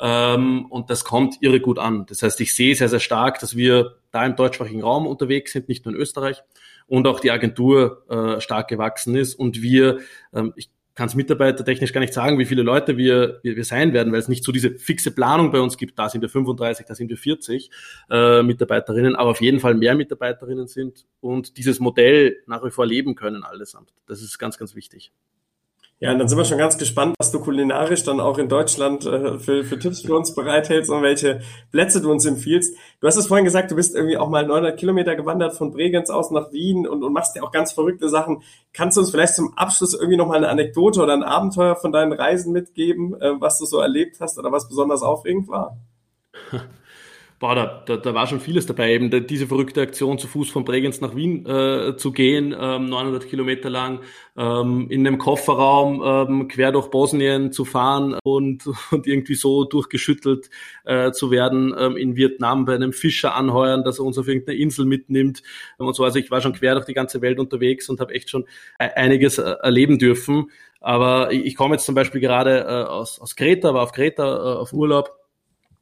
Ähm, 0.00 0.66
und 0.66 0.90
das 0.90 1.04
kommt 1.04 1.36
irre 1.40 1.60
gut 1.60 1.78
an. 1.78 2.06
Das 2.06 2.22
heißt, 2.22 2.40
ich 2.40 2.54
sehe 2.54 2.74
sehr, 2.74 2.88
sehr 2.88 3.00
stark, 3.00 3.38
dass 3.40 3.56
wir 3.56 3.96
da 4.10 4.24
im 4.24 4.34
deutschsprachigen 4.34 4.82
Raum 4.82 5.06
unterwegs 5.06 5.52
sind, 5.52 5.68
nicht 5.68 5.84
nur 5.84 5.94
in 5.94 6.00
Österreich 6.00 6.42
und 6.86 7.06
auch 7.06 7.20
die 7.20 7.30
Agentur 7.30 8.04
äh, 8.08 8.40
stark 8.40 8.68
gewachsen 8.68 9.14
ist 9.14 9.34
und 9.34 9.62
wir, 9.62 10.00
ähm, 10.32 10.52
ich 10.56 10.70
kann 10.94 11.06
es 11.06 11.14
mitarbeitertechnisch 11.14 11.92
gar 11.92 12.00
nicht 12.00 12.12
sagen, 12.12 12.38
wie 12.38 12.44
viele 12.44 12.62
Leute 12.62 12.96
wir, 12.96 13.38
wir, 13.42 13.56
wir 13.56 13.64
sein 13.64 13.92
werden, 13.92 14.12
weil 14.12 14.18
es 14.18 14.28
nicht 14.28 14.44
so 14.44 14.52
diese 14.52 14.72
fixe 14.72 15.12
Planung 15.12 15.52
bei 15.52 15.60
uns 15.60 15.76
gibt. 15.76 15.98
Da 15.98 16.08
sind 16.08 16.20
wir 16.20 16.28
35, 16.28 16.84
da 16.84 16.94
sind 16.94 17.08
wir 17.08 17.16
40 17.16 17.70
äh, 18.10 18.42
Mitarbeiterinnen, 18.42 19.16
aber 19.16 19.30
auf 19.30 19.40
jeden 19.40 19.60
Fall 19.60 19.74
mehr 19.74 19.94
Mitarbeiterinnen 19.94 20.66
sind 20.66 21.06
und 21.20 21.56
dieses 21.56 21.78
Modell 21.78 22.38
nach 22.46 22.64
wie 22.64 22.70
vor 22.70 22.86
leben 22.86 23.14
können 23.14 23.44
allesamt. 23.44 23.94
Das 24.06 24.20
ist 24.20 24.38
ganz, 24.38 24.58
ganz 24.58 24.74
wichtig. 24.74 25.12
Ja, 26.02 26.12
und 26.12 26.18
dann 26.18 26.28
sind 26.28 26.38
wir 26.38 26.46
schon 26.46 26.56
ganz 26.56 26.78
gespannt, 26.78 27.14
was 27.18 27.30
du 27.30 27.40
kulinarisch 27.40 28.04
dann 28.04 28.20
auch 28.20 28.38
in 28.38 28.48
Deutschland 28.48 29.04
äh, 29.04 29.38
für, 29.38 29.64
für 29.64 29.78
Tipps 29.78 30.00
für 30.00 30.16
uns 30.16 30.34
bereithältst 30.34 30.90
und 30.90 31.02
welche 31.02 31.42
Plätze 31.72 32.00
du 32.00 32.10
uns 32.10 32.24
empfiehlst. 32.24 32.74
Du 33.00 33.06
hast 33.06 33.16
es 33.16 33.26
vorhin 33.26 33.44
gesagt, 33.44 33.70
du 33.70 33.76
bist 33.76 33.94
irgendwie 33.94 34.16
auch 34.16 34.30
mal 34.30 34.46
900 34.46 34.78
Kilometer 34.78 35.14
gewandert 35.14 35.54
von 35.54 35.72
Bregenz 35.72 36.08
aus 36.08 36.30
nach 36.30 36.52
Wien 36.52 36.88
und, 36.88 37.02
und 37.04 37.12
machst 37.12 37.36
ja 37.36 37.42
auch 37.42 37.52
ganz 37.52 37.72
verrückte 37.72 38.08
Sachen. 38.08 38.42
Kannst 38.72 38.96
du 38.96 39.02
uns 39.02 39.10
vielleicht 39.10 39.34
zum 39.34 39.52
Abschluss 39.58 39.92
irgendwie 39.92 40.16
noch 40.16 40.26
mal 40.26 40.38
eine 40.38 40.48
Anekdote 40.48 41.02
oder 41.02 41.12
ein 41.12 41.22
Abenteuer 41.22 41.76
von 41.76 41.92
deinen 41.92 42.14
Reisen 42.14 42.54
mitgeben, 42.54 43.20
äh, 43.20 43.38
was 43.38 43.58
du 43.58 43.66
so 43.66 43.78
erlebt 43.78 44.20
hast 44.20 44.38
oder 44.38 44.50
was 44.50 44.68
besonders 44.68 45.02
aufregend 45.02 45.48
war? 45.48 45.76
boah, 47.40 47.54
da, 47.54 47.82
da, 47.86 47.96
da 47.96 48.14
war 48.14 48.26
schon 48.26 48.38
vieles 48.38 48.66
dabei, 48.66 48.92
eben 48.92 49.26
diese 49.26 49.46
verrückte 49.46 49.80
Aktion 49.80 50.18
zu 50.18 50.28
Fuß 50.28 50.50
von 50.50 50.64
Bregenz 50.64 51.00
nach 51.00 51.16
Wien 51.16 51.46
äh, 51.46 51.96
zu 51.96 52.12
gehen, 52.12 52.54
ähm, 52.56 52.90
900 52.90 53.26
Kilometer 53.28 53.70
lang, 53.70 54.00
ähm, 54.36 54.88
in 54.90 55.06
einem 55.06 55.16
Kofferraum 55.16 56.02
ähm, 56.04 56.48
quer 56.48 56.70
durch 56.70 56.88
Bosnien 56.88 57.50
zu 57.50 57.64
fahren 57.64 58.14
und, 58.24 58.64
und 58.90 59.06
irgendwie 59.06 59.34
so 59.34 59.64
durchgeschüttelt 59.64 60.50
äh, 60.84 61.12
zu 61.12 61.30
werden, 61.30 61.74
ähm, 61.76 61.96
in 61.96 62.14
Vietnam 62.14 62.66
bei 62.66 62.74
einem 62.74 62.92
Fischer 62.92 63.34
anheuern, 63.34 63.84
dass 63.84 63.98
er 63.98 64.04
uns 64.04 64.18
auf 64.18 64.28
irgendeine 64.28 64.58
Insel 64.58 64.84
mitnimmt 64.84 65.42
und 65.78 65.96
so. 65.96 66.04
Also 66.04 66.18
ich 66.18 66.30
war 66.30 66.42
schon 66.42 66.52
quer 66.52 66.74
durch 66.74 66.84
die 66.84 66.94
ganze 66.94 67.22
Welt 67.22 67.38
unterwegs 67.38 67.88
und 67.88 68.00
habe 68.00 68.14
echt 68.14 68.28
schon 68.28 68.44
e-, 68.78 68.84
einiges 68.94 69.38
äh, 69.38 69.54
erleben 69.62 69.98
dürfen. 69.98 70.50
Aber 70.82 71.32
ich, 71.32 71.46
ich 71.46 71.56
komme 71.56 71.76
jetzt 71.76 71.86
zum 71.86 71.94
Beispiel 71.94 72.20
gerade 72.20 72.60
äh, 72.60 72.84
aus, 72.84 73.18
aus 73.18 73.34
Kreta, 73.34 73.72
war 73.72 73.82
auf 73.82 73.92
Kreta 73.92 74.24
äh, 74.24 74.56
auf 74.58 74.74
Urlaub 74.74 75.19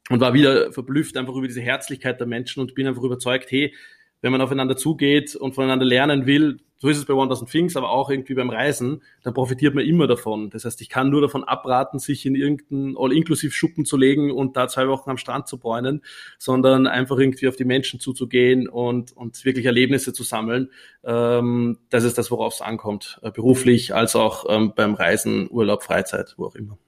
und 0.09 0.21
war 0.21 0.35
wieder 0.35 0.73
verblüfft 0.73 1.17
einfach 1.17 1.35
über 1.35 1.47
diese 1.47 1.61
Herzlichkeit 1.61 2.21
der 2.21 2.27
Menschen 2.27 2.61
und 2.61 2.75
bin 2.75 2.87
einfach 2.87 3.03
überzeugt, 3.03 3.51
hey, 3.51 3.75
wenn 4.21 4.33
man 4.33 4.41
aufeinander 4.41 4.77
zugeht 4.77 5.37
und 5.37 5.55
voneinander 5.55 5.85
lernen 5.85 6.27
will, 6.27 6.59
so 6.81 6.89
ist 6.89 6.97
es 6.97 7.07
bei 7.07 7.15
1000 7.15 7.51
Things, 7.51 7.77
aber 7.77 7.91
auch 7.91 8.09
irgendwie 8.09 8.35
beim 8.35 8.51
Reisen, 8.51 9.03
dann 9.25 9.35
profitiert 9.35 9.75
man 9.75 9.85
immer 9.85 10.07
davon. 10.07 10.49
Das 10.51 10.65
heißt, 10.65 10.81
ich 10.81 10.89
kann 10.89 11.11
nur 11.11 11.21
davon 11.21 11.43
abraten, 11.43 11.99
sich 11.99 12.25
in 12.25 12.37
irgendeinen 12.37 12.97
All-Inclusive-Schuppen 12.97 13.85
zu 13.85 13.97
legen 13.97 14.31
und 14.31 14.57
da 14.57 14.69
zwei 14.69 14.87
Wochen 14.87 15.11
am 15.11 15.17
Strand 15.17 15.49
zu 15.49 15.59
bräunen, 15.59 16.03
sondern 16.39 16.87
einfach 16.87 17.19
irgendwie 17.19 17.49
auf 17.49 17.57
die 17.57 17.65
Menschen 17.65 17.99
zuzugehen 17.99 18.69
und, 18.69 19.11
und 19.17 19.45
wirklich 19.45 19.67
Erlebnisse 19.67 20.13
zu 20.13 20.23
sammeln. 20.23 20.71
Ähm, 21.03 21.79
das 21.91 22.05
ist 22.05 22.17
das, 22.17 22.31
worauf 22.31 22.55
es 22.55 22.61
ankommt, 22.61 23.19
äh, 23.23 23.33
beruflich 23.33 23.95
als 23.95 24.15
auch 24.15 24.47
ähm, 24.49 24.73
beim 24.77 24.95
Reisen, 24.95 25.49
Urlaub, 25.51 25.83
Freizeit, 25.83 26.35
wo 26.37 26.47
auch 26.47 26.55
immer. 26.55 26.79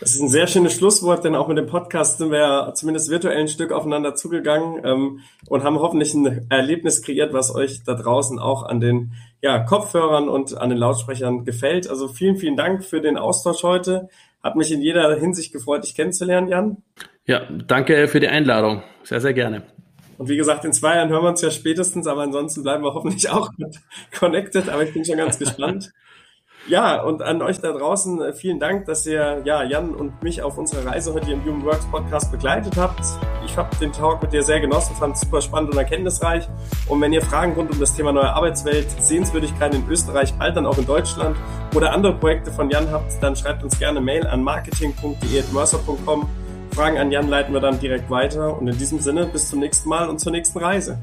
Das 0.00 0.14
ist 0.14 0.22
ein 0.22 0.30
sehr 0.30 0.46
schönes 0.46 0.74
Schlusswort, 0.74 1.24
denn 1.24 1.34
auch 1.34 1.46
mit 1.46 1.58
dem 1.58 1.66
Podcast 1.66 2.16
sind 2.16 2.30
wir 2.30 2.38
ja 2.38 2.74
zumindest 2.74 3.10
virtuell 3.10 3.36
ein 3.36 3.48
Stück 3.48 3.70
aufeinander 3.70 4.14
zugegangen 4.14 4.80
ähm, 4.82 5.20
und 5.46 5.62
haben 5.62 5.78
hoffentlich 5.78 6.14
ein 6.14 6.46
Erlebnis 6.48 7.02
kreiert, 7.02 7.34
was 7.34 7.54
euch 7.54 7.84
da 7.84 7.92
draußen 7.92 8.38
auch 8.38 8.62
an 8.62 8.80
den 8.80 9.12
ja, 9.42 9.58
Kopfhörern 9.58 10.30
und 10.30 10.56
an 10.56 10.70
den 10.70 10.78
Lautsprechern 10.78 11.44
gefällt. 11.44 11.88
Also 11.88 12.08
vielen, 12.08 12.36
vielen 12.36 12.56
Dank 12.56 12.82
für 12.82 13.02
den 13.02 13.18
Austausch 13.18 13.62
heute. 13.62 14.08
Hat 14.42 14.56
mich 14.56 14.72
in 14.72 14.80
jeder 14.80 15.14
Hinsicht 15.16 15.52
gefreut, 15.52 15.84
dich 15.84 15.94
kennenzulernen, 15.94 16.48
Jan. 16.48 16.78
Ja, 17.26 17.42
danke 17.66 18.08
für 18.08 18.20
die 18.20 18.28
Einladung. 18.28 18.82
Sehr, 19.04 19.20
sehr 19.20 19.34
gerne. 19.34 19.64
Und 20.16 20.30
wie 20.30 20.36
gesagt, 20.38 20.64
in 20.64 20.72
zwei 20.72 20.96
Jahren 20.96 21.10
hören 21.10 21.24
wir 21.24 21.28
uns 21.28 21.42
ja 21.42 21.50
spätestens, 21.50 22.06
aber 22.06 22.22
ansonsten 22.22 22.62
bleiben 22.62 22.82
wir 22.82 22.94
hoffentlich 22.94 23.28
auch 23.28 23.50
connected. 24.18 24.70
Aber 24.70 24.82
ich 24.82 24.94
bin 24.94 25.04
schon 25.04 25.18
ganz 25.18 25.38
gespannt. 25.38 25.92
Ja, 26.66 27.02
und 27.02 27.22
an 27.22 27.42
euch 27.42 27.60
da 27.60 27.72
draußen 27.72 28.20
äh, 28.20 28.32
vielen 28.32 28.60
Dank, 28.60 28.84
dass 28.84 29.06
ihr 29.06 29.42
ja, 29.44 29.62
Jan 29.64 29.94
und 29.94 30.22
mich 30.22 30.42
auf 30.42 30.58
unserer 30.58 30.86
Reise 30.86 31.12
heute 31.14 31.32
im 31.32 31.44
Human 31.44 31.64
Works 31.64 31.86
Podcast 31.86 32.30
begleitet 32.30 32.76
habt. 32.76 33.00
Ich 33.44 33.56
habe 33.56 33.74
den 33.76 33.92
Talk 33.92 34.22
mit 34.22 34.32
dir 34.32 34.42
sehr 34.42 34.60
genossen, 34.60 34.94
fand 34.94 35.16
es 35.16 35.22
super 35.22 35.40
spannend 35.40 35.72
und 35.72 35.78
erkenntnisreich. 35.78 36.48
Und 36.86 37.00
wenn 37.00 37.12
ihr 37.12 37.22
Fragen 37.22 37.54
rund 37.54 37.72
um 37.72 37.80
das 37.80 37.94
Thema 37.94 38.12
neue 38.12 38.32
Arbeitswelt, 38.32 38.88
Sehenswürdigkeiten 39.00 39.82
in 39.82 39.88
Österreich, 39.90 40.34
bald 40.34 40.56
dann 40.56 40.66
auch 40.66 40.78
in 40.78 40.86
Deutschland 40.86 41.36
oder 41.74 41.92
andere 41.92 42.14
Projekte 42.14 42.52
von 42.52 42.70
Jan 42.70 42.90
habt, 42.90 43.20
dann 43.22 43.34
schreibt 43.34 43.64
uns 43.64 43.78
gerne 43.78 44.00
Mail 44.00 44.26
an 44.26 44.44
marketing.de.mercer.com. 44.44 46.28
Fragen 46.72 46.98
an 46.98 47.10
Jan 47.10 47.28
leiten 47.28 47.52
wir 47.52 47.60
dann 47.60 47.80
direkt 47.80 48.10
weiter. 48.10 48.56
Und 48.56 48.68
in 48.68 48.78
diesem 48.78 49.00
Sinne, 49.00 49.26
bis 49.26 49.48
zum 49.48 49.60
nächsten 49.60 49.88
Mal 49.88 50.08
und 50.08 50.20
zur 50.20 50.30
nächsten 50.30 50.58
Reise. 50.58 50.98